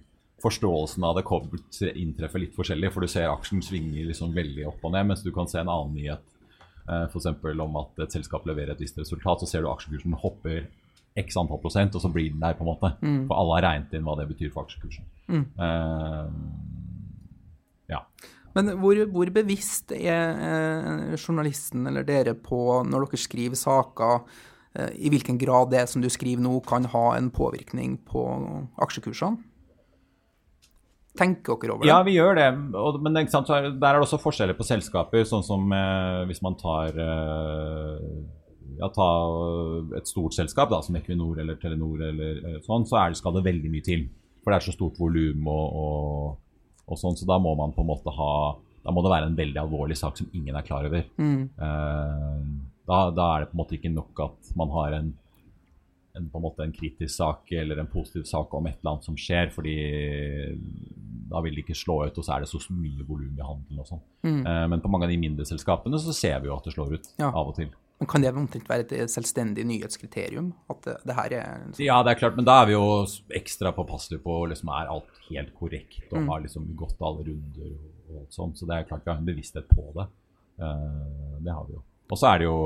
forståelsen 0.41 1.05
av 1.05 1.19
det 1.19 1.91
inntreffer 1.93 2.41
litt 2.41 2.57
forskjellig. 2.57 2.91
For 2.93 3.05
du 3.05 3.11
ser 3.11 3.29
aksjen 3.29 3.61
svinger 3.65 4.09
liksom 4.09 4.33
veldig 4.33 4.65
opp 4.71 4.81
og 4.81 4.95
ned, 4.95 5.11
mens 5.11 5.21
du 5.25 5.29
kan 5.35 5.49
se 5.49 5.61
en 5.61 5.69
annen 5.69 5.93
nyhet 5.99 6.25
eh, 6.25 6.34
f.eks. 6.85 7.27
om 7.65 7.77
at 7.81 8.03
et 8.05 8.15
selskap 8.17 8.45
leverer 8.47 8.73
et 8.75 8.81
visst 8.81 8.99
resultat, 9.01 9.41
så 9.41 9.49
ser 9.49 9.65
du 9.65 9.71
aksjekursen 9.71 10.17
hopper 10.21 10.65
x 11.15 11.37
antall 11.39 11.61
prosent, 11.63 11.95
og 11.95 12.03
så 12.03 12.11
blir 12.11 12.31
den 12.33 12.43
der, 12.43 12.57
på 12.57 12.65
en 12.65 12.71
måte. 12.73 12.91
Mm. 12.99 13.21
For 13.29 13.37
alle 13.39 13.57
har 13.57 13.67
regnet 13.69 13.93
inn 13.95 14.05
hva 14.07 14.17
det 14.19 14.27
betyr 14.33 14.51
for 14.53 14.67
aksjekursen. 14.67 15.05
Mm. 15.31 15.45
Uh, 15.57 16.27
ja. 17.89 18.01
Men 18.55 18.75
hvor, 18.79 18.99
hvor, 19.11 19.29
bevisst 19.35 19.91
er 19.95 20.37
eh, 20.47 21.15
journalisten 21.19 21.87
eller 21.89 22.05
dere 22.07 22.33
på, 22.39 22.83
når 22.87 23.09
dere 23.09 23.19
skriver 23.19 23.59
saker, 23.59 24.21
Eh, 24.75 24.91
i 25.07 25.11
hvilken 25.11 25.37
grad 25.39 25.71
det 25.71 25.85
som 25.89 26.03
du 26.03 26.09
skriver 26.11 26.43
nå, 26.43 26.59
kan 26.67 26.87
ha 26.91 27.05
en 27.15 27.31
påvirkning 27.31 27.97
på 28.07 28.23
aksjekursene? 28.83 29.39
Tenker 31.15 31.59
dere 31.61 31.75
over 31.75 31.85
det? 31.85 31.89
Ja, 31.89 31.99
vi 32.03 32.15
gjør 32.17 32.35
det. 32.37 32.49
men 33.01 33.15
der 33.15 33.25
er 33.25 33.99
det 33.99 34.03
også 34.03 34.19
forskjeller 34.21 34.57
på 34.57 34.67
selskaper. 34.67 35.23
Sånn 35.27 35.45
som 35.47 35.71
eh, 35.71 36.23
hvis 36.29 36.41
man 36.43 36.57
tar 36.59 36.97
eh, 36.99 38.01
ja, 38.79 38.89
ta 38.93 39.09
et 39.97 40.09
stort 40.09 40.35
selskap 40.35 40.71
da, 40.71 40.81
som 40.83 40.97
Equinor 40.99 41.39
eller 41.41 41.59
Telenor, 41.61 42.01
eller, 42.09 42.41
eh, 42.43 42.61
sånn, 42.65 42.85
så 42.87 43.03
det, 43.09 43.19
skal 43.21 43.37
det 43.37 43.45
veldig 43.47 43.71
mye 43.71 43.85
til. 43.85 44.07
For 44.43 44.53
det 44.53 44.59
er 44.59 44.67
så 44.67 44.75
stort 44.75 44.99
volum 45.01 45.47
og, 45.49 45.79
og, 45.81 46.77
og, 46.85 46.97
sånn, 47.01 47.17
så 47.17 47.27
da 47.29 47.39
må 47.41 47.55
man 47.57 47.73
på 47.75 47.81
en 47.81 47.89
måte 47.89 48.13
ha 48.13 48.31
Da 48.85 48.91
må 48.93 49.01
det 49.01 49.09
være 49.09 49.31
en 49.31 49.37
veldig 49.37 49.57
alvorlig 49.57 49.95
sak 49.97 50.19
som 50.19 50.27
ingen 50.37 50.53
er 50.53 50.65
klar 50.65 50.85
over. 50.85 51.07
Mm. 51.17 51.47
Uh, 51.57 52.43
da, 52.85 52.99
da, 53.09 53.29
er 53.31 53.41
det 53.41 53.47
på 53.49 53.55
en 53.55 53.61
måte 53.63 53.73
ikke 53.79 53.89
nok 53.89 54.19
at 54.27 54.51
man 54.59 54.69
har 54.75 54.93
en, 54.99 55.07
en, 56.15 56.29
på 56.31 56.39
en, 56.39 56.45
måte 56.45 56.65
en 56.65 56.75
kritisk 56.75 57.13
sak 57.15 57.51
eller 57.55 57.81
en 57.81 57.91
positiv 57.91 58.25
sak 58.29 58.53
om 58.55 58.67
et 58.69 58.77
eller 58.79 58.95
annet 58.95 59.07
som 59.07 59.17
skjer, 59.19 59.51
fordi 59.53 59.75
da 61.29 61.41
vil 61.41 61.57
det 61.57 61.65
ikke 61.65 61.77
slå 61.77 62.01
ut, 62.05 62.19
og 62.19 62.25
så 62.25 62.35
er 62.35 62.43
det 62.43 62.51
så 62.51 62.61
mye 62.75 63.07
volum 63.07 63.33
i 63.33 63.45
handelen 63.45 63.81
og 63.81 63.89
sånn. 63.89 64.03
Mm. 64.27 64.43
Eh, 64.43 64.61
men 64.73 64.83
på 64.83 64.91
mange 64.93 65.07
av 65.07 65.13
de 65.13 65.17
mindre 65.21 65.47
selskapene 65.47 65.99
så 66.01 66.13
ser 66.15 66.37
vi 66.43 66.51
jo 66.51 66.57
at 66.57 66.67
det 66.67 66.75
slår 66.75 66.95
ut 66.95 67.09
ja. 67.17 67.31
av 67.31 67.49
og 67.49 67.57
til. 67.57 67.71
Men 67.99 68.09
Kan 68.11 68.25
det 68.25 68.33
omtrent 68.35 68.67
være 68.67 68.85
et 68.91 69.11
selvstendig 69.11 69.63
nyhetskriterium? 69.67 70.51
At 70.71 70.81
det, 70.83 70.95
det 71.07 71.15
her 71.15 71.35
er 71.37 71.65
liksom... 71.69 71.85
Ja, 71.85 72.01
det 72.03 72.13
er 72.13 72.19
klart, 72.19 72.37
men 72.37 72.47
da 72.47 72.59
er 72.61 72.69
vi 72.69 72.75
jo 72.75 72.85
ekstra 73.39 73.71
påpasselige 73.75 74.23
på 74.25 74.37
liksom, 74.51 74.71
er 74.75 74.91
alt 74.91 75.21
helt 75.29 75.53
korrekt 75.57 76.11
og 76.11 76.21
mm. 76.21 76.31
har 76.31 76.43
liksom 76.43 76.67
gått 76.77 76.99
alle 76.99 77.23
runder 77.29 77.69
og, 77.71 77.91
og 78.11 78.25
sånn. 78.35 78.55
Så 78.57 78.67
det 78.67 78.77
er 78.77 78.89
klart 78.89 79.05
vi 79.07 79.13
har 79.13 79.21
en 79.21 79.29
bevissthet 79.29 79.69
på 79.71 79.87
det. 79.95 80.09
Uh, 80.59 81.39
det 81.43 81.55
har 81.55 81.63
vi 81.69 81.77
jo. 81.77 81.81
Og 82.11 82.19
så 82.19 82.33
er 82.33 82.43
det 82.43 82.49
jo 82.49 82.59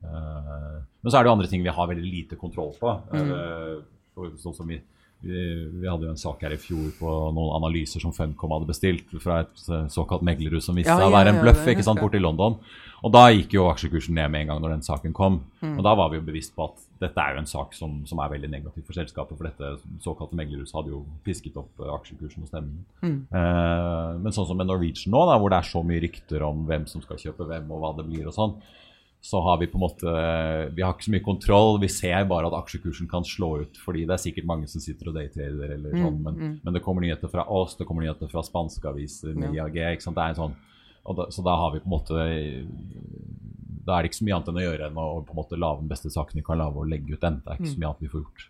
Men 0.00 1.08
så 1.10 1.18
er 1.18 1.24
det 1.24 1.30
jo 1.30 1.36
andre 1.36 1.48
ting 1.50 1.64
vi 1.64 1.74
har 1.74 1.88
veldig 1.90 2.06
lite 2.06 2.38
kontroll 2.40 2.72
på. 2.80 2.94
Mm. 3.12 4.34
Sånn 4.40 4.56
som 4.56 4.68
vi, 4.68 4.76
vi, 5.20 5.40
vi, 5.80 5.86
hadde 5.88 6.06
jo 6.08 6.12
en 6.12 6.20
sak 6.20 6.42
her 6.44 6.54
i 6.56 6.60
fjor 6.60 6.90
på 6.98 7.14
noen 7.36 7.56
analyser 7.58 8.02
som 8.02 8.12
Funcom 8.16 8.52
hadde 8.56 8.68
bestilt 8.68 9.12
fra 9.20 9.42
et 9.44 9.64
eh, 9.68 9.88
såkalt 9.92 10.24
meglerhus 10.26 10.68
som 10.68 10.76
viste 10.76 10.92
seg 10.92 11.04
ja, 11.04 11.08
å 11.08 11.14
være 11.14 11.34
en 11.34 11.40
bløff 11.42 11.66
ikke 11.68 11.84
sant, 11.86 12.00
borte 12.02 12.20
i 12.20 12.24
London. 12.24 12.58
Og 13.00 13.12
da 13.14 13.26
gikk 13.32 13.54
jo 13.56 13.66
aksjekursen 13.70 14.16
ned 14.16 14.28
med 14.32 14.44
en 14.44 14.52
gang 14.52 14.58
når 14.60 14.74
den 14.74 14.84
saken 14.84 15.14
kom. 15.16 15.38
Mm. 15.62 15.78
Og 15.78 15.84
da 15.86 15.94
var 15.96 16.10
vi 16.12 16.18
jo 16.18 16.24
bevisst 16.26 16.52
på 16.56 16.66
at 16.66 16.82
dette 17.00 17.22
er 17.22 17.36
jo 17.36 17.40
en 17.40 17.48
sak 17.48 17.72
som, 17.76 17.94
som 18.08 18.20
er 18.20 18.32
veldig 18.34 18.50
negativ 18.52 18.84
for 18.84 18.96
selskapet. 18.96 19.38
For 19.38 19.48
dette 19.48 20.02
såkalte 20.04 20.36
meglerhuset 20.36 20.76
hadde 20.76 20.92
jo 20.92 21.00
pisket 21.24 21.56
opp 21.60 21.80
aksjekursen 21.96 22.44
og 22.44 22.50
stemningen. 22.50 22.84
Mm. 23.00 23.16
Eh, 23.40 24.10
men 24.20 24.36
sånn 24.36 24.50
som 24.50 24.60
med 24.60 24.68
Norwegian 24.68 25.16
nå, 25.16 25.24
da, 25.30 25.38
hvor 25.40 25.52
det 25.52 25.62
er 25.62 25.70
så 25.70 25.84
mye 25.86 26.04
rykter 26.04 26.44
om 26.44 26.66
hvem 26.68 26.84
som 26.90 27.04
skal 27.04 27.20
kjøpe 27.22 27.48
hvem 27.48 27.72
og 27.72 27.80
hva 27.80 27.94
det 27.96 28.08
blir 28.10 28.28
og 28.28 28.36
sånn, 28.36 28.58
så 29.20 29.40
har 29.40 29.58
vi 29.60 29.66
på 29.66 29.76
en 29.76 29.84
måte 29.84 30.12
Vi 30.74 30.82
har 30.82 30.94
ikke 30.94 31.04
så 31.04 31.12
mye 31.12 31.24
kontroll. 31.24 31.74
Vi 31.82 31.90
ser 31.92 32.24
bare 32.28 32.48
at 32.48 32.56
aksjekursen 32.56 33.08
kan 33.10 33.26
slå 33.26 33.50
ut, 33.64 33.80
fordi 33.84 34.06
det 34.08 34.16
er 34.16 34.22
sikkert 34.22 34.48
mange 34.48 34.68
som 34.70 34.80
sitter 34.80 35.10
og 35.10 35.18
daytrader 35.18 35.74
eller 35.76 35.92
sånn, 35.92 36.16
mm, 36.16 36.24
men, 36.24 36.38
mm. 36.38 36.54
men, 36.64 36.76
det 36.76 36.82
kommer 36.84 37.04
nyheter 37.04 37.32
fra 37.32 37.44
oss, 37.44 37.76
det 37.76 37.86
kommer 37.88 38.06
nyheter 38.06 38.30
fra 38.32 38.44
spanske 38.46 38.88
aviser 38.88 39.36
med 39.36 39.52
ja. 39.52 39.66
IAG. 39.68 39.76
ikke 39.98 40.08
sant, 40.08 40.16
det 40.16 40.24
er 40.24 40.34
en 40.34 40.40
sånn, 40.40 40.56
da, 41.18 41.28
Så 41.34 41.44
da 41.44 41.58
har 41.60 41.74
vi 41.74 41.82
på 41.82 41.90
en 41.90 41.94
måte 41.96 42.16
Da 43.84 43.96
er 43.96 44.02
det 44.02 44.10
ikke 44.10 44.20
så 44.20 44.26
mye 44.28 44.38
annet 44.38 44.50
enn 44.52 44.60
å 44.60 44.66
gjøre 44.66 44.88
enn 44.88 44.98
å 45.04 45.06
på 45.26 45.34
en 45.34 45.40
måte 45.42 45.60
lage 45.60 45.84
den 45.84 45.92
beste 45.92 46.12
saken 46.12 46.40
vi 46.40 46.46
kan 46.46 46.60
lage, 46.60 46.80
og 46.80 46.88
legge 46.88 47.12
ut 47.12 47.22
den. 47.24 47.40
Det 47.44 47.52
er 47.52 47.60
ikke 47.60 47.74
så 47.74 47.76
mm. 47.76 47.84
mye 47.84 47.92
annet 47.92 48.04
vi 48.06 48.12
får 48.14 48.24
gjort. 48.24 48.48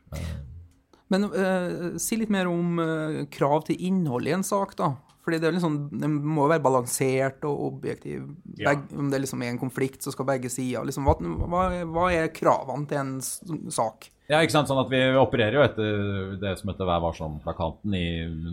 Men 1.11 1.27
uh, 1.35 1.99
si 1.99 2.19
litt 2.21 2.31
mer 2.31 2.47
om 2.47 2.79
uh, 2.79 3.23
krav 3.35 3.67
til 3.67 3.81
innhold 3.91 4.31
i 4.31 4.37
en 4.37 4.47
sak, 4.47 4.77
da. 4.79 4.95
Fordi 5.25 5.39
det, 5.43 5.51
liksom, 5.53 5.75
det 6.01 6.09
må 6.09 6.47
være 6.49 6.63
balansert 6.65 7.45
og 7.49 7.67
objektiv. 7.67 8.25
Ja. 8.61 8.73
om 8.97 9.11
det 9.13 9.23
liksom 9.23 9.43
er 9.45 9.53
en 9.53 9.61
konflikt, 9.61 10.03
så 10.03 10.13
skal 10.15 10.29
begge 10.29 10.51
sider 10.53 10.87
liksom, 10.89 11.07
hva, 11.07 11.61
hva, 11.85 12.07
er 12.13 12.33
kravene 12.35 12.89
til 12.89 13.01
en 13.01 13.71
sak? 13.73 14.09
Ja, 14.31 14.41
ikke 14.41 14.55
sant, 14.55 14.71
sånn 14.71 14.79
at 14.79 14.91
Vi 14.93 15.01
opererer 15.19 15.57
jo 15.59 15.63
etter 15.65 16.35
det 16.39 16.53
som 16.61 16.71
heter 16.71 16.87
Vær 16.87 17.03
varsom-plakaten 17.03 17.97
i 17.99 18.05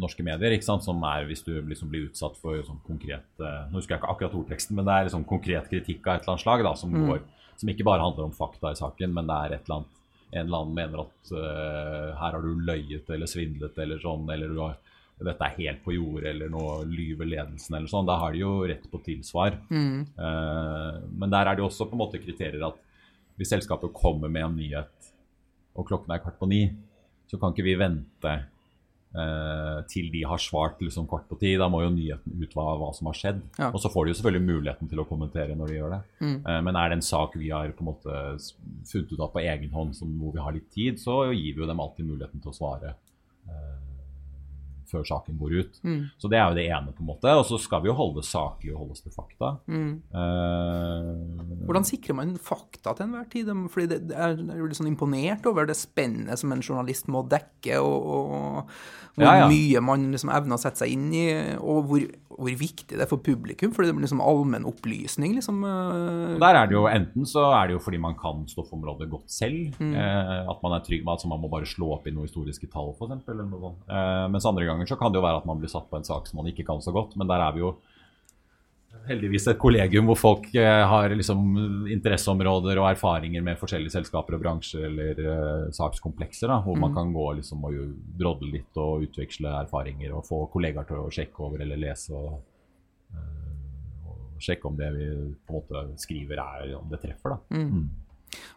norske 0.01 0.25
medier. 0.25 0.56
ikke 0.56 0.65
sant, 0.65 0.84
Som 0.84 1.03
er 1.06 1.27
hvis 1.30 1.45
du 1.45 1.53
liksom 1.62 1.91
blir 1.91 2.08
utsatt 2.08 2.39
for 2.41 2.58
sånn 2.65 2.82
konkret 2.88 3.27
eh, 3.38 3.60
Nå 3.69 3.77
husker 3.77 3.93
jeg 3.93 4.01
ikke 4.01 4.15
akkurat 4.15 4.39
ordteksten, 4.39 4.75
men 4.75 4.88
det 4.88 4.95
er 4.95 5.06
liksom 5.08 5.27
konkret 5.30 5.69
kritikk 5.69 6.01
av 6.08 6.15
et 6.17 6.25
eller 6.25 6.34
annet 6.34 6.45
slag 6.47 6.65
da, 6.65 6.73
som, 6.82 6.95
mm. 6.95 7.06
går, 7.12 7.21
som 7.62 7.71
ikke 7.73 7.86
bare 7.88 8.03
handler 8.08 8.25
om 8.25 8.36
fakta 8.36 8.73
i 8.73 8.80
saken, 8.80 9.13
men 9.13 9.30
det 9.30 9.38
er 9.38 9.56
et 9.60 9.69
eller 9.69 9.80
annet 9.80 9.93
en 10.32 10.43
eller 10.43 10.58
annen 10.58 10.73
mener 10.75 11.06
at 11.06 11.30
uh, 11.32 12.15
her 12.19 12.34
har 12.36 12.43
du 12.43 12.65
løyet 12.67 13.08
eller 13.15 13.30
svindlet 13.32 13.77
eller 13.80 14.01
sånn, 14.03 14.25
eller 14.34 14.51
du 14.51 14.58
har 14.60 14.73
dette 15.25 15.45
er 15.47 15.56
helt 15.58 15.80
på 15.82 15.95
jordet, 15.95 16.30
eller 16.30 16.51
nå 16.53 16.63
lyver 16.91 17.30
ledelsen, 17.30 17.77
eller 17.77 17.89
sånn. 17.89 18.06
Da 18.06 18.19
har 18.21 18.36
de 18.36 18.43
jo 18.43 18.51
rett 18.69 18.84
på 18.91 18.99
tilsvar. 19.06 19.56
Mm. 19.73 20.03
Uh, 20.13 20.99
men 21.10 21.34
der 21.34 21.47
er 21.47 21.58
det 21.58 21.63
jo 21.63 21.69
også 21.71 21.88
på 21.89 21.97
en 21.97 22.03
måte 22.03 22.21
kriterier 22.21 22.67
at 22.67 22.77
hvis 23.38 23.49
selskapet 23.53 23.95
kommer 23.97 24.30
med 24.30 24.45
en 24.45 24.60
nyhet, 24.60 25.10
og 25.77 25.89
klokken 25.89 26.13
er 26.13 26.21
kvart 26.21 26.38
på 26.38 26.49
ni, 26.49 26.62
så 27.30 27.38
kan 27.41 27.53
ikke 27.53 27.65
vi 27.65 27.75
vente 27.77 28.34
uh, 29.17 29.80
til 29.89 30.12
de 30.13 30.21
har 30.30 30.41
svart 30.41 30.82
liksom 30.86 31.10
kvart 31.10 31.25
på 31.30 31.39
ti. 31.41 31.56
Da 31.58 31.67
må 31.69 31.82
jo 31.82 31.89
nyheten 31.93 32.38
ut 32.38 32.53
hva, 32.58 32.67
hva 32.77 32.91
som 32.97 33.10
har 33.10 33.17
skjedd. 33.17 33.41
Ja. 33.58 33.71
Og 33.71 33.82
så 33.82 33.91
får 33.93 34.06
de 34.06 34.13
jo 34.13 34.19
selvfølgelig 34.19 34.49
muligheten 34.51 34.93
til 34.93 35.01
å 35.01 35.08
kommentere 35.10 35.58
når 35.58 35.73
de 35.73 35.80
gjør 35.80 35.97
det. 35.97 36.01
Mm. 36.21 36.38
Uh, 36.45 36.60
men 36.69 36.77
er 36.77 36.93
det 36.93 36.99
en 36.99 37.10
sak 37.10 37.38
vi 37.41 37.49
har 37.53 37.73
på 37.73 37.86
en 37.86 37.89
måte 37.89 38.21
funnet 38.86 39.17
ut 39.17 39.19
av 39.19 39.34
på 39.34 39.41
egen 39.45 39.73
hånd 39.73 39.97
som, 39.97 40.13
hvor 40.21 40.38
vi 40.38 40.45
har 40.45 40.58
litt 40.58 40.69
tid, 40.73 41.01
så 41.01 41.23
gir 41.32 41.58
vi 41.58 41.65
jo 41.65 41.69
dem 41.69 41.82
alltid 41.82 42.10
muligheten 42.13 42.45
til 42.45 42.53
å 42.53 42.58
svare. 42.62 42.93
Før 44.88 45.04
saken 45.08 45.39
går 45.39 45.56
ut. 45.62 45.80
Mm. 45.84 46.02
Så 46.17 46.30
det 46.32 46.39
er 46.39 46.45
jo 46.47 46.58
det 46.58 46.67
ene, 46.69 46.93
på 46.95 47.04
en 47.04 47.10
måte. 47.10 47.34
Og 47.36 47.45
så 47.50 47.60
skal 47.62 47.84
vi 47.84 47.91
jo 47.91 47.97
holde 47.97 48.23
saklig 48.26 48.73
og 48.73 48.84
holde 48.84 48.95
oss 48.95 49.04
til 49.04 49.15
fakta. 49.15 49.54
Mm. 49.67 49.89
Uh, 50.13 51.65
Hvordan 51.67 51.88
sikrer 51.88 52.17
man 52.17 52.38
fakta 52.39 52.95
til 52.95 53.08
enhver 53.08 53.28
tid? 53.32 53.52
Fordi 53.73 53.89
det, 53.91 54.00
det 54.12 54.15
er, 54.15 54.38
er 54.38 54.63
litt 54.63 54.80
sånn 54.80 54.91
imponert 54.91 55.47
over 55.50 55.67
det 55.67 55.78
spennet 55.80 56.39
som 56.39 56.54
en 56.56 56.63
journalist 56.63 57.12
må 57.12 57.26
dekke, 57.28 57.82
og, 57.84 58.08
og 58.08 58.71
hvor 59.17 59.26
ja, 59.26 59.36
ja. 59.41 59.50
mye 59.50 59.82
man 59.82 60.12
liksom 60.13 60.30
evner 60.30 60.60
å 60.60 60.62
sette 60.62 60.84
seg 60.84 60.91
inn 60.93 61.08
i, 61.10 61.26
og 61.58 61.88
hvor, 61.89 62.04
hvor 62.38 62.54
viktig 62.60 62.93
det 62.93 63.02
er 63.02 63.10
for 63.10 63.21
publikum. 63.26 63.71
Fordi 63.73 63.89
det 63.89 63.95
blir 63.97 64.06
liksom 64.06 64.21
allmenn 64.21 64.67
opplysning, 64.69 65.34
liksom. 65.39 65.63
Uh, 65.65 66.36
Der 66.38 66.60
er 66.60 66.69
det 66.69 66.78
jo 66.78 66.84
enten 66.86 67.26
så 67.26 67.47
er 67.58 67.71
det 67.71 67.78
jo 67.80 67.82
fordi 67.82 67.97
man 68.04 68.13
kan 68.19 68.45
stoffområdet 68.52 69.10
godt 69.10 69.34
selv. 69.34 69.73
Mm. 69.82 69.95
Uh, 69.97 70.52
at 70.54 70.62
man 70.62 70.78
er 70.78 70.86
trygg 70.86 71.02
med 71.02 71.17
at 71.17 71.26
man 71.34 71.41
må 71.41 71.50
bare 71.50 71.65
slå 71.65 71.95
opp 71.95 72.06
i 72.06 72.13
noen 72.13 72.30
historiske 72.30 72.69
tall, 72.69 72.93
f.eks. 72.93 73.26
Uh, 73.26 74.30
mens 74.30 74.45
andre 74.45 74.69
ganger 74.69 74.76
ganger 74.77 74.93
så 74.93 74.99
kan 74.99 75.11
det 75.11 75.19
jo 75.19 75.25
være 75.25 75.41
at 75.41 75.49
man 75.49 75.59
blir 75.61 75.71
satt 75.71 75.89
på 75.89 75.99
en 75.99 76.07
sak 76.07 76.29
som 76.29 76.39
man 76.41 76.49
ikke 76.51 76.65
kan 76.67 76.83
så 76.83 76.93
godt. 76.95 77.17
Men 77.17 77.29
der 77.29 77.41
er 77.43 77.55
vi 77.55 77.65
jo 77.65 77.75
heldigvis 79.07 79.47
et 79.51 79.59
kollegium 79.61 80.09
hvor 80.09 80.19
folk 80.19 80.47
eh, 80.57 80.83
har 80.91 81.13
liksom 81.15 81.87
interesseområder 81.93 82.79
og 82.81 82.89
erfaringer 82.91 83.43
med 83.45 83.59
forskjellige 83.59 83.95
selskaper 83.95 84.37
og 84.37 84.43
bransjer 84.43 84.87
eller 84.89 85.21
uh, 85.23 85.67
sakskomplekser. 85.75 86.51
Da, 86.51 86.59
hvor 86.65 86.77
mm. 86.77 86.85
man 86.85 86.95
kan 86.95 87.13
gå 87.15 87.27
liksom, 87.39 87.63
og 87.67 87.77
drodle 88.19 88.51
litt 88.57 88.81
og 88.81 89.07
utveksle 89.07 89.53
erfaringer 89.63 90.15
og 90.15 90.25
få 90.27 90.43
kollegaer 90.53 90.89
til 90.89 91.03
å 91.03 91.11
sjekke 91.13 91.45
over 91.47 91.63
eller 91.65 91.79
lese. 91.87 92.15
og 92.15 92.41
uh, 93.15 93.47
sjekke 94.43 94.69
om 94.69 94.75
det 94.77 94.91
vi 94.93 95.07
på 95.47 95.53
en 95.53 95.57
måte 95.57 96.01
skriver, 96.03 96.43
er, 96.43 96.75
om 96.77 96.91
det 96.91 97.01
treffer. 97.01 97.35
da. 97.35 97.63
Mm. 97.63 97.87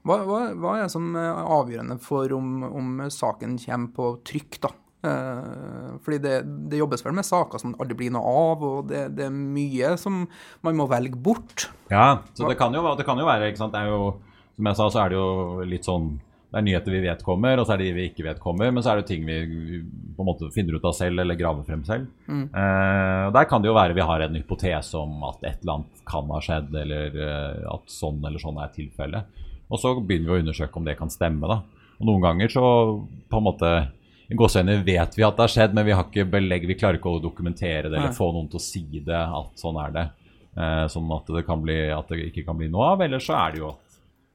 Hva, 0.05 0.17
hva, 0.27 0.39
hva, 0.59 0.77
er 0.77 0.87
det 0.89 0.93
som 0.93 1.15
er 1.17 1.31
avgjørende 1.31 1.97
for 2.03 2.33
om, 2.35 2.65
om 2.67 3.05
saken 3.13 3.55
kommer 3.63 3.93
på 3.97 4.09
trykk, 4.27 4.59
da? 4.67 4.73
Eh, 5.01 5.93
fordi 6.05 6.19
det, 6.21 6.35
det, 6.69 6.81
jobbes 6.81 7.05
vel 7.07 7.15
med 7.17 7.25
saker 7.25 7.63
som 7.63 7.77
aldri 7.81 7.97
blir 8.03 8.13
noe 8.13 8.33
av, 8.45 8.65
og 8.65 8.89
det, 8.91 9.07
det, 9.17 9.29
er 9.31 9.37
mye 9.37 9.95
som 10.01 10.25
man 10.67 10.77
må 10.77 10.89
velge 10.91 11.17
bort. 11.17 11.71
Ja, 11.93 12.21
så 12.37 12.51
det 12.51 12.59
kan 12.61 12.75
jo, 12.77 12.85
det 12.99 13.07
kan 13.09 13.21
jo 13.21 13.29
være 13.29 13.49
ikke 13.49 13.63
sant? 13.63 13.77
Det 13.77 13.85
er 13.85 13.95
jo, 13.95 14.19
Som 14.57 14.69
jeg 14.69 14.77
sa, 14.77 14.91
så 14.93 15.05
er 15.05 15.13
det 15.13 15.17
jo 15.17 15.69
litt 15.69 15.89
sånn 15.89 16.11
det 16.51 16.59
er 16.59 16.65
nyheter 16.67 16.91
vi 16.91 17.01
vet 17.05 17.21
kommer, 17.23 17.61
og 17.63 17.67
så 17.67 17.77
er 17.77 17.79
det 17.79 17.85
de 17.87 17.95
vi 17.95 18.05
ikke 18.09 18.25
vet 18.27 18.41
kommer. 18.43 18.73
Men 18.75 18.83
så 18.83 18.91
er 18.91 19.01
det 19.01 19.07
ting 19.07 19.23
vi 19.23 19.37
på 20.17 20.25
en 20.25 20.27
måte 20.27 20.49
finner 20.51 20.75
ut 20.75 20.87
av 20.89 20.97
selv 20.99 21.23
eller 21.23 21.39
graver 21.39 21.63
frem 21.63 21.85
selv. 21.87 22.09
Mm. 22.27 22.49
Eh, 22.51 23.27
Der 23.37 23.47
kan 23.47 23.63
det 23.63 23.71
jo 23.71 23.77
være 23.77 23.95
vi 23.95 24.07
har 24.09 24.25
en 24.25 24.35
hypotese 24.35 24.99
om 24.99 25.23
at 25.29 25.45
et 25.47 25.63
eller 25.63 25.77
annet 25.79 26.03
kan 26.11 26.33
ha 26.35 26.41
skjedd, 26.43 26.75
eller 26.75 27.15
uh, 27.15 27.77
at 27.77 27.95
sånn 27.95 28.19
eller 28.27 28.43
sånn 28.43 28.59
er 28.59 28.75
tilfellet. 28.75 29.47
Og 29.71 29.79
så 29.79 29.95
begynner 29.95 30.27
vi 30.27 30.35
å 30.35 30.43
undersøke 30.43 30.81
om 30.81 30.89
det 30.89 30.97
kan 30.99 31.13
stemme. 31.15 31.47
da. 31.47 31.61
Og 32.01 32.09
Noen 32.09 32.25
ganger 32.25 32.51
så 32.51 32.65
på 33.31 33.39
en 33.39 33.47
måte 33.47 33.71
gåseøyne 34.39 34.79
vet 34.87 35.17
vi 35.19 35.25
at 35.27 35.37
det 35.37 35.45
har 35.45 35.53
skjedd, 35.53 35.77
men 35.77 35.87
vi 35.87 35.95
har 35.97 36.07
ikke 36.07 36.29
belegg, 36.31 36.67
vi 36.69 36.79
klarer 36.79 37.01
ikke 37.01 37.17
å 37.17 37.23
dokumentere 37.23 37.91
det 37.91 37.99
eller 37.99 38.15
få 38.17 38.31
noen 38.35 38.51
til 38.51 38.61
å 38.61 38.65
si 38.65 38.85
det 39.07 39.21
at 39.21 39.63
sånn 39.63 39.79
er 39.83 39.95
det. 39.97 40.07
Eh, 40.59 40.87
sånn 40.91 41.11
at 41.15 41.31
det, 41.31 41.45
bli, 41.63 41.79
at 41.95 42.11
det, 42.11 42.25
ikke 42.31 42.47
kan 42.49 42.59
bli 42.59 42.71
noe 42.71 42.93
av. 42.95 43.05
Eller 43.07 43.23
så 43.23 43.37
er 43.39 43.55
det 43.55 43.63
jo 43.63 43.75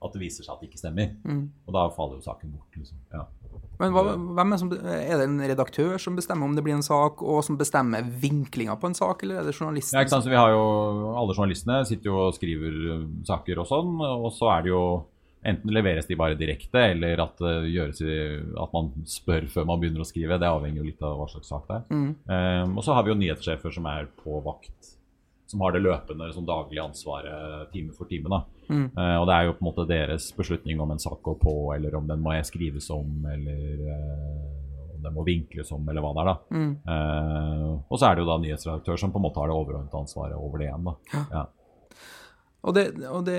at 0.05 0.13
det 0.13 0.21
viser 0.21 0.45
seg 0.45 0.53
at 0.53 0.61
det 0.61 0.69
ikke 0.69 0.81
stemmer. 0.81 1.15
Mm. 1.25 1.47
Og 1.65 1.75
da 1.75 1.87
faller 1.95 2.19
jo 2.19 2.25
saken 2.27 2.53
bort. 2.53 2.77
liksom. 2.77 2.99
Ja. 3.13 3.25
Men 3.79 3.91
hva, 3.91 4.03
er, 4.11 4.57
som, 4.59 4.69
er, 4.71 5.17
det 5.19 5.25
en 5.25 5.39
redaktør 5.41 5.97
som 5.99 6.15
bestemmer 6.15 6.47
om 6.47 6.53
det 6.55 6.63
blir 6.63 6.77
en 6.77 6.85
sak, 6.85 7.23
og 7.23 7.41
som 7.43 7.57
bestemmer 7.59 8.05
vinklinga 8.21 8.77
på 8.79 8.91
en 8.91 8.95
sak, 8.95 9.25
eller 9.25 9.41
er 9.41 9.49
det 9.49 9.55
journalisten? 9.57 9.97
Ja, 9.97 10.05
ikke 10.05 10.13
sant? 10.13 10.27
Så 10.27 10.31
vi 10.31 10.39
har 10.39 10.53
jo, 10.53 10.63
Alle 11.15 11.35
journalistene 11.35 11.81
sitter 11.87 12.11
jo 12.11 12.21
og 12.27 12.37
skriver 12.37 12.77
uh, 12.93 13.03
saker 13.27 13.63
og 13.63 13.67
sånn, 13.67 13.91
og 13.99 14.29
så 14.35 14.53
er 14.55 14.65
det 14.65 14.71
jo 14.71 14.85
Enten 15.45 15.73
leveres 15.75 16.07
de 16.09 16.17
bare 16.17 16.37
direkte, 16.39 16.81
eller 16.95 17.21
at, 17.21 17.41
gjøres, 17.69 18.01
at, 18.01 18.71
man 18.73 18.91
spør 19.09 19.45
før 19.53 19.67
man 19.69 19.81
begynner 19.81 20.01
å 20.01 20.07
skrive. 20.09 20.39
Det 20.41 20.49
avhenger 20.49 20.81
jo 20.81 20.87
litt 20.87 21.05
av 21.05 21.19
hva 21.19 21.27
slags 21.29 21.51
sak 21.53 21.67
det 21.69 21.77
er. 21.77 21.83
Mm. 21.93 22.11
Um, 22.25 22.77
og 22.79 22.85
så 22.87 22.95
har 22.97 23.05
vi 23.05 23.13
jo 23.13 23.19
nyhetssjefer 23.19 23.75
som 23.75 23.89
er 23.91 24.09
på 24.23 24.39
vakt 24.45 24.95
som 25.47 25.61
har 25.61 25.71
det 25.71 25.83
løpende 25.85 26.31
som 26.33 26.45
daglig 26.45 26.81
ansvaret 26.81 27.71
time 27.71 27.93
for 27.93 28.09
time. 28.09 28.29
da. 28.29 28.41
Mm. 28.69 28.87
Uh, 28.97 29.17
og 29.21 29.27
det 29.29 29.35
er 29.35 29.45
jo 29.45 29.55
på 29.55 29.63
en 29.63 29.69
måte 29.69 29.87
deres 29.89 30.31
beslutning 30.35 30.81
om 30.81 30.91
en 30.91 31.01
sak 31.01 31.21
går 31.23 31.37
på, 31.41 31.55
eller 31.75 31.95
om 31.95 32.07
den 32.09 32.23
må 32.23 32.33
skrives 32.43 32.89
om, 32.93 33.27
eller 33.29 33.83
uh, 33.85 34.95
om 34.95 35.03
den 35.05 35.13
må 35.13 35.25
vinkles 35.27 35.71
om, 35.75 35.85
eller 35.89 36.01
hva 36.01 36.13
det 36.15 36.23
er. 36.23 36.31
da. 36.31 36.37
Mm. 36.57 36.73
Uh, 36.89 37.69
og 37.87 37.99
så 37.99 38.09
er 38.09 38.15
det 38.15 38.25
jo 38.25 38.31
da 38.31 38.39
nyhetsredaktør 38.41 38.99
som 38.99 39.13
på 39.13 39.21
en 39.21 39.27
måte 39.27 39.43
har 39.43 39.51
det 39.51 39.59
overordnede 39.59 40.01
ansvaret 40.01 40.39
over 40.39 40.61
det 40.61 40.71
igjen. 40.71 40.89
da. 40.89 41.23
Ja. 41.29 41.45
Og 42.65 42.73
det, 42.73 42.85
og 43.05 43.25
det, 43.27 43.37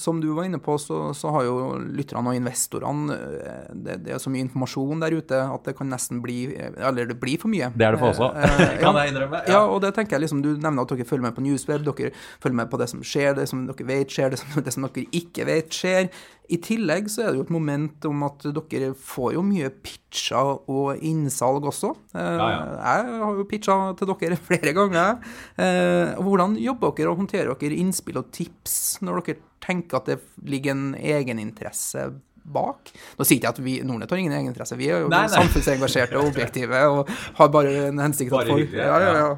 som 0.00 0.22
du 0.22 0.30
var 0.32 0.46
inne 0.48 0.60
på, 0.62 0.78
så, 0.80 1.10
så 1.16 1.32
har 1.34 1.44
jo 1.44 1.56
lytterne 1.84 2.32
og 2.32 2.38
investorene 2.38 3.16
eh, 3.16 3.66
det, 3.74 3.98
det, 4.06 4.14
er 4.14 4.22
så 4.22 4.32
mye 4.32 4.46
informasjon 4.46 5.04
der 5.04 5.16
ute 5.18 5.40
at 5.42 5.68
det 5.68 5.74
kan 5.76 5.90
nesten 5.92 6.22
bli 6.24 6.38
Eller 6.56 7.10
det 7.10 7.18
blir 7.20 7.40
for 7.40 7.52
mye. 7.52 7.68
Det 7.76 7.84
er 7.84 7.96
det 7.96 8.00
for 8.00 8.14
oss 8.14 8.22
òg, 8.24 8.38
eh, 8.40 8.78
kan 8.82 8.96
jeg 9.02 9.12
innrømme. 9.12 9.42
Ja. 9.44 9.58
ja. 9.58 9.62
og 9.68 9.82
det 9.84 9.92
tenker 9.98 10.16
jeg 10.16 10.24
liksom, 10.26 10.40
Du 10.44 10.54
nevner 10.56 10.86
at 10.86 10.94
dere 10.94 11.08
følger 11.08 11.28
med 11.28 11.36
på 11.36 11.44
Newsweb, 11.44 11.84
dere 11.84 12.12
følger 12.40 12.60
med 12.62 12.72
på 12.72 12.80
det 12.80 12.88
som 12.94 13.04
skjer, 13.04 13.34
det 13.36 13.48
som 13.50 13.66
dere 13.68 13.88
vet 13.92 14.16
skjer, 14.16 14.32
det 14.32 14.40
som, 14.40 14.56
det 14.64 14.74
som 14.74 14.88
dere 14.88 15.06
ikke 15.20 15.48
vet 15.48 15.80
skjer. 15.80 16.08
I 16.48 16.58
tillegg 16.64 17.10
så 17.12 17.26
er 17.26 17.32
det 17.32 17.40
jo 17.40 17.44
et 17.44 17.52
moment 17.52 18.06
om 18.08 18.22
at 18.24 18.46
dere 18.56 18.92
får 18.96 19.34
jo 19.36 19.42
mye 19.44 19.68
pitcher 19.84 20.54
og 20.64 21.02
innsalg 21.04 21.66
også. 21.68 21.90
Ja, 22.16 22.28
ja. 22.38 22.54
Jeg 22.78 23.18
har 23.24 23.40
jo 23.40 23.48
pitcha 23.50 23.76
til 23.98 24.12
dere 24.14 24.38
flere 24.48 24.72
ganger. 24.76 25.18
Eh, 25.60 26.16
hvordan 26.24 26.56
jobber 26.62 26.94
dere 26.96 27.12
og 27.12 27.20
håndterer 27.20 27.52
dere 27.60 27.82
innspill 27.82 28.22
og 28.22 28.32
tips 28.32 29.02
når 29.04 29.20
dere 29.26 29.44
tenker 29.64 30.00
at 30.00 30.08
det 30.08 30.18
ligger 30.48 30.72
en 30.72 30.88
egeninteresse 30.96 32.08
bak. 32.48 32.92
Nå 33.18 33.26
sier 33.28 33.42
jeg 33.42 33.50
at 33.50 33.60
vi 33.60 33.78
Nordnett 33.84 34.12
har 34.12 34.20
ingen 34.22 34.34
egeninteresse. 34.36 34.78
Vi 34.80 34.88
er 34.88 35.04
jo 35.04 35.12
nei, 35.12 35.26
nei. 35.26 35.34
samfunnsengasjerte 35.34 36.16
og 36.16 36.30
objektive 36.32 36.80
og 36.94 37.12
har 37.38 37.52
bare 37.52 37.74
en 37.90 38.00
hensikt 38.02 38.32
at 38.32 38.48
folk 38.48 38.72
ja, 38.72 38.88
ja, 39.04 39.14
ja. 39.18 39.30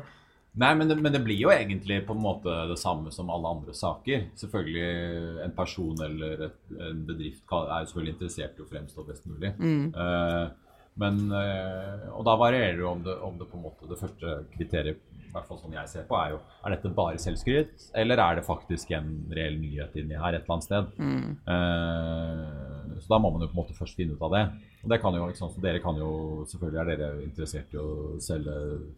Nei, 0.59 0.71
men 0.75 0.89
det, 0.91 0.97
men 0.99 1.15
det, 1.15 1.21
blir 1.23 1.39
jo 1.39 1.53
egentlig 1.55 2.01
på 2.07 2.15
en 2.17 2.25
måte 2.25 2.55
det 2.67 2.79
samme 2.81 3.13
som 3.15 3.31
alle 3.31 3.53
andre 3.55 3.75
saker. 3.77 4.25
Selvfølgelig 4.41 5.45
En 5.45 5.55
person 5.55 6.03
eller 6.07 6.49
et, 6.49 6.59
en 6.89 7.05
bedrift 7.07 7.45
er 7.55 7.85
jo 7.85 7.91
selvfølgelig 7.93 8.17
interessert 8.17 8.59
i 8.59 8.65
å 8.65 8.71
fremstå 8.73 9.07
best 9.07 9.29
mulig. 9.31 9.53
Mm. 9.61 9.93
Uh, 9.95 10.75
men, 11.01 11.23
uh, 11.31 12.11
og 12.17 12.27
da 12.27 12.35
varierer 12.41 12.81
det 12.81 12.89
om 12.89 13.05
det, 13.07 13.15
om 13.23 13.39
det 13.39 13.47
på 13.49 13.57
en 13.57 13.63
måte 13.69 13.89
Det 13.89 14.01
første 14.01 14.35
kriteriet, 14.57 15.07
i 15.21 15.31
hvert 15.31 15.47
fall 15.47 15.61
sånn 15.61 15.77
jeg 15.79 15.93
ser 15.93 16.09
på, 16.09 16.19
er 16.19 16.35
jo 16.35 16.41
er 16.67 16.75
dette 16.75 16.91
bare 16.97 17.21
selvskryt, 17.23 17.87
eller 18.03 18.19
er 18.19 18.41
det 18.41 18.47
faktisk 18.49 18.91
en 18.99 19.13
reell 19.31 19.61
nyhet 19.63 19.95
inni 20.01 20.19
her 20.19 20.35
et 20.35 20.43
eller 20.43 20.57
annet 20.57 20.67
sted? 20.67 20.91
Mm. 20.99 21.29
Uh, 21.47 22.80
så 23.03 23.13
da 23.13 23.19
må 23.23 23.31
man 23.35 23.45
jo 23.45 23.51
på 23.51 23.57
en 23.57 23.61
måte 23.63 23.77
først 23.77 23.99
finne 23.99 24.17
ut 24.17 24.23
av 24.27 24.35
det. 24.35 24.43
Og 24.83 24.93
det 24.93 24.99
kan 25.03 25.17
jo, 25.17 25.27
ikke 25.29 25.41
sant, 25.41 25.55
så 25.57 25.65
Dere 25.65 25.83
kan 25.85 25.99
jo, 26.01 26.11
selvfølgelig 26.51 26.81
er 26.81 26.91
dere 26.91 27.25
interessert 27.25 27.75
i 27.75 27.81
å 27.81 27.89
selge 28.23 28.55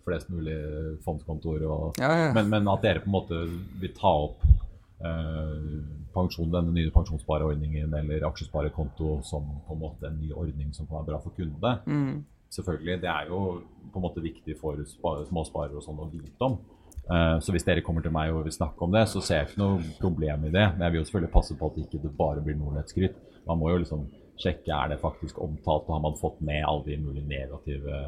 flest 0.07 0.31
mulig 0.33 0.59
fondskontoer. 1.07 1.65
Og, 1.67 2.03
ja, 2.03 2.11
ja. 2.27 2.29
Men, 2.37 2.51
men, 2.53 2.71
at 2.73 2.85
dere 2.85 3.03
på 3.03 3.11
en 3.11 3.17
måte 3.17 3.41
vil 3.83 3.95
ta 3.97 4.13
opp 4.27 4.45
eh, 4.47 5.57
pensjon, 6.15 6.53
denne 6.53 6.75
nye 6.77 6.93
pensjonsspareordningen 6.95 7.97
eller 8.03 8.29
aksjesparekonto 8.29 9.19
som 9.27 9.49
på 9.67 9.77
en 9.77 9.83
måte 9.83 10.11
en 10.11 10.21
ny 10.21 10.31
ordning 10.35 10.71
som 10.77 10.87
kan 10.87 11.01
være 11.01 11.11
bra 11.13 11.23
for 11.25 11.35
kundene. 11.39 11.79
Mm. 11.87 12.23
Selvfølgelig, 12.53 13.01
Det 13.01 13.09
er 13.09 13.33
jo 13.33 13.63
på 13.93 13.99
en 13.99 14.05
måte 14.05 14.23
viktig 14.23 14.59
for 14.61 14.79
småsparere 14.85 15.79
og 15.81 15.85
sånn 15.85 16.01
å 16.05 16.11
vite 16.13 16.47
om. 16.47 16.61
Uh, 17.03 17.41
så 17.43 17.51
hvis 17.51 17.65
dere 17.67 17.83
kommer 17.83 18.05
til 18.05 18.13
meg 18.15 18.31
og 18.31 18.45
vil 18.47 18.55
snakke 18.55 18.85
om 18.85 18.93
det, 18.95 19.07
så 19.11 19.21
ser 19.25 19.41
jeg 19.41 19.51
ikke 19.51 19.63
noe 19.63 19.81
problem 19.99 20.47
i 20.47 20.53
det. 20.55 20.67
Men 20.75 20.87
jeg 20.87 20.93
vil 20.93 21.01
jo 21.01 21.07
selvfølgelig 21.09 21.33
passe 21.35 21.57
på 21.59 21.69
at 21.69 21.79
det 21.79 21.87
ikke 21.89 22.13
bare 22.19 22.45
blir 22.45 22.59
Nordnett-skryt. 22.61 23.17
Man 23.49 23.61
må 23.61 23.73
jo 23.73 23.81
liksom 23.83 24.11
sjekke 24.43 24.75
er 24.75 24.91
det 24.91 24.99
faktisk 24.99 25.39
omtalt, 25.45 25.85
og 25.87 25.95
har 25.95 26.01
man 26.03 26.17
fått 26.19 26.41
med 26.43 26.65
alle 26.67 26.83
de 26.87 26.97
mulige 26.99 27.29
negative 27.29 27.99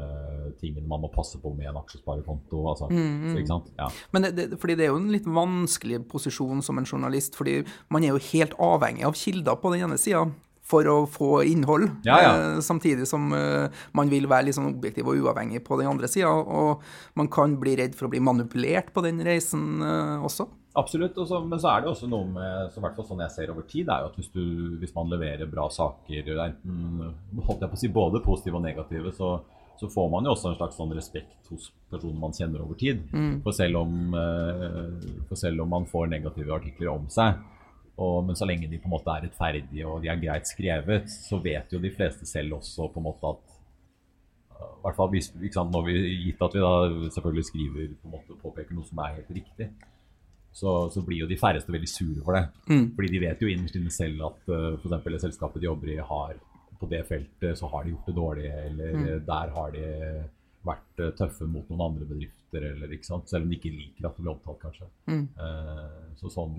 tingene 0.59 0.87
man 0.89 1.03
må 1.05 1.09
passe 1.13 1.39
på 1.39 1.51
med 1.55 1.69
en 1.69 1.77
aksjesparekonto. 1.79 2.63
Altså. 2.71 2.89
Mm, 2.91 3.35
mm. 3.37 3.69
Ja. 3.77 3.89
Men 4.11 4.25
det, 4.25 4.31
det, 4.35 4.59
fordi 4.59 4.75
det 4.75 4.87
er 4.87 4.91
jo 4.91 4.99
en 4.99 5.13
litt 5.13 5.29
vanskelig 5.29 6.01
posisjon 6.11 6.63
som 6.65 6.81
en 6.81 6.89
journalist, 6.89 7.37
fordi 7.39 7.61
man 7.93 8.03
er 8.03 8.15
jo 8.15 8.25
helt 8.33 8.57
avhengig 8.59 9.05
av 9.07 9.15
kilder 9.19 9.61
på 9.61 9.71
den 9.75 9.87
ene 9.87 10.01
sida 10.01 10.25
for 10.65 10.87
å 10.89 10.97
få 11.09 11.43
innhold, 11.45 11.87
ja, 12.07 12.17
ja. 12.23 12.29
Eh, 12.33 12.59
samtidig 12.65 13.05
som 13.09 13.29
eh, 13.37 13.69
man 13.97 14.09
vil 14.09 14.25
være 14.29 14.53
sånn 14.55 14.71
objektiv 14.71 15.11
og 15.11 15.21
uavhengig 15.21 15.61
på 15.65 15.77
den 15.77 15.91
andre 15.91 16.09
sida. 16.09 16.31
Og 16.31 16.81
man 17.19 17.29
kan 17.31 17.53
bli 17.61 17.75
redd 17.77 17.93
for 17.97 18.07
å 18.07 18.13
bli 18.13 18.23
manipulert 18.23 18.89
på 18.95 19.05
den 19.05 19.21
reisen 19.25 19.83
eh, 19.85 20.25
også. 20.25 20.49
Absolutt, 20.75 21.17
også, 21.17 21.39
men 21.47 21.59
så 21.61 21.69
er 21.71 21.83
det 21.83 21.87
også 21.87 22.07
noe 22.11 22.27
med 22.27 22.71
så 22.73 22.81
hvert 22.83 22.97
fall 22.97 23.05
sånn 23.07 23.21
jeg 23.23 23.31
ser 23.31 23.51
over 23.53 23.63
tid, 23.69 23.87
er 23.87 24.03
jo 24.03 24.09
at 24.09 24.17
hvis, 24.19 24.31
du, 24.33 24.43
hvis 24.81 24.91
man 24.95 25.11
leverer 25.13 25.47
bra 25.47 25.69
saker, 25.71 26.31
enten 26.43 27.13
holdt 27.47 27.63
jeg 27.63 27.71
på 27.71 27.77
å 27.77 27.79
si 27.79 27.91
både 27.95 28.21
positive 28.25 28.59
og 28.59 28.65
negative, 28.65 29.13
så, 29.15 29.29
så 29.79 29.89
får 29.93 30.09
man 30.11 30.27
jo 30.27 30.33
også 30.35 30.51
en 30.51 30.57
slags 30.59 30.79
sånn 30.81 30.91
respekt 30.97 31.47
hos 31.51 31.69
personer 31.91 32.19
man 32.19 32.35
kjenner 32.35 32.65
over 32.65 32.79
tid. 32.81 33.05
Mm. 33.15 33.39
For, 33.45 33.55
selv 33.55 33.79
om, 33.85 34.19
eh, 34.19 35.07
for, 35.29 35.39
selv 35.39 35.63
om, 35.63 35.71
man 35.77 35.87
får 35.87 36.11
negative 36.11 36.57
artikler 36.57 36.91
om 36.91 37.07
seg, 37.13 37.39
og, 37.95 38.19
men 38.27 38.35
så 38.35 38.47
lenge 38.49 38.67
de 38.67 38.81
på 38.83 38.89
en 38.89 38.97
måte 38.97 39.15
er 39.15 39.29
rettferdige 39.29 39.87
og 39.87 40.03
de 40.03 40.11
er 40.11 40.19
greit 40.19 40.51
skrevet, 40.51 41.07
så 41.07 41.39
vet 41.39 41.71
jo 41.71 41.79
de 41.79 41.95
fleste 41.95 42.27
selv 42.27 42.59
også 42.59 42.91
på 42.91 42.99
en 42.99 43.07
måte 43.07 43.31
at 43.31 43.53
i 44.55 44.85
hvert 44.85 44.97
fall 44.99 45.09
hvis, 45.11 45.31
når 45.55 45.83
vi, 45.87 45.93
Gitt 46.27 46.43
at 46.43 46.53
vi 46.55 46.61
da 46.63 47.09
selvfølgelig 47.15 47.47
skriver 47.47 47.93
på 47.95 48.09
en 48.09 48.13
måte 48.19 48.37
påpeker 48.43 48.75
noe 48.75 48.87
som 48.87 48.99
er 49.03 49.21
helt 49.21 49.31
riktig, 49.39 49.71
så, 50.55 50.73
så, 50.89 51.01
blir 51.03 51.25
jo 51.25 51.27
de 51.27 51.37
færreste 51.39 51.73
veldig 51.73 51.89
sure 51.91 52.21
for 52.23 52.37
det. 52.37 52.45
Mm. 52.71 52.85
Fordi 52.95 53.11
de 53.11 53.21
vet 53.25 53.41
jo 53.43 53.49
innerst 53.51 53.75
inne 53.75 53.91
selv 53.91 54.21
at 54.29 54.51
uh, 54.51 54.55
eh, 54.71 54.77
f.eks. 54.79 55.09
det 55.11 55.23
selskapet 55.25 55.59
de 55.59 55.67
jobber 55.67 55.91
i, 55.91 55.97
har 56.11 56.37
på 56.79 56.87
det 56.91 57.01
feltet 57.07 57.59
så 57.59 57.67
har 57.71 57.83
de 57.83 57.93
gjort 57.93 58.07
det 58.07 58.15
dårlig, 58.15 58.47
eller 58.69 58.95
mm. 58.99 59.09
der 59.27 59.51
har 59.55 59.75
de 59.75 59.89
vært 60.65 61.03
uh, 61.03 61.11
tøffe 61.19 61.47
mot 61.47 61.67
noen 61.71 61.83
andre 61.89 62.07
bedrifter, 62.07 62.69
eller 62.71 62.95
ikke 62.95 63.07
sant? 63.07 63.27
selv 63.31 63.43
om 63.43 63.51
de 63.51 63.59
ikke 63.59 63.73
liker 63.75 64.07
at 64.07 64.15
det 64.15 64.23
blir 64.23 64.35
omtalt, 64.35 64.61
kanskje. 64.63 64.87
Mm. 65.11 65.27
Uh, 65.39 66.15
så 66.21 66.31
sånn 66.31 66.57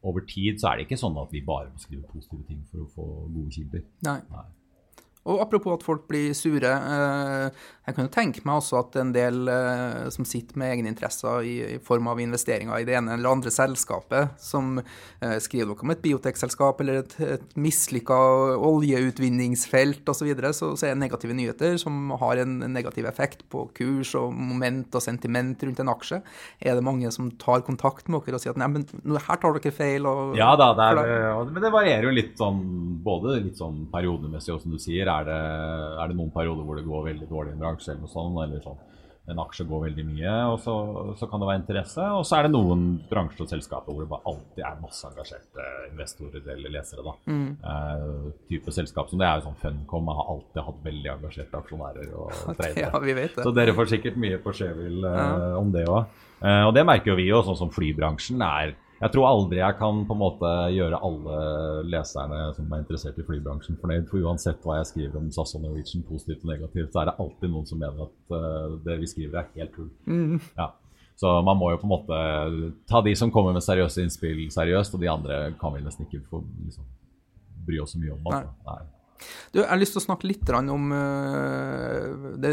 over 0.00 0.24
tid 0.24 0.56
så 0.60 0.70
er 0.70 0.78
det 0.78 0.86
ikke 0.86 1.00
sånn 1.00 1.18
at 1.20 1.32
vi 1.34 1.42
bare 1.44 1.68
må 1.68 1.82
skrive 1.82 2.08
positive 2.08 2.46
ting 2.48 2.62
for 2.70 2.86
å 2.86 2.90
få 2.94 3.06
gode 3.34 3.52
kilder. 3.52 3.82
Nei. 4.06 4.20
Nei. 4.32 4.46
Og 5.28 5.42
apropos 5.44 5.76
at 5.76 5.84
folk 5.84 6.06
blir 6.08 6.32
sure. 6.36 6.70
Eh, 6.70 7.66
jeg 7.84 7.96
kan 7.96 8.06
jo 8.06 8.12
tenke 8.14 8.42
meg 8.48 8.60
også 8.60 8.78
at 8.78 8.96
en 9.00 9.10
del 9.12 9.50
eh, 9.52 10.06
som 10.14 10.24
sitter 10.28 10.56
med 10.60 10.72
egeninteresser 10.72 11.44
i, 11.44 11.54
i 11.74 11.78
form 11.84 12.08
av 12.08 12.22
investeringer 12.22 12.80
i 12.80 12.86
det 12.88 12.96
ene 12.96 13.18
eller 13.18 13.34
andre 13.34 13.52
selskapet, 13.52 14.38
som 14.40 14.78
eh, 14.80 15.36
skriver 15.42 15.68
noe 15.68 15.84
om 15.84 15.92
et 15.92 16.00
biotekselskap 16.00 16.80
eller 16.80 17.02
et, 17.02 17.16
et 17.36 17.56
mislykka 17.60 18.16
oljeutvinningsfelt 18.70 20.08
osv., 20.08 20.20
så, 20.20 20.28
videre, 20.28 20.52
så 20.52 20.72
så 20.76 20.86
er 20.86 20.92
det 20.94 21.00
negative 21.00 21.34
nyheter 21.36 21.78
som 21.80 22.12
har 22.20 22.42
en 22.42 22.58
negativ 22.72 23.06
effekt 23.08 23.46
på 23.52 23.64
kurs 23.76 24.12
og 24.18 24.34
moment 24.36 24.92
og 24.94 25.02
sentiment 25.04 25.64
rundt 25.64 25.80
en 25.80 25.92
aksje. 25.92 26.20
Er 26.60 26.76
det 26.76 26.84
mange 26.84 27.08
som 27.12 27.30
tar 27.40 27.64
kontakt 27.66 28.08
med 28.08 28.24
dere 28.26 28.36
og 28.36 28.44
sier 28.44 28.52
at 28.52 28.60
nei, 28.60 28.68
men 28.72 28.86
her 29.16 29.40
tar 29.40 29.56
dere 29.56 29.74
feil? 29.74 30.08
Og, 30.08 30.36
ja 30.38 30.52
da, 30.60 30.70
det 30.76 30.90
er, 30.92 31.42
men 31.48 31.64
det 31.64 31.72
varierer 31.72 32.08
jo 32.08 32.14
litt 32.14 32.36
sånn 32.40 32.60
både 33.04 33.38
litt 33.40 33.60
sånn 33.60 33.86
periodemessig 33.92 34.60
som 34.60 34.76
du 34.76 34.80
sier 34.80 35.09
er 35.10 35.26
det, 35.28 35.40
er 36.02 36.12
det, 36.12 36.16
noen 36.18 36.32
perioder 36.34 36.66
hvor 36.66 36.78
det 36.78 36.86
går 36.86 37.10
veldig 37.10 37.28
dårlig 37.30 37.52
i 37.52 37.56
en 37.58 37.66
bransje, 37.66 37.92
eller 37.92 38.06
noe 38.06 38.14
sånt. 38.14 38.40
Eller 38.44 38.64
sånn. 38.64 38.80
en 39.30 39.38
aksje 39.38 39.64
går 39.68 39.84
veldig 39.84 40.04
mye, 40.08 40.30
og 40.50 40.56
så, 40.58 40.74
så, 41.20 41.26
kan 41.30 41.42
det 41.42 41.48
være 41.50 41.60
interesse. 41.60 42.06
Og 42.18 42.24
så 42.26 42.38
er 42.38 42.46
det 42.46 42.52
noen 42.54 42.84
bransjer 43.10 43.44
og 43.44 43.52
selskaper 43.52 43.94
hvor 43.94 44.02
det 44.02 44.10
bare 44.10 44.32
alltid 44.32 44.64
er 44.66 44.80
masse 44.82 45.06
engasjerte 45.06 45.66
investorer 45.90 46.50
eller 46.56 46.74
lesere. 46.74 47.04
da. 47.06 47.14
Mm. 47.30 47.46
Uh, 47.62 48.32
type 48.50 48.74
selskap 48.74 49.12
som 49.12 49.22
det 49.22 49.28
er 49.28 49.38
jo 49.38 49.46
sånn 49.46 49.60
Funcom 49.62 50.10
har 50.10 50.34
alltid 50.34 50.62
hatt 50.66 50.82
veldig 50.88 51.14
engasjerte 51.14 51.62
aksjonærer. 51.62 52.12
og 52.16 52.60
ja, 52.84 52.92
vi 53.06 53.16
vet 53.22 53.38
det. 53.38 53.46
Så 53.46 53.54
dere 53.54 53.76
får 53.78 53.94
sikkert 53.94 54.18
mye 54.18 54.42
på 54.42 54.56
Sjevil 54.56 55.02
uh, 55.06 55.14
ja. 55.14 55.32
om 55.60 55.70
det 55.74 55.86
òg. 55.86 56.22
Uh, 56.40 56.64
og 56.66 56.74
det 56.74 56.86
merker 56.88 57.12
jo 57.12 57.20
vi 57.20 57.30
jo, 57.30 57.44
sånn 57.46 57.60
som 57.60 57.74
flybransjen 57.74 58.42
er 58.42 58.74
jeg 59.00 59.12
tror 59.14 59.26
aldri 59.26 59.60
jeg 59.62 59.76
kan 59.78 60.02
på 60.04 60.12
en 60.16 60.20
måte 60.20 60.48
gjøre 60.74 60.98
alle 61.06 61.36
leserne 61.88 62.40
som 62.56 62.66
er 62.68 62.82
interessert 62.82 63.16
i 63.16 63.24
flybransjen, 63.24 63.78
fornøyd. 63.80 64.04
For 64.10 64.20
uansett 64.28 64.60
hva 64.66 64.76
jeg 64.76 64.90
skriver 64.90 65.16
om 65.22 65.30
SAS 65.32 65.54
og 65.56 65.64
Norwegian, 65.64 66.04
positivt 66.08 66.44
og 66.44 66.52
negativt, 66.52 66.92
så 66.92 67.00
er 67.00 67.08
det 67.08 67.16
alltid 67.24 67.54
noen 67.54 67.70
som 67.70 67.80
mener 67.80 68.04
at 68.04 68.34
uh, 68.36 68.76
det 68.84 68.98
vi 69.00 69.08
skriver, 69.08 69.40
er 69.40 69.48
helt 69.56 69.72
tull. 69.78 69.88
Mm. 70.04 70.36
Ja. 70.58 70.68
Så 71.20 71.32
man 71.44 71.56
må 71.60 71.72
jo 71.72 71.80
på 71.80 71.88
en 71.88 71.94
måte 71.94 72.20
ta 72.88 73.00
de 73.04 73.16
som 73.16 73.32
kommer 73.32 73.56
med 73.56 73.64
seriøse 73.64 74.04
innspill, 74.04 74.46
seriøst, 74.52 74.94
og 74.96 75.02
de 75.02 75.10
andre 75.12 75.42
kan 75.60 75.74
vi 75.74 75.82
nesten 75.84 76.04
ikke 76.04 76.22
få 76.28 76.44
liksom, 76.66 76.84
bry 77.66 77.80
oss 77.80 77.96
så 77.96 78.00
mye 78.00 78.14
om. 78.14 78.22
Altså. 78.28 78.52
Nei. 78.68 78.78
Nei. 78.80 78.99
Du, 79.52 79.58
jeg 79.60 79.68
har 79.68 79.80
lyst 79.80 79.96
til 79.96 80.00
å 80.00 80.04
snakke 80.04 80.28
litt 80.30 80.50
om 80.56 80.92
uh, 80.94 82.36
det, 82.40 82.52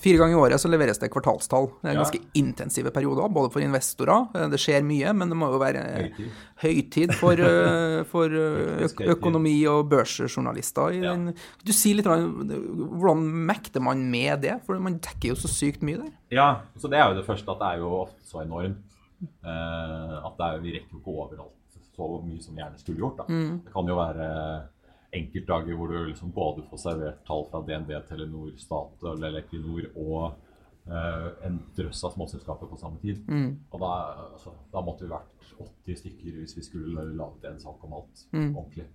Fire 0.00 0.20
ganger 0.20 0.34
i 0.34 0.40
året 0.40 0.62
så 0.62 0.70
leveres 0.70 1.00
det 1.00 1.10
kvartalstall. 1.12 1.70
Det 1.80 1.90
er 1.90 1.96
ja. 1.96 2.02
ganske 2.02 2.20
intensive 2.38 2.92
perioder, 2.94 3.30
både 3.32 3.52
for 3.54 3.64
investorer. 3.64 4.28
Eh, 4.36 4.46
det 4.52 4.60
skjer 4.60 4.84
mye, 4.86 5.14
men 5.16 5.32
det 5.32 5.38
må 5.40 5.48
jo 5.52 5.60
være 5.62 5.84
høytid, 5.90 6.42
høytid 6.64 7.14
for, 7.18 7.40
uh, 7.40 8.00
for 8.12 8.36
øk 8.36 9.04
økonomi- 9.16 9.64
og 9.70 9.88
børsjournalister. 9.90 10.98
Ja. 11.00 11.16
Du 11.64 11.72
sier 11.76 11.98
litt 11.98 12.08
Hvordan 12.10 13.24
mekter 13.48 13.82
man 13.84 14.02
med 14.10 14.44
det? 14.44 14.58
For 14.66 14.80
man 14.82 14.98
dekker 15.02 15.32
jo 15.32 15.38
så 15.40 15.50
sykt 15.50 15.84
mye 15.86 16.02
der. 16.02 16.12
Ja, 16.34 16.50
så 16.80 16.90
det 16.90 17.00
er 17.00 17.10
jo 17.10 17.20
det 17.20 17.26
første 17.26 17.52
at 17.52 17.62
det 17.62 17.72
er 17.74 17.84
jo 17.84 17.94
ofte 18.04 18.28
så 18.28 18.44
enormt. 18.44 18.86
At 19.44 20.30
at 20.30 20.44
er, 20.46 20.60
vi 20.62 20.72
rekker 20.76 20.96
jo 20.96 21.00
ikke 21.02 21.16
overalt 21.16 21.56
så 22.00 22.08
mye 22.24 22.42
som 22.42 22.56
vi 22.56 22.62
gjerne 22.62 22.80
skulle 22.80 23.02
gjort. 23.02 23.24
Mm. 23.28 23.60
Det 23.64 23.72
kan 23.74 23.90
jo 23.90 23.96
være 23.98 24.28
enkeltdager 25.16 25.76
hvor 25.76 25.90
du 25.90 25.98
liksom 26.10 26.30
både 26.34 26.62
får 26.70 26.82
servert 26.84 27.24
tall 27.26 27.44
fra 27.50 27.62
DNB, 27.66 27.90
Telenor, 28.08 28.52
Statoil 28.60 29.18
eller 29.18 29.42
Equinor 29.42 29.88
og 29.98 30.22
uh, 30.90 31.28
en 31.46 31.58
drøss 31.76 32.04
av 32.06 32.14
småselskaper 32.14 32.70
på 32.70 32.78
samme 32.80 33.00
tid. 33.02 33.20
Mm. 33.28 33.50
Og 33.70 33.82
da, 33.82 33.92
altså, 34.30 34.54
da, 34.72 34.84
måtte 34.86 35.06
vi 35.06 35.12
vært 35.12 35.52
80 35.58 36.00
stykker 36.04 36.40
hvis 36.40 36.56
vi 36.58 36.66
skulle 36.66 37.10
laget 37.10 37.50
en 37.50 37.62
sak 37.62 37.86
om 37.86 37.98
alt 38.00 38.24
mm. 38.30 38.50
ordentlig. 38.54 38.86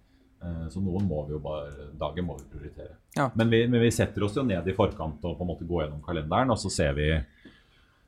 Uh, 0.43 0.65
så 0.71 0.83
noen 0.83 1.07
må 1.09 1.25
vi 1.27 1.35
jo 1.35 1.41
bare, 1.43 1.89
dagen 1.99 2.29
må 2.29 2.37
vi 2.39 2.47
prioritere. 2.53 2.95
Ja. 3.17 3.29
Men, 3.35 3.51
vi, 3.51 3.65
men, 3.67 3.81
vi, 3.83 3.91
setter 3.95 4.27
oss 4.27 4.37
jo 4.37 4.45
ned 4.47 4.67
i 4.67 4.77
forkant 4.77 5.23
og 5.23 5.35
på 5.35 5.45
en 5.45 5.51
måte 5.51 5.67
går 5.67 5.85
gjennom 5.85 6.03
kalenderen, 6.05 6.53
og 6.55 6.61
så 6.61 6.71
ser 6.71 6.95
vi 6.97 7.11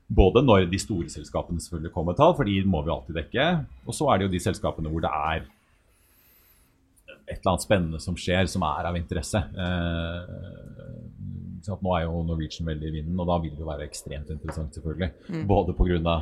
både 0.07 0.39
når 0.39 0.69
de 0.71 0.79
store 0.79 1.09
selskapene 1.11 1.59
selvfølgelig 1.59 1.91
kommer 1.91 2.13
med 2.13 2.21
tall, 2.21 2.33
for 2.37 2.47
de 2.47 2.61
må 2.63 2.79
vi 2.85 2.93
alltid 2.93 3.17
dekke. 3.19 3.47
Og 3.83 3.95
så 3.95 4.07
er 4.07 4.19
det 4.19 4.27
jo 4.27 4.35
de 4.37 4.43
selskapene 4.45 4.91
hvor 4.91 5.03
det 5.03 5.11
er 5.11 5.47
et 7.27 7.41
eller 7.41 7.53
annet 7.53 7.65
spennende 7.65 7.99
som 7.99 8.15
skjer, 8.17 8.47
som 8.49 8.63
er 8.63 8.87
av 8.87 8.97
interesse. 8.97 9.37
Eh, 9.37 10.23
nå 11.67 11.93
er 11.97 12.05
jo 12.05 12.23
Norwegian 12.23 12.69
veldig 12.69 12.87
i 12.87 12.95
vinden, 12.99 13.19
og 13.19 13.27
da 13.27 13.37
vil 13.43 13.51
det 13.55 13.63
jo 13.63 13.67
være 13.67 13.87
ekstremt 13.89 14.29
interessant, 14.31 14.75
selvfølgelig. 14.77 15.09
Mm. 15.27 15.47
Både 15.49 15.75
pga. 15.75 16.17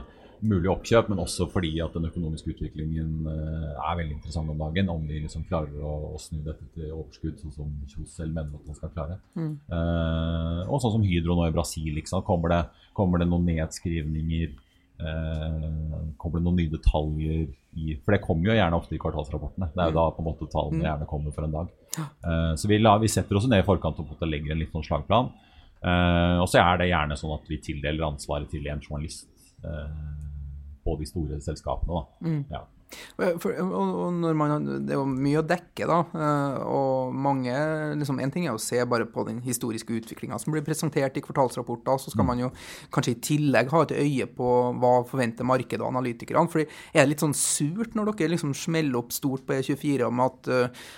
mulig 0.45 0.68
oppkjøp, 0.70 1.08
men 1.10 1.22
også 1.24 1.47
fordi 1.49 1.72
at 1.82 1.93
den 1.95 2.06
økonomiske 2.06 2.51
utviklingen 2.51 3.26
eh, 3.32 3.70
er 3.72 3.95
veldig 3.97 4.18
interessant 4.18 4.51
om 4.51 4.60
dagen. 4.60 4.89
Om 4.91 5.06
de 5.08 5.22
liksom 5.24 5.45
klarer 5.47 5.80
å, 5.80 5.93
å, 6.12 6.20
snu 6.22 6.41
dette 6.43 6.66
til 6.76 6.91
overskudd, 6.91 7.39
sånn 7.39 7.56
som 7.56 7.72
Kjos 7.93 8.18
selv 8.18 8.36
mener 8.36 8.51
at 8.58 8.68
man 8.68 8.78
skal 8.78 8.91
klare. 8.93 9.16
Mm. 9.34 9.56
Eh, 9.78 10.62
og 10.68 10.82
sånn 10.84 10.97
som 10.97 11.08
Hydro 11.08 11.38
nå 11.39 11.47
i 11.47 11.56
Brasil. 11.56 12.01
Kommer, 12.28 12.51
det, 12.51 12.89
kommer 12.97 13.24
det 13.24 13.30
noen 13.32 13.47
nedskrivninger? 13.47 14.53
Eh, 14.96 16.16
kommer 16.18 16.39
det 16.39 16.46
noen 16.46 16.60
nye 16.62 16.72
detaljer 16.72 17.50
i 17.76 17.98
For 18.00 18.16
det 18.16 18.22
kommer 18.24 18.48
jo 18.48 18.54
gjerne 18.56 18.78
ofte 18.78 18.96
i 18.96 19.00
kvartalsrapportene. 19.02 19.68
Det 19.74 19.82
er 19.84 19.89
jo 19.91 19.98
da 19.98 20.06
på 20.16 20.24
en 20.24 20.28
måte 20.30 20.48
tallene 20.52 20.80
mm. 20.80 20.86
gjerne 20.88 21.08
kommer 21.10 21.36
for 21.36 21.48
en 21.48 21.56
dag. 21.58 21.74
Eh, 22.00 22.54
så 22.56 22.70
vi, 22.72 22.80
la, 22.80 22.96
vi, 23.02 23.12
setter 23.12 23.39
oss 23.39 23.50
ned 23.52 23.64
i 23.64 23.68
forkant 23.68 24.00
og 24.00 24.24
legger 24.30 24.56
en 24.56 24.62
litt 24.64 24.72
sånn 24.72 24.88
slagplan. 24.88 25.34
Eh, 25.84 26.38
og 26.39 26.48
så 26.48 26.62
er 26.64 26.80
det 26.80 26.91
gjerne 26.93 27.20
sånn 27.20 27.36
at 27.36 27.52
vi 27.52 27.60
tildeler 27.68 28.08
ansvaret 28.08 28.48
til 28.52 28.72
en 28.72 28.84
journalist 28.84 29.32
på 30.86 30.93
de 31.00 31.06
store 31.10 31.39
selskapene. 31.41 31.98
Da. 31.98 32.30
Mm. 32.30 32.41
Ja. 32.54 32.60
For, 33.15 33.51
og 33.55 34.13
når 34.21 34.36
man, 34.38 34.65
det 34.86 34.93
er 34.93 34.99
jo 34.99 35.05
mye 35.09 35.39
å 35.41 35.45
dekke, 35.47 35.88
da. 35.89 35.97
Eh, 36.15 36.57
og 36.69 37.15
mange 37.25 37.53
liksom, 37.99 38.19
En 38.23 38.31
ting 38.31 38.47
er 38.47 38.55
å 38.55 38.61
se 38.61 38.79
bare 38.88 39.07
på 39.09 39.25
den 39.27 39.41
historiske 39.43 39.95
utviklinga 39.99 40.39
som 40.41 40.53
blir 40.55 40.65
presentert 40.65 41.17
i 41.17 41.23
kvartalsrapporter. 41.25 41.99
Så 42.01 42.13
skal 42.13 42.25
mm. 42.25 42.31
man 42.31 42.43
jo 42.45 42.51
kanskje 42.95 43.15
i 43.15 43.19
tillegg 43.29 43.73
ha 43.73 43.83
et 43.86 43.95
øye 43.97 44.29
på 44.38 44.51
hva 44.81 44.93
forventer 45.09 45.47
markedet 45.47 45.83
og 45.83 45.91
analytikerne. 45.93 46.51
For 46.51 46.63
er 46.65 47.01
det 47.01 47.09
litt 47.13 47.25
sånn 47.25 47.36
surt 47.38 47.95
når 47.97 48.13
dere 48.13 48.36
liksom 48.36 48.55
smeller 48.57 48.99
opp 49.01 49.15
stort 49.15 49.45
på 49.47 49.57
E24 49.57 50.07
om 50.07 50.23
at 50.23 50.51
uh, 50.51 50.89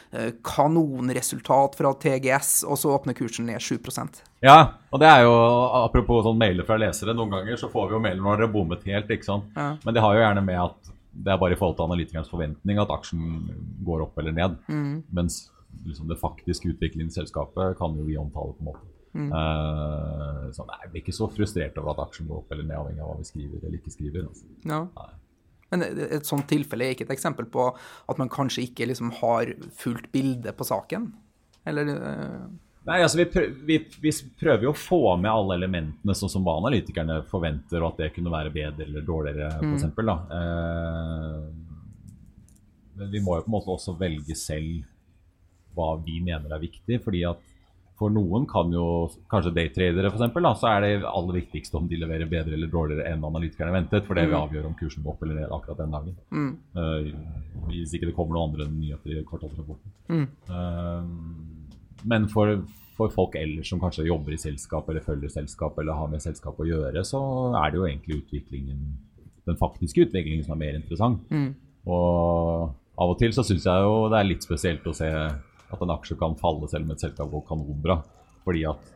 kanonresultat 0.45 1.77
fra 1.77 1.93
TGS, 2.01 2.59
og 2.67 2.79
så 2.81 2.93
åpner 2.97 3.17
kursen 3.17 3.49
ned 3.49 3.63
7% 3.63 4.21
ja, 4.43 4.57
og 4.93 5.01
det 5.01 5.07
er 5.09 5.23
jo 5.25 5.33
apropos 5.79 6.21
sånn 6.27 6.37
mailer 6.37 6.65
fra 6.67 6.77
lesere. 6.77 7.15
Noen 7.17 7.33
ganger 7.33 7.57
så 7.57 7.71
får 7.71 7.89
vi 7.89 7.97
jo 7.97 8.01
mailer 8.03 8.21
når 8.21 8.35
dere 8.35 8.45
har 8.45 8.53
bommet 8.53 8.85
helt, 8.85 9.09
ikke 9.09 9.25
sant. 9.25 9.49
Ja. 9.57 9.71
Men 9.81 9.95
det 9.95 10.03
har 10.03 10.13
jo 10.13 10.21
gjerne 10.21 10.43
med 10.45 10.59
at 10.61 10.91
det 11.17 11.33
er 11.33 11.39
bare 11.41 11.55
i 11.55 11.59
forhold 11.59 11.77
til 11.77 11.87
analytikernes 11.87 12.29
forventning 12.31 12.81
at 12.81 12.91
aksjen 12.93 13.23
går 13.85 14.05
opp 14.05 14.19
eller 14.21 14.35
ned. 14.35 14.57
Mm. 14.69 15.03
Mens 15.17 15.47
liksom, 15.85 16.07
det 16.11 16.19
faktiske 16.21 16.73
utviklingen 16.73 17.11
i 17.11 17.17
selskapet 17.17 17.77
kan 17.79 17.95
jo 17.97 18.05
vi 18.07 18.17
omtale 18.19 18.55
på 18.57 18.63
en 18.63 18.69
måte. 18.71 18.89
Mm. 19.17 19.31
Uh, 19.33 20.49
så 20.53 20.65
nei, 20.67 20.77
Jeg 20.83 20.91
blir 20.91 21.01
ikke 21.01 21.15
så 21.15 21.29
frustrert 21.33 21.79
over 21.81 21.95
at 21.95 22.03
aksjen 22.05 22.27
går 22.29 22.43
opp 22.43 22.51
eller 22.53 22.67
ned, 22.67 22.77
avhengig 22.77 23.01
av 23.01 23.09
hva 23.13 23.21
vi 23.21 23.29
skriver 23.31 23.63
eller 23.63 23.79
ikke 23.79 23.95
skriver. 23.95 24.27
Altså. 24.29 24.51
Ja. 24.67 24.83
Men 25.73 25.83
et 25.83 26.27
sånt 26.27 26.47
tilfelle 26.47 26.85
er 26.85 26.95
ikke 26.95 27.07
et 27.09 27.17
eksempel 27.17 27.49
på 27.51 27.65
at 27.73 28.21
man 28.21 28.31
kanskje 28.31 28.67
ikke 28.69 28.87
liksom 28.87 29.11
har 29.19 29.51
fullt 29.75 30.11
bilde 30.13 30.53
på 30.55 30.67
saken? 30.67 31.11
Eller 31.67 31.91
uh... 31.97 32.47
Nei, 32.87 33.01
altså 33.03 33.19
vi, 33.19 33.25
prøver, 33.27 33.55
vi, 33.67 33.77
vi, 33.99 34.11
prøver 34.39 34.63
jo 34.63 34.71
å 34.71 34.79
få 34.79 35.01
med 35.19 35.27
alle 35.27 35.57
elementene 35.59 36.13
sånn 36.15 36.31
som 36.31 36.45
hva 36.45 36.53
analytikerne 36.61 37.19
forventer, 37.27 37.81
og 37.81 37.89
at 37.91 37.97
det 38.05 38.13
kunne 38.15 38.31
være 38.31 38.53
bedre 38.55 38.87
eller 38.87 39.03
dårligere, 39.03 39.49
mm. 39.59 39.73
f.eks. 39.75 39.83
Eh, 40.37 41.41
men 42.97 43.11
vi 43.11 43.21
må 43.25 43.35
jo 43.35 43.43
på 43.43 43.51
en 43.51 43.57
måte 43.57 43.73
også 43.75 43.97
velge 43.99 44.37
selv 44.39 44.87
hva 45.75 45.89
vi 46.05 46.21
mener 46.23 46.55
er 46.55 46.63
viktig. 46.63 47.01
fordi 47.03 47.25
at 47.27 47.43
for 47.97 48.13
noen 48.13 48.45
kan 48.45 48.71
jo, 48.71 49.09
kanskje 49.29 49.55
daytradere 49.57 50.11
f.eks., 50.13 50.39
så 50.61 50.69
er 50.69 50.83
det 50.85 50.91
aller 51.09 51.39
viktigste 51.41 51.79
om 51.79 51.87
de 51.89 51.97
leverer 51.99 52.29
bedre 52.29 52.53
eller 52.53 52.69
dårligere 52.71 53.09
enn 53.09 53.25
analytikerne 53.25 53.73
ventet. 53.73 54.05
For 54.05 54.15
det 54.15 54.29
vil 54.29 54.37
mm. 54.37 54.43
avgjøre 54.45 54.69
om 54.69 54.77
kursen 54.77 55.03
går 55.03 55.15
opp 55.15 55.23
eller 55.25 55.41
ned 55.41 55.55
akkurat 55.59 55.83
den 55.83 55.95
dagen. 55.97 56.17
Mm. 56.31 56.51
Uh, 56.77 57.67
hvis 57.67 57.97
ikke 57.97 58.11
det 58.11 58.15
kommer 58.15 58.37
noen 58.37 58.51
andre 58.53 58.71
nyheter 58.71 59.17
i 59.17 59.27
kvartalsrapporten. 59.27 59.95
Mm. 60.13 60.27
Uh, 60.47 61.56
men 62.03 62.27
for, 62.29 62.59
for, 62.97 63.13
folk 63.13 63.37
ellers 63.39 63.69
som 63.71 63.81
kanskje 63.81 64.07
jobber 64.07 64.35
i 64.35 64.41
selskap 64.41 64.89
eller 64.89 65.05
følger 65.05 65.31
selskap 65.33 65.77
eller 65.79 65.97
har 65.97 66.11
med 66.11 66.23
selskap 66.23 66.59
å 66.59 66.67
gjøre, 66.67 67.03
så 67.07 67.21
er 67.61 67.71
det 67.71 67.79
jo 67.79 67.87
egentlig 67.87 68.19
utviklingen, 68.21 68.83
den 69.47 69.59
faktiske 69.59 70.07
utviklingen 70.07 70.43
som 70.45 70.57
er 70.57 70.63
mer 70.65 70.79
interessant. 70.81 71.23
Mm. 71.31 71.53
Og 71.87 72.75
av 72.97 73.13
og 73.13 73.17
til 73.21 73.33
så 73.35 73.45
syns 73.45 73.67
jeg 73.69 73.85
jo 73.85 74.07
det 74.11 74.19
er 74.19 74.29
litt 74.29 74.45
spesielt 74.45 74.85
å 74.89 74.95
se 74.97 75.07
at 75.07 75.81
en 75.83 75.93
aksje 75.93 76.17
kan 76.19 76.35
falle 76.39 76.69
selv 76.71 76.87
om 76.87 76.93
et 76.95 77.03
selskap 77.03 77.31
går 77.31 77.43
kanonbra. 77.47 77.99
Fordi 78.47 78.63
at 78.69 78.93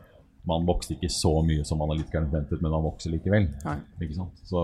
man 0.48 0.64
vokser 0.66 0.96
ikke 0.96 1.12
så 1.12 1.36
mye 1.46 1.64
som 1.66 1.82
analytikeren 1.84 2.30
forventet, 2.30 2.62
men 2.62 2.72
man 2.74 2.84
vokser 2.84 3.12
likevel. 3.14 3.46
Nei. 3.62 3.76
Ikke 4.02 4.16
sant? 4.16 4.40
Så, 4.48 4.62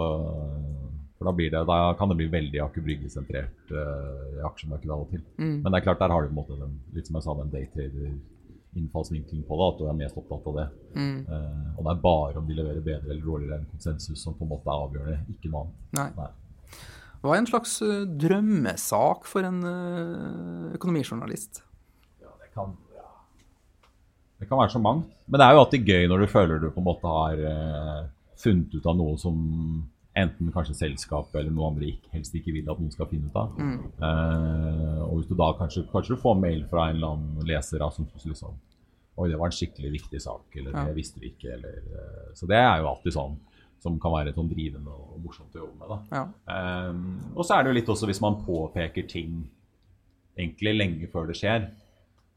for 1.19 1.27
da, 1.27 1.33
det, 1.35 1.65
da, 1.67 1.95
kan 1.99 2.09
det 2.09 2.15
bli 2.15 2.29
veldig 2.31 2.61
Aker 2.63 2.85
Brygge-sentrert 2.87 3.73
uh, 3.75 4.45
aksjemarked 4.47 4.91
av 4.91 5.01
og 5.03 5.09
til. 5.11 5.23
Mm. 5.41 5.57
Men 5.65 5.73
det 5.73 5.81
er 5.81 5.87
klart, 5.89 6.03
der 6.03 6.13
har 6.15 6.23
du 6.23 6.29
på 6.29 6.35
en 6.37 6.39
måte 6.39 6.59
den, 6.61 6.77
litt 6.95 7.09
som 7.11 7.19
jeg 7.19 7.27
sa, 7.27 7.35
den 7.41 7.51
daytrader-innfallsvinkelen 7.57 9.43
på 9.49 9.59
det, 9.59 9.67
at 9.73 9.81
du 9.81 9.89
er 9.91 9.97
mest 9.99 10.21
opptatt 10.21 10.47
av 10.47 10.61
det. 10.61 10.67
Mm. 10.95 11.17
Uh, 11.27 11.73
og 11.75 11.81
det 11.83 11.95
er 11.95 12.05
bare 12.05 12.39
om 12.39 12.47
de 12.47 12.59
leverer 12.61 12.87
bedre 12.87 13.11
eller 13.11 13.25
dårligere 13.25 13.59
enn 13.59 13.67
konsensus 13.73 14.23
som 14.23 14.39
på 14.39 14.47
en 14.47 14.53
måte 14.53 14.71
er 14.71 14.85
avgjørende, 14.85 15.35
ikke 15.35 15.51
noe 15.51 15.65
annet. 15.65 15.83
Nei. 15.99 16.09
Nei. 16.21 16.79
Hva 17.19 17.35
er 17.35 17.43
en 17.43 17.51
slags 17.51 17.75
uh, 17.83 18.07
drømmesak 18.23 19.27
for 19.27 19.51
en 19.51 19.61
økonomijournalist? 20.79 21.65
Ja, 22.23 22.31
det 22.39 22.55
kan, 22.55 22.79
ja. 22.95 23.11
det 24.39 24.47
kan 24.47 24.63
være 24.63 24.77
så 24.79 24.87
mangt. 24.87 25.11
Men 25.27 25.43
det 25.43 25.51
er 25.51 25.59
jo 25.59 25.67
alltid 25.67 25.95
gøy 25.97 26.13
når 26.15 26.23
du 26.23 26.31
føler 26.31 26.63
du 26.63 26.71
på 26.71 26.79
en 26.79 26.91
måte 26.95 27.11
har 27.11 27.47
funnet 28.39 28.71
ut 28.71 28.87
av 28.87 28.95
noe 28.95 29.19
som 29.19 29.39
enten 30.19 30.53
kanskje 30.55 30.77
selskapet 30.79 31.41
eller 31.41 31.53
noen 31.55 31.75
andre 31.75 31.91
ikke, 31.93 32.11
helst 32.15 32.35
ikke 32.37 32.55
vil 32.57 32.71
at 32.71 32.81
noen 32.81 32.95
skal 32.95 33.09
finne 33.11 33.31
ut 33.31 33.37
av. 33.39 33.59
Mm. 33.59 33.77
Uh, 34.01 35.03
og 35.07 35.13
hvis 35.19 35.29
du 35.31 35.37
da 35.39 35.51
kanskje, 35.59 35.85
kanskje 35.93 36.17
du 36.17 36.23
får 36.23 36.41
mail 36.41 36.65
fra 36.71 36.89
en 36.89 36.99
eller 36.99 37.15
annen 37.15 37.49
leser 37.49 37.85
da, 37.85 37.93
som 37.95 38.09
liksom 38.25 38.65
Oi, 39.19 39.25
det 39.27 39.35
var 39.35 39.51
en 39.51 39.55
skikkelig 39.57 39.89
viktig 39.97 40.19
sak, 40.23 40.45
eller 40.61 40.71
ja. 40.71 40.85
det 40.87 40.95
visste 40.95 41.19
vi 41.19 41.33
ikke, 41.33 41.57
eller 41.57 41.81
uh, 41.91 42.29
Så 42.39 42.47
det 42.47 42.61
er 42.61 42.77
jo 42.79 42.91
alltid 42.93 43.17
sånn 43.17 43.35
som 43.83 43.99
kan 44.03 44.15
være 44.15 44.35
sånn 44.35 44.51
drivende 44.51 44.91
og 44.91 45.19
morsomt 45.23 45.55
å 45.55 45.65
jobbe 45.65 45.79
med. 45.79 45.91
da. 45.91 45.99
Ja. 46.15 46.91
Um, 46.91 47.33
og 47.35 47.45
så 47.47 47.57
er 47.57 47.65
det 47.65 47.73
jo 47.73 47.79
litt 47.79 47.91
også 47.93 48.09
hvis 48.11 48.23
man 48.23 48.41
påpeker 48.43 49.07
ting 49.11 49.45
egentlig 50.39 50.75
lenge 50.77 51.11
før 51.11 51.31
det 51.31 51.39
skjer, 51.39 51.69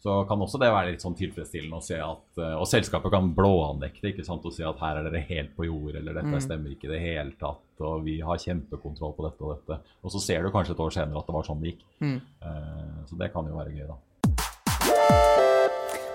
så 0.01 0.15
kan 0.27 0.41
også 0.41 0.57
det 0.61 0.71
være 0.73 0.91
litt 0.91 1.03
sånn 1.03 1.13
tilfredsstillende 1.17 1.77
å 1.77 1.83
se 1.85 1.99
at 2.01 2.39
eh, 2.41 2.55
Og 2.57 2.65
selskapet 2.65 3.11
kan 3.13 3.27
blåanekte, 3.37 4.09
ikke 4.09 4.25
sant, 4.25 4.45
og 4.49 4.53
si 4.55 4.63
at 4.65 4.79
her 4.81 4.97
er 4.97 5.09
dere 5.09 5.21
helt 5.29 5.51
på 5.55 5.67
jord, 5.67 5.95
eller 5.95 6.17
dette 6.17 6.31
Mm. 6.33 6.41
stemmer 6.41 6.73
ikke 6.73 6.89
i 6.89 6.93
det 6.95 7.01
hele 7.03 7.31
tatt, 7.39 7.61
og 7.85 8.03
vi 8.03 8.19
har 8.19 8.37
kjempekontroll 8.41 9.13
på 9.17 9.27
dette 9.29 9.41
og 9.45 9.53
dette. 9.55 9.79
Og 10.03 10.11
så 10.11 10.19
ser 10.21 10.41
du 10.43 10.49
kanskje 10.51 10.73
et 10.73 10.81
år 10.85 10.91
senere 10.97 11.19
at 11.21 11.27
det 11.29 11.35
var 11.37 11.43
sånn 11.45 11.61
det 11.61 11.73
gikk. 11.75 11.83
Mm. 12.01 12.21
Uh, 12.41 13.05
så 13.05 13.17
det 13.17 13.31
kan 13.33 13.45
jo 13.45 13.55
være 13.57 13.75
gøy, 13.77 13.87
da. 13.87 13.97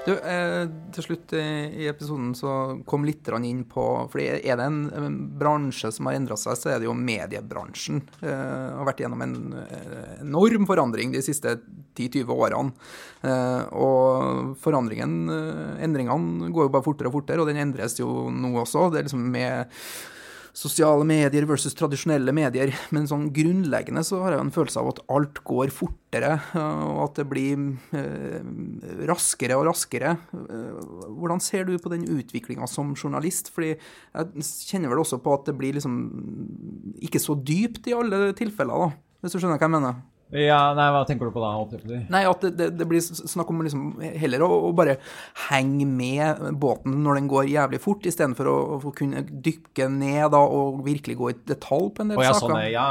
Du, 0.06 0.12
eh, 0.14 0.64
til 0.94 1.02
slutt 1.02 1.32
i 1.34 1.88
episoden 1.90 2.30
så 2.38 2.50
kom 2.86 3.06
litt 3.06 3.26
inn 3.26 3.64
på 3.66 3.84
fordi 4.12 4.28
er 4.38 4.60
det 4.60 4.68
en, 4.68 4.82
en 4.94 5.16
bransje 5.38 5.90
som 5.92 6.06
har 6.06 6.18
endra 6.18 6.38
seg, 6.38 6.54
så 6.60 6.70
er 6.70 6.78
det 6.78 6.86
jo 6.86 6.94
mediebransjen. 6.94 8.04
Eh, 8.22 8.68
har 8.78 8.86
vært 8.86 9.02
gjennom 9.02 9.24
en 9.26 9.36
eh, 9.64 10.20
enorm 10.22 10.68
forandring 10.70 11.10
de 11.14 11.24
siste 11.26 11.56
10-20 11.96 12.30
årene. 12.30 12.72
Eh, 13.26 13.62
og 13.74 14.56
forandringen, 14.62 15.16
eh, 15.32 15.84
endringene 15.86 16.52
går 16.54 16.68
jo 16.68 16.74
bare 16.76 16.86
fortere 16.86 17.10
og 17.10 17.18
fortere, 17.18 17.42
og 17.42 17.50
den 17.50 17.62
endres 17.64 17.98
jo 17.98 18.28
nå 18.30 18.54
også. 18.62 18.90
Det 18.92 19.02
er 19.02 19.08
liksom 19.08 19.26
med 19.32 19.74
sosiale 20.56 21.04
medier 21.04 21.44
versus 21.48 21.76
tradisjonelle 21.76 22.32
medier. 22.34 22.72
Men 22.94 23.08
sånn 23.10 23.28
grunnleggende 23.36 24.02
så 24.06 24.22
har 24.24 24.36
jeg 24.36 24.44
en 24.46 24.54
følelse 24.54 24.80
av 24.80 24.90
at 24.94 25.02
alt 25.12 25.42
går 25.46 25.72
fortere, 25.74 26.32
og 26.56 27.02
at 27.04 27.20
det 27.20 27.26
blir 27.28 27.66
eh, 27.96 28.40
raskere 29.10 29.58
og 29.58 29.66
raskere. 29.68 30.16
Eh, 30.32 30.82
Hvordan 31.16 31.42
ser 31.44 31.68
du 31.68 31.76
på 31.82 31.92
den 31.92 32.06
utviklinga 32.16 32.68
som 32.70 32.94
journalist? 32.96 33.52
Fordi 33.54 33.74
jeg 33.74 34.48
kjenner 34.70 34.92
vel 34.92 35.04
også 35.04 35.20
på 35.22 35.36
at 35.36 35.50
det 35.50 35.58
blir 35.60 35.76
liksom 35.76 36.00
ikke 37.04 37.22
så 37.22 37.36
dypt 37.36 37.90
i 37.90 37.96
alle 37.96 38.30
tilfeller, 38.38 38.86
da. 38.86 38.92
Hvis 39.20 39.36
du 39.36 39.40
skjønner 39.42 39.60
hva 39.60 39.68
jeg 39.68 39.76
mener? 39.76 40.04
Ja, 40.34 40.74
nei, 40.74 40.88
Hva 40.90 41.04
tenker 41.06 41.28
du 41.28 41.34
på 41.36 41.42
da? 41.42 41.52
Nei, 42.10 42.22
at 42.26 42.42
det, 42.42 42.50
det, 42.58 42.66
det 42.80 42.86
blir 42.90 43.02
snakk 43.04 43.50
om 43.52 43.60
liksom 43.62 43.84
heller 44.18 44.42
å, 44.42 44.48
å 44.68 44.72
bare 44.74 44.96
henge 45.46 45.86
med 45.86 46.40
båten 46.58 46.96
når 47.04 47.20
den 47.20 47.28
går 47.30 47.50
jævlig 47.52 47.78
fort, 47.84 48.08
istedenfor 48.10 48.50
å, 48.50 48.56
å 48.80 48.94
kunne 48.96 49.22
dykke 49.22 49.86
ned 49.92 50.32
da, 50.34 50.40
og 50.42 50.82
virkelig 50.86 51.18
gå 51.20 51.30
i 51.30 51.36
detalj 51.46 51.92
på 51.94 52.02
en 52.02 52.10
del 52.10 52.18
oh, 52.18 52.26
ja, 52.26 52.34
saker. 52.34 52.56
sånn, 52.56 52.72
ja. 52.74 52.88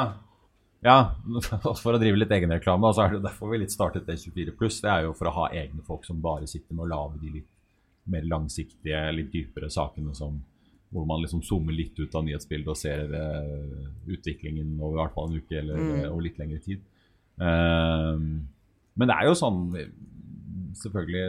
ja. 0.87 0.97
For 1.83 1.91
å 1.97 1.99
drive 1.99 2.23
litt 2.23 2.31
egenreklame, 2.37 2.93
så 2.95 3.03
er 3.03 3.17
det 3.17 3.25
derfor 3.27 3.51
vi 3.51 3.59
litt 3.65 3.75
startet 3.75 4.07
det 4.07 4.15
24 4.23 4.55
pluss. 4.55 4.79
Det 4.85 4.93
er 4.95 5.09
jo 5.09 5.13
for 5.17 5.27
å 5.31 5.35
ha 5.41 5.51
egne 5.59 5.83
folk 5.83 6.07
som 6.07 6.23
bare 6.23 6.47
sitter 6.47 6.71
med 6.71 6.87
å 6.87 6.91
lage 6.93 7.19
de 7.25 7.35
litt 7.41 7.51
mer 8.15 8.23
langsiktige, 8.31 9.03
litt 9.17 9.31
dypere 9.33 9.67
sakene 9.73 10.15
som 10.15 10.39
hvor 10.95 11.03
man 11.09 11.19
liksom 11.19 11.41
zoomer 11.43 11.75
litt 11.75 11.97
ut 11.99 12.13
av 12.15 12.23
nyhetsbildet 12.23 12.69
og 12.71 12.77
ser 12.79 13.09
uh, 13.11 13.87
utviklingen 14.07 14.75
over 14.79 15.01
hvert 15.01 15.15
fall 15.17 15.31
en 15.31 15.39
uke 15.41 15.57
eller 15.59 15.81
Mm. 15.81 15.95
eh, 15.97 16.11
over 16.11 16.23
litt 16.23 16.37
lengre 16.39 16.61
tid. 16.63 16.83
Eh, 17.41 18.19
men 18.95 19.11
det 19.11 19.15
er 19.17 19.27
jo 19.27 19.35
sånn 19.35 19.65
Selvfølgelig 20.75 21.23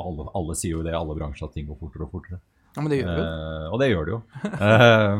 alle, 0.00 0.26
alle 0.36 0.54
sier 0.56 0.74
jo 0.74 0.84
det 0.84 0.92
i 0.92 0.96
alle 0.98 1.16
bransjer 1.16 1.48
at 1.48 1.54
ting 1.56 1.66
går 1.68 1.76
fortere 1.80 2.06
og 2.06 2.12
fortere. 2.12 2.38
Ja, 2.74 2.80
men 2.80 2.92
det 2.92 3.00
gjør 3.02 3.10
jo. 3.12 3.24
Eh, 3.24 3.66
og 3.68 3.82
det 3.82 3.88
gjør 3.90 4.08
det 4.08 4.14
jo. 4.14 4.20
Eh, 4.68 5.18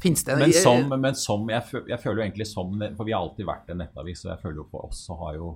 Fins 0.00 0.24
det 0.24 0.36
men 0.40 0.52
som, 0.56 0.86
men 0.96 1.16
som 1.18 1.42
jeg, 1.52 1.82
jeg 1.90 2.00
føler 2.00 2.22
jo 2.22 2.24
egentlig 2.24 2.46
som 2.48 2.70
For 2.96 3.04
vi 3.04 3.12
har 3.12 3.20
alltid 3.20 3.44
vært 3.44 3.68
en 3.68 3.82
nettavis, 3.82 4.22
og 4.24 4.30
jeg 4.32 4.40
føler 4.40 4.62
jo 4.62 4.68
på 4.72 4.80
oss 4.86 5.02
så 5.10 5.16
har 5.20 5.34
jo 5.36 5.50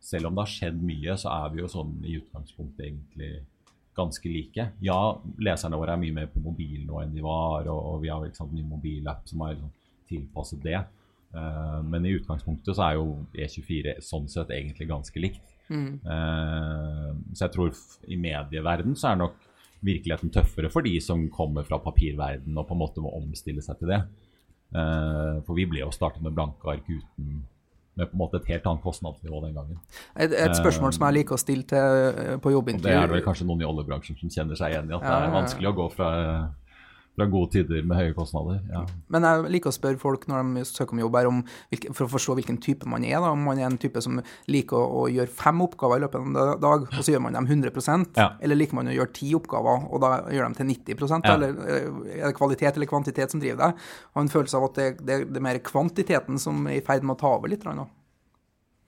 Selv 0.00 0.30
om 0.30 0.38
det 0.38 0.44
har 0.46 0.52
skjedd 0.54 0.78
mye, 0.84 1.16
så 1.20 1.32
er 1.32 1.52
vi 1.52 1.60
jo 1.60 1.68
sånn 1.68 1.92
i 2.04 2.16
utgangspunktet 2.20 2.86
egentlig 2.86 3.32
ganske 3.94 4.28
like. 4.28 4.66
Ja, 4.84 4.98
leserne 5.38 5.78
våre 5.78 5.94
er 5.94 6.00
mye 6.00 6.16
mer 6.16 6.26
på 6.32 6.42
mobil 6.42 6.82
nå 6.84 6.98
enn 7.00 7.12
de 7.14 7.22
var, 7.24 7.68
og, 7.70 7.78
og 7.92 8.00
vi 8.02 8.10
har 8.10 8.24
liksom, 8.24 8.50
en 8.50 8.58
ny 8.58 8.64
mobilapp 8.66 9.22
som 9.30 9.44
er 9.46 9.54
liksom 9.54 9.70
tilpasset 10.10 10.62
det. 10.64 10.82
Uh, 11.34 11.80
men 11.82 12.06
i 12.06 12.14
utgangspunktet 12.14 12.76
så 12.76 12.86
er 12.86 12.98
jo 13.00 13.08
E24 13.34 13.96
sånn 14.04 14.28
sett 14.30 14.52
egentlig 14.54 14.86
ganske 14.90 15.22
likt. 15.22 15.54
Mm. 15.72 15.98
Uh, 16.04 17.10
så 17.32 17.46
jeg 17.46 17.54
tror 17.56 17.72
i 18.06 18.20
medieverden 18.20 18.94
så 18.98 19.12
er 19.12 19.22
nok 19.24 19.40
virkeligheten 19.84 20.32
tøffere 20.32 20.70
for 20.72 20.86
de 20.86 20.94
som 21.04 21.26
kommer 21.32 21.66
fra 21.66 21.80
papirverden 21.82 22.56
og 22.56 22.68
på 22.68 22.76
en 22.76 22.80
måte 22.80 23.02
må 23.04 23.12
omstille 23.18 23.64
seg 23.64 23.80
til 23.80 23.92
det. 23.94 24.04
Uh, 24.74 25.42
for 25.46 25.58
vi 25.58 25.66
ble 25.70 25.82
jo 25.82 25.90
startet 25.94 26.24
med 26.24 26.36
blanke 26.36 26.70
ark 26.70 26.86
uten 26.88 27.42
med 27.94 28.08
på 28.10 28.16
en 28.16 28.18
måte 28.24 28.40
et 28.40 28.48
helt 28.50 28.64
annet 28.66 28.82
kostnadsnivå 28.82 29.40
den 29.44 29.52
gangen. 29.54 29.78
Et, 30.18 30.32
et 30.34 30.56
spørsmål 30.58 30.94
som 30.96 31.04
jeg 31.06 31.14
liker 31.20 31.36
å 31.36 31.38
stille 31.38 31.66
til 31.70 32.40
på 32.42 32.50
Og 32.50 32.70
det 32.82 32.90
er 32.90 33.06
det 33.06 33.12
vel 33.12 33.22
kanskje 33.22 33.46
noen 33.46 33.62
i 33.62 33.68
oljebransjen 33.68 34.18
som 34.18 34.32
kjenner 34.34 34.58
seg 34.58 34.74
igjen 34.74 34.90
i, 34.90 34.96
at 34.96 35.04
Ja, 35.04 35.20
det 35.22 35.28
er 35.28 35.36
vanskelig 35.36 35.70
å 35.70 35.76
gå 35.78 35.86
fra, 35.94 36.08
fra 37.14 37.26
gode 37.30 37.52
tider 37.54 37.84
med 37.86 37.98
høye 37.98 38.14
kostnader. 38.16 38.58
Ja. 38.72 38.82
Men 39.14 39.26
jeg 39.26 39.52
liker 39.54 39.70
å 39.70 39.76
spørre 39.76 40.00
folk 40.02 40.26
når 40.30 40.42
de 40.42 40.64
søker 40.66 40.96
om 40.96 41.02
jobb, 41.04 41.18
her 41.20 41.30
om 41.30 41.42
for 41.94 42.06
å 42.06 42.10
forstå 42.10 42.36
hvilken 42.40 42.58
type 42.62 42.88
man 42.90 43.06
er. 43.06 43.20
da, 43.22 43.30
Om 43.34 43.46
man 43.46 43.60
er 43.60 43.68
en 43.68 43.78
type 43.80 44.02
som 44.04 44.20
liker 44.50 44.78
å, 44.78 45.04
å 45.04 45.06
gjøre 45.12 45.30
fem 45.30 45.62
oppgaver 45.64 46.00
i 46.00 46.04
løpet 46.04 46.20
av 46.20 46.28
en 46.28 46.60
dag, 46.64 46.86
og 46.90 47.00
så 47.00 47.14
gjør 47.14 47.24
man 47.28 47.38
dem 47.38 47.50
100 47.50 47.72
Ja. 48.18 48.30
Eller 48.42 48.58
liker 48.58 48.80
man 48.80 48.90
å 48.90 48.96
gjøre 48.96 49.14
ti 49.14 49.32
oppgaver, 49.38 49.88
og 49.90 50.02
da 50.02 50.12
gjør 50.34 50.48
dem 50.50 50.58
til 50.58 50.70
90 50.72 51.04
Ja. 51.14 51.34
Eller 51.34 51.58
eh, 51.64 51.90
er 52.20 52.30
det 52.30 52.36
kvalitet 52.38 52.74
eller 52.74 52.90
kvantitet 52.90 53.30
som 53.30 53.42
driver 53.42 53.68
deg? 53.68 53.84
Og 54.14 54.24
en 54.24 54.32
følelse 54.32 54.58
av 54.58 54.70
at 54.70 54.80
det, 54.80 54.88
det, 55.04 55.20
det 55.30 55.40
er 55.42 55.48
mer 55.52 55.62
kvantiteten 55.64 56.40
som 56.42 56.66
er 56.66 56.80
i 56.80 56.84
ferd 56.84 57.06
med 57.06 57.16
å 57.16 57.22
ta 57.22 57.36
over 57.38 57.52
litt. 57.52 57.62
da. 57.64 57.86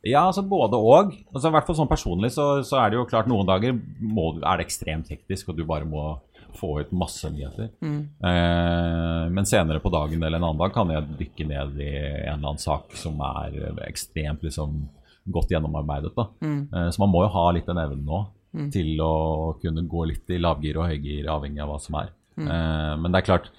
Ja, 0.07 0.27
altså 0.29 0.43
både 0.47 0.79
og. 0.79 1.15
Altså, 1.33 1.49
I 1.49 1.55
hvert 1.57 1.67
fall 1.67 1.79
sånn 1.81 1.91
personlig 1.91 2.31
så, 2.35 2.47
så 2.67 2.79
er 2.83 2.93
det 2.93 3.01
jo 3.01 3.07
klart 3.11 3.29
noen 3.31 3.49
dager 3.49 3.75
må, 3.99 4.37
er 4.39 4.61
det 4.61 4.69
ekstremt 4.69 5.11
hektisk, 5.11 5.51
og 5.51 5.59
du 5.59 5.65
bare 5.67 5.89
må 5.89 6.13
få 6.59 6.73
ut 6.81 6.93
masse 6.97 7.31
nyheter. 7.33 7.71
Eh, 7.83 9.25
men 9.33 9.49
senere 9.49 9.83
på 9.85 9.93
dagen 9.95 10.23
eller 10.23 10.39
en 10.41 10.49
annen 10.49 10.63
dag 10.63 10.75
kan 10.75 10.93
jeg 10.93 11.19
dykke 11.21 11.49
ned 11.51 11.81
i 11.81 11.91
en 11.93 12.37
eller 12.37 12.53
annen 12.53 12.63
sak 12.63 12.97
som 12.99 13.21
er 13.25 13.59
ekstremt 13.89 14.45
liksom, 14.47 14.81
godt 15.25 15.53
gjennomarbeidet. 15.55 16.15
Da. 16.17 16.29
Eh, 16.43 16.89
så 16.91 17.05
man 17.05 17.13
må 17.13 17.27
jo 17.27 17.35
ha 17.37 17.47
litt 17.57 17.69
den 17.69 17.83
evnen 17.83 18.07
nå 18.07 18.25
til 18.73 18.97
å 19.05 19.57
kunne 19.61 19.85
gå 19.85 20.07
litt 20.09 20.31
i 20.33 20.41
lavgir 20.41 20.79
og 20.81 20.89
høygir, 20.89 21.29
avhengig 21.29 21.61
av 21.61 21.75
hva 21.75 21.81
som 21.83 21.99
er. 22.01 22.13
Eh, 22.41 22.93
men 23.01 23.13
det 23.13 23.23
er 23.23 23.31
klart 23.33 23.53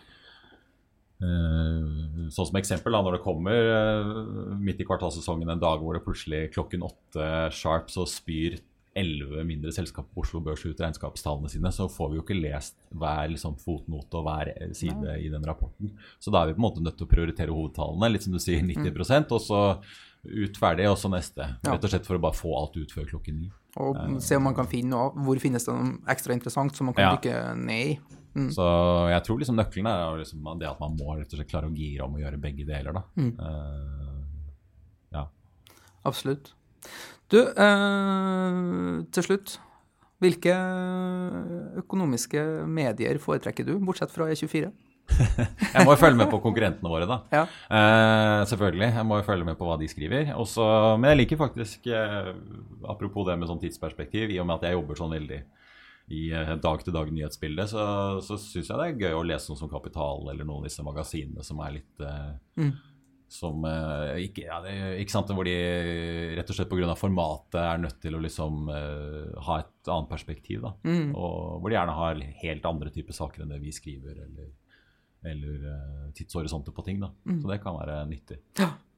Uh, 1.17 2.27
sånn 2.29 2.45
som 2.45 2.57
eksempel, 2.59 2.93
da, 2.93 2.99
når 3.01 3.15
det 3.15 3.23
kommer 3.23 3.69
uh, 3.73 4.51
midt 4.61 4.83
i 4.83 4.85
kvartalsesongen 4.85 5.49
en 5.49 5.61
dag 5.63 5.81
hvor 5.81 5.97
det 5.97 6.03
plutselig 6.05 6.51
klokken 6.53 6.85
åtte 6.85 7.29
sharp 7.57 7.89
så 7.89 8.05
spyr 8.05 8.59
elleve 8.97 9.45
mindre 9.47 9.71
selskap 9.75 10.09
på 10.13 10.25
Oslo 10.25 10.41
Børs 10.43 10.65
ut 10.65 10.79
regnskapstallene 10.81 11.51
sine, 11.53 11.71
så 11.71 11.87
får 11.91 12.11
vi 12.11 12.19
jo 12.19 12.25
ikke 12.25 12.39
lest 12.41 12.75
hver 12.97 13.29
liksom, 13.31 13.55
fotnote 13.61 14.19
og 14.19 14.27
hver 14.27 14.51
side 14.73 14.87
side 14.87 15.19
i 15.19 15.29
den 15.29 15.45
rapporten. 15.45 15.93
Så 16.19 16.31
da 16.31 16.41
er 16.41 16.47
vi 16.47 16.57
på 16.57 16.61
en 16.61 16.67
måte 16.67 16.83
nødt 16.83 16.97
til 16.99 17.07
å 17.07 17.11
prioritere 17.11 17.53
hovedtallene, 17.53 18.11
litt 18.11 18.25
som 18.25 18.35
du 18.35 18.41
sier, 18.41 18.63
90 18.63 18.91
mm. 18.91 19.31
og 19.31 19.41
så 19.43 19.61
ut 20.27 20.59
ferdig, 20.59 20.89
og 20.89 20.97
så 20.99 21.11
neste. 21.11 21.45
Ja. 21.63 21.73
Rett 21.73 21.87
og 21.87 21.93
slett 21.93 22.07
for 22.07 22.17
å 22.17 22.23
bare 22.23 22.37
få 22.37 22.53
alt 22.57 22.77
ut 22.77 22.93
før 22.93 23.07
klokken 23.13 23.41
ni. 23.43 23.49
Og 23.77 24.17
se 24.23 24.37
om 24.39 24.47
man 24.47 24.55
kan 24.57 24.67
finne 24.69 24.95
noe. 24.95 25.11
Hvor 25.23 25.39
finnes 25.39 25.67
det 25.67 25.73
noe 25.73 25.99
ekstra 26.09 26.33
interessant 26.33 26.75
som 26.75 26.89
man 26.89 26.95
kan 26.97 27.05
Ja. 27.05 27.15
dykke 27.15 27.55
ned 27.61 27.91
i? 27.91 27.99
Mm. 28.37 28.49
Så 28.53 28.65
jeg 29.09 29.23
tror 29.25 29.39
liksom 29.39 29.57
nøkkelen 29.57 29.87
er 29.87 30.17
liksom 30.17 30.59
det 30.59 30.67
at 30.69 30.79
man 30.79 30.97
må 30.97 31.15
rett 31.17 31.31
og 31.31 31.39
slett 31.39 31.49
klare 31.49 31.69
å 31.69 31.75
gire 31.75 32.05
om 32.05 32.17
å 32.17 32.21
gjøre 32.21 32.41
begge 32.41 32.65
deler. 32.65 32.93
da. 32.93 33.03
Eh, 33.17 34.17
ja. 35.13 35.27
Absolutt. 36.05 36.53
Du, 37.32 37.39
eh, 37.43 39.05
til 39.11 39.25
slutt. 39.25 39.57
Hvilke 40.23 40.53
økonomiske 41.78 42.43
medier 42.65 43.19
foretrekker 43.21 43.67
du, 43.67 43.75
bortsett 43.86 44.13
fra 44.13 44.30
E 44.32 44.38
E24? 44.38 44.71
Jeg 45.75 45.86
må 45.86 45.93
jo 45.93 45.99
følge 45.99 46.17
med 46.19 46.32
på 46.32 46.39
konkurrentene 46.43 46.89
våre, 46.91 47.05
da. 47.09 47.19
Ja. 47.32 47.43
Eh, 47.45 48.41
selvfølgelig. 48.49 48.89
Jeg 48.97 49.05
må 49.07 49.19
jo 49.19 49.28
følge 49.28 49.47
med 49.47 49.59
på 49.59 49.67
hva 49.67 49.78
de 49.80 49.88
skriver. 49.91 50.34
Også, 50.36 50.65
men 50.99 51.13
jeg 51.13 51.21
liker 51.21 51.39
faktisk, 51.39 51.88
eh, 51.88 52.34
apropos 52.89 53.28
det 53.30 53.38
med 53.39 53.49
sånn 53.49 53.61
tidsperspektiv, 53.61 54.34
i 54.34 54.41
og 54.41 54.49
med 54.49 54.59
at 54.59 54.67
jeg 54.67 54.78
jobber 54.78 54.99
sånn 54.99 55.15
veldig 55.15 55.39
i 56.17 56.23
eh, 56.32 56.53
dag-til-dag-nyhetsbildet, 56.63 57.71
så, 57.71 57.86
så 58.23 58.38
syns 58.39 58.69
jeg 58.71 58.80
det 58.80 58.89
er 58.89 59.01
gøy 59.07 59.17
å 59.17 59.25
lese 59.28 59.51
noe 59.51 59.59
som 59.59 59.71
Kapital 59.71 60.30
eller 60.32 60.47
noen 60.47 60.63
av 60.63 60.69
disse 60.69 60.86
magasinene 60.86 61.43
som 61.43 61.59
er 61.65 61.78
litt 61.80 62.03
eh, 62.03 62.67
som 63.28 63.65
eh, 63.67 64.21
ikke, 64.28 64.45
ja, 64.47 64.61
det, 64.63 64.73
ikke 65.01 65.11
sant, 65.11 65.32
Hvor 65.36 65.43
de 65.43 65.55
rett 66.38 66.49
og 66.49 66.55
slett 66.55 66.69
pga. 66.71 66.93
formatet 66.95 67.59
er 67.59 67.82
nødt 67.84 67.99
til 68.01 68.15
å 68.15 68.21
liksom 68.23 68.69
eh, 68.71 69.34
ha 69.47 69.59
et 69.59 69.91
annet 69.91 70.09
perspektiv. 70.09 70.61
da, 70.63 70.71
og 71.15 71.59
Hvor 71.61 71.69
de 71.69 71.75
gjerne 71.75 71.97
har 71.97 72.21
helt 72.43 72.65
andre 72.65 72.89
typer 72.95 73.13
saker 73.13 73.43
enn 73.43 73.51
det 73.51 73.59
vi 73.61 73.71
skriver, 73.75 74.15
eller, 74.23 74.49
eller 75.28 75.67
eh, 75.73 76.11
tidshorisonter 76.15 76.71
på 76.71 76.86
ting. 76.88 76.99
da, 77.03 77.11
Så 77.41 77.51
det 77.51 77.61
kan 77.63 77.75
være 77.80 78.05
nyttig. 78.07 78.39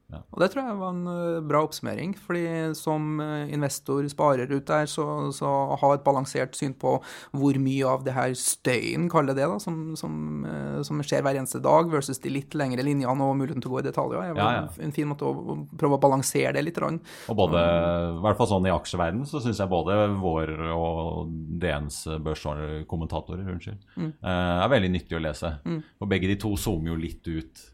Og 0.10 0.42
det 0.42 0.50
tror 0.52 0.66
jeg 0.66 0.78
var 0.80 0.94
en 0.96 1.10
eh, 1.12 1.42
bra 1.46 1.62
oppsummering, 1.68 2.16
fordi 2.18 2.44
som 2.78 3.20
eh, 3.22 3.52
investor, 3.54 4.06
sparer 4.10 4.50
ut 4.50 4.66
der, 4.66 4.88
så, 4.90 5.06
så 5.36 5.52
ha 5.78 5.92
et 5.94 6.06
balansert 6.06 6.58
syn 6.58 6.74
på 6.80 6.96
hvor 7.38 7.60
mye 7.62 7.86
av 7.86 8.06
det 8.08 8.16
her 8.16 8.34
støyen, 8.38 9.10
kaller 9.12 9.38
det 9.38 9.46
da, 9.52 9.60
som, 9.62 9.94
som, 10.00 10.16
eh, 10.50 10.80
som 10.88 11.04
skjer 11.06 11.24
hver 11.26 11.38
eneste 11.38 11.62
dag, 11.64 11.92
versus 11.94 12.22
de 12.24 12.34
litt 12.34 12.58
lengre 12.58 12.86
linjene 12.86 13.14
og 13.14 13.38
muligheten 13.38 13.62
til 13.64 13.72
å 13.72 13.78
gå 13.78 13.84
i 13.84 13.88
detaljer, 13.90 14.24
er 14.24 14.34
vel 14.34 14.44
Ja, 14.44 14.52
ja. 14.64 14.68
en 14.88 14.96
fin 14.96 15.10
måte 15.12 15.30
å, 15.30 15.60
prøve 15.78 16.00
å 16.00 16.02
balansere 16.02 16.56
det 16.58 16.66
litt. 16.66 16.80
Og 16.80 17.36
både, 17.36 17.60
i 17.60 18.22
hvert 18.24 18.38
fall 18.40 18.48
sånn 18.54 18.70
i 18.70 18.74
aksjeverden, 18.74 19.26
så 19.30 19.42
syns 19.44 19.60
jeg 19.60 19.70
både 19.70 19.98
vår 20.22 20.54
og 20.74 21.34
DNs 21.60 22.06
børskommentatorer 22.24 23.50
unnskyld, 23.52 23.84
eh, 24.00 24.30
er 24.30 24.72
veldig 24.72 24.94
nyttig 24.96 25.20
å 25.20 25.22
lese. 25.22 25.58
For 26.00 26.10
begge 26.10 26.32
de 26.32 26.40
to 26.40 26.56
zoomer 26.58 26.94
jo 26.94 27.04
litt 27.04 27.28
ut 27.30 27.69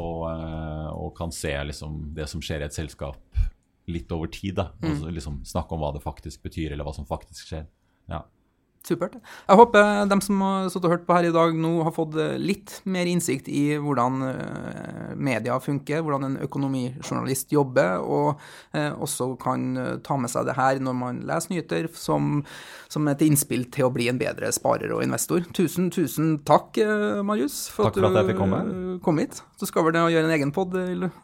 og, 0.00 0.24
eh, 0.30 0.88
og 0.94 1.14
kan 1.18 1.32
se 1.34 1.52
liksom 1.70 2.14
det 2.16 2.28
som 2.30 2.42
skjer 2.44 2.64
i 2.64 2.68
et 2.68 2.76
selskap 2.76 3.40
litt 3.90 4.12
over 4.12 4.30
tid. 4.32 4.54
da, 4.56 4.70
og 4.82 4.96
så 5.00 5.12
liksom 5.12 5.42
Snakke 5.44 5.76
om 5.76 5.82
hva 5.84 5.92
det 5.94 6.04
faktisk 6.04 6.42
betyr, 6.46 6.72
eller 6.72 6.86
hva 6.86 6.94
som 6.96 7.08
faktisk 7.08 7.50
skjer. 7.50 7.66
Ja. 8.10 8.24
Supert. 8.84 9.14
Jeg 9.48 9.56
håper 9.56 10.04
de 10.10 10.16
som 10.20 10.42
har 10.44 10.66
sittet 10.68 10.84
og 10.84 10.92
hørt 10.92 11.06
på 11.08 11.14
her 11.16 11.24
i 11.30 11.32
dag, 11.32 11.54
nå 11.56 11.70
har 11.86 11.92
fått 11.96 12.18
eh, 12.20 12.34
litt 12.36 12.82
mer 12.84 13.08
innsikt 13.08 13.46
i 13.48 13.78
hvordan 13.80 14.18
eh, 14.28 15.14
media 15.16 15.56
funker, 15.64 16.02
hvordan 16.04 16.26
en 16.28 16.36
økonomijournalist 16.44 17.54
jobber, 17.54 18.02
og 18.04 18.42
eh, 18.76 18.90
også 18.92 19.30
kan 19.40 19.64
eh, 19.80 19.94
ta 20.04 20.18
med 20.20 20.28
seg 20.32 20.44
det 20.50 20.56
her 20.58 20.82
når 20.84 20.98
man 21.00 21.22
leser 21.24 21.54
nyheter, 21.54 21.88
som, 21.96 22.42
som 22.92 23.08
et 23.08 23.24
innspill 23.24 23.64
til 23.72 23.88
å 23.88 23.92
bli 23.94 24.10
en 24.12 24.20
bedre 24.20 24.52
sparer 24.52 24.92
og 24.92 25.00
investor. 25.06 25.46
Tusen, 25.56 25.88
tusen 25.94 26.34
takk, 26.44 26.76
eh, 26.84 27.22
Marius, 27.24 27.62
for 27.72 27.88
Takk 27.88 28.02
for 28.02 28.10
at 28.10 28.20
jeg 28.20 28.34
fikk 28.34 28.42
komme. 28.42 28.60
eh, 28.68 29.00
kom 29.04 29.22
hit. 29.24 29.40
Så 29.56 29.68
skal 29.70 29.86
vel 29.86 29.96
gjøre 30.12 30.26
en 30.28 30.34
egen 30.34 30.52
pod 30.52 30.74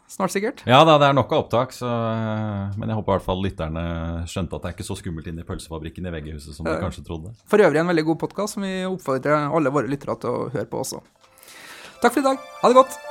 snart, 0.09 0.31
sikkert. 0.33 0.63
Ja 0.65 0.81
da, 0.87 0.95
det 0.97 1.11
er 1.11 1.13
nok 1.17 1.29
av 1.35 1.43
opptak, 1.45 1.75
så, 1.77 1.85
eh, 1.85 2.73
men 2.79 2.89
jeg 2.89 2.97
håper 2.97 3.13
i 3.13 3.15
hvert 3.19 3.27
fall 3.29 3.45
lytterne 3.45 3.85
skjønte 4.25 4.57
at 4.57 4.65
det 4.65 4.71
er 4.71 4.77
ikke 4.79 4.89
så 4.89 4.97
skummelt 4.97 5.29
inne 5.29 5.45
i 5.45 5.47
pølsefabrikken 5.47 6.09
i 6.09 6.15
VG-huset 6.17 6.57
som 6.57 6.65
de 6.65 6.77
kanskje 6.81 7.05
trodde. 7.05 7.35
For 7.51 7.59
øvrig 7.59 7.81
en 7.81 7.89
veldig 7.91 8.05
god 8.07 8.19
podkast 8.21 8.55
som 8.55 8.63
vi 8.63 8.77
oppfordrer 8.87 9.49
alle 9.51 9.73
våre 9.75 9.91
lyttere 9.91 10.15
til 10.23 10.31
å 10.31 10.49
høre 10.53 10.69
på 10.71 10.85
også. 10.85 11.01
Takk 11.99 12.13
for 12.13 12.21
i 12.23 12.29
dag. 12.29 12.51
Ha 12.61 12.71
det 12.71 12.79
godt. 12.79 13.10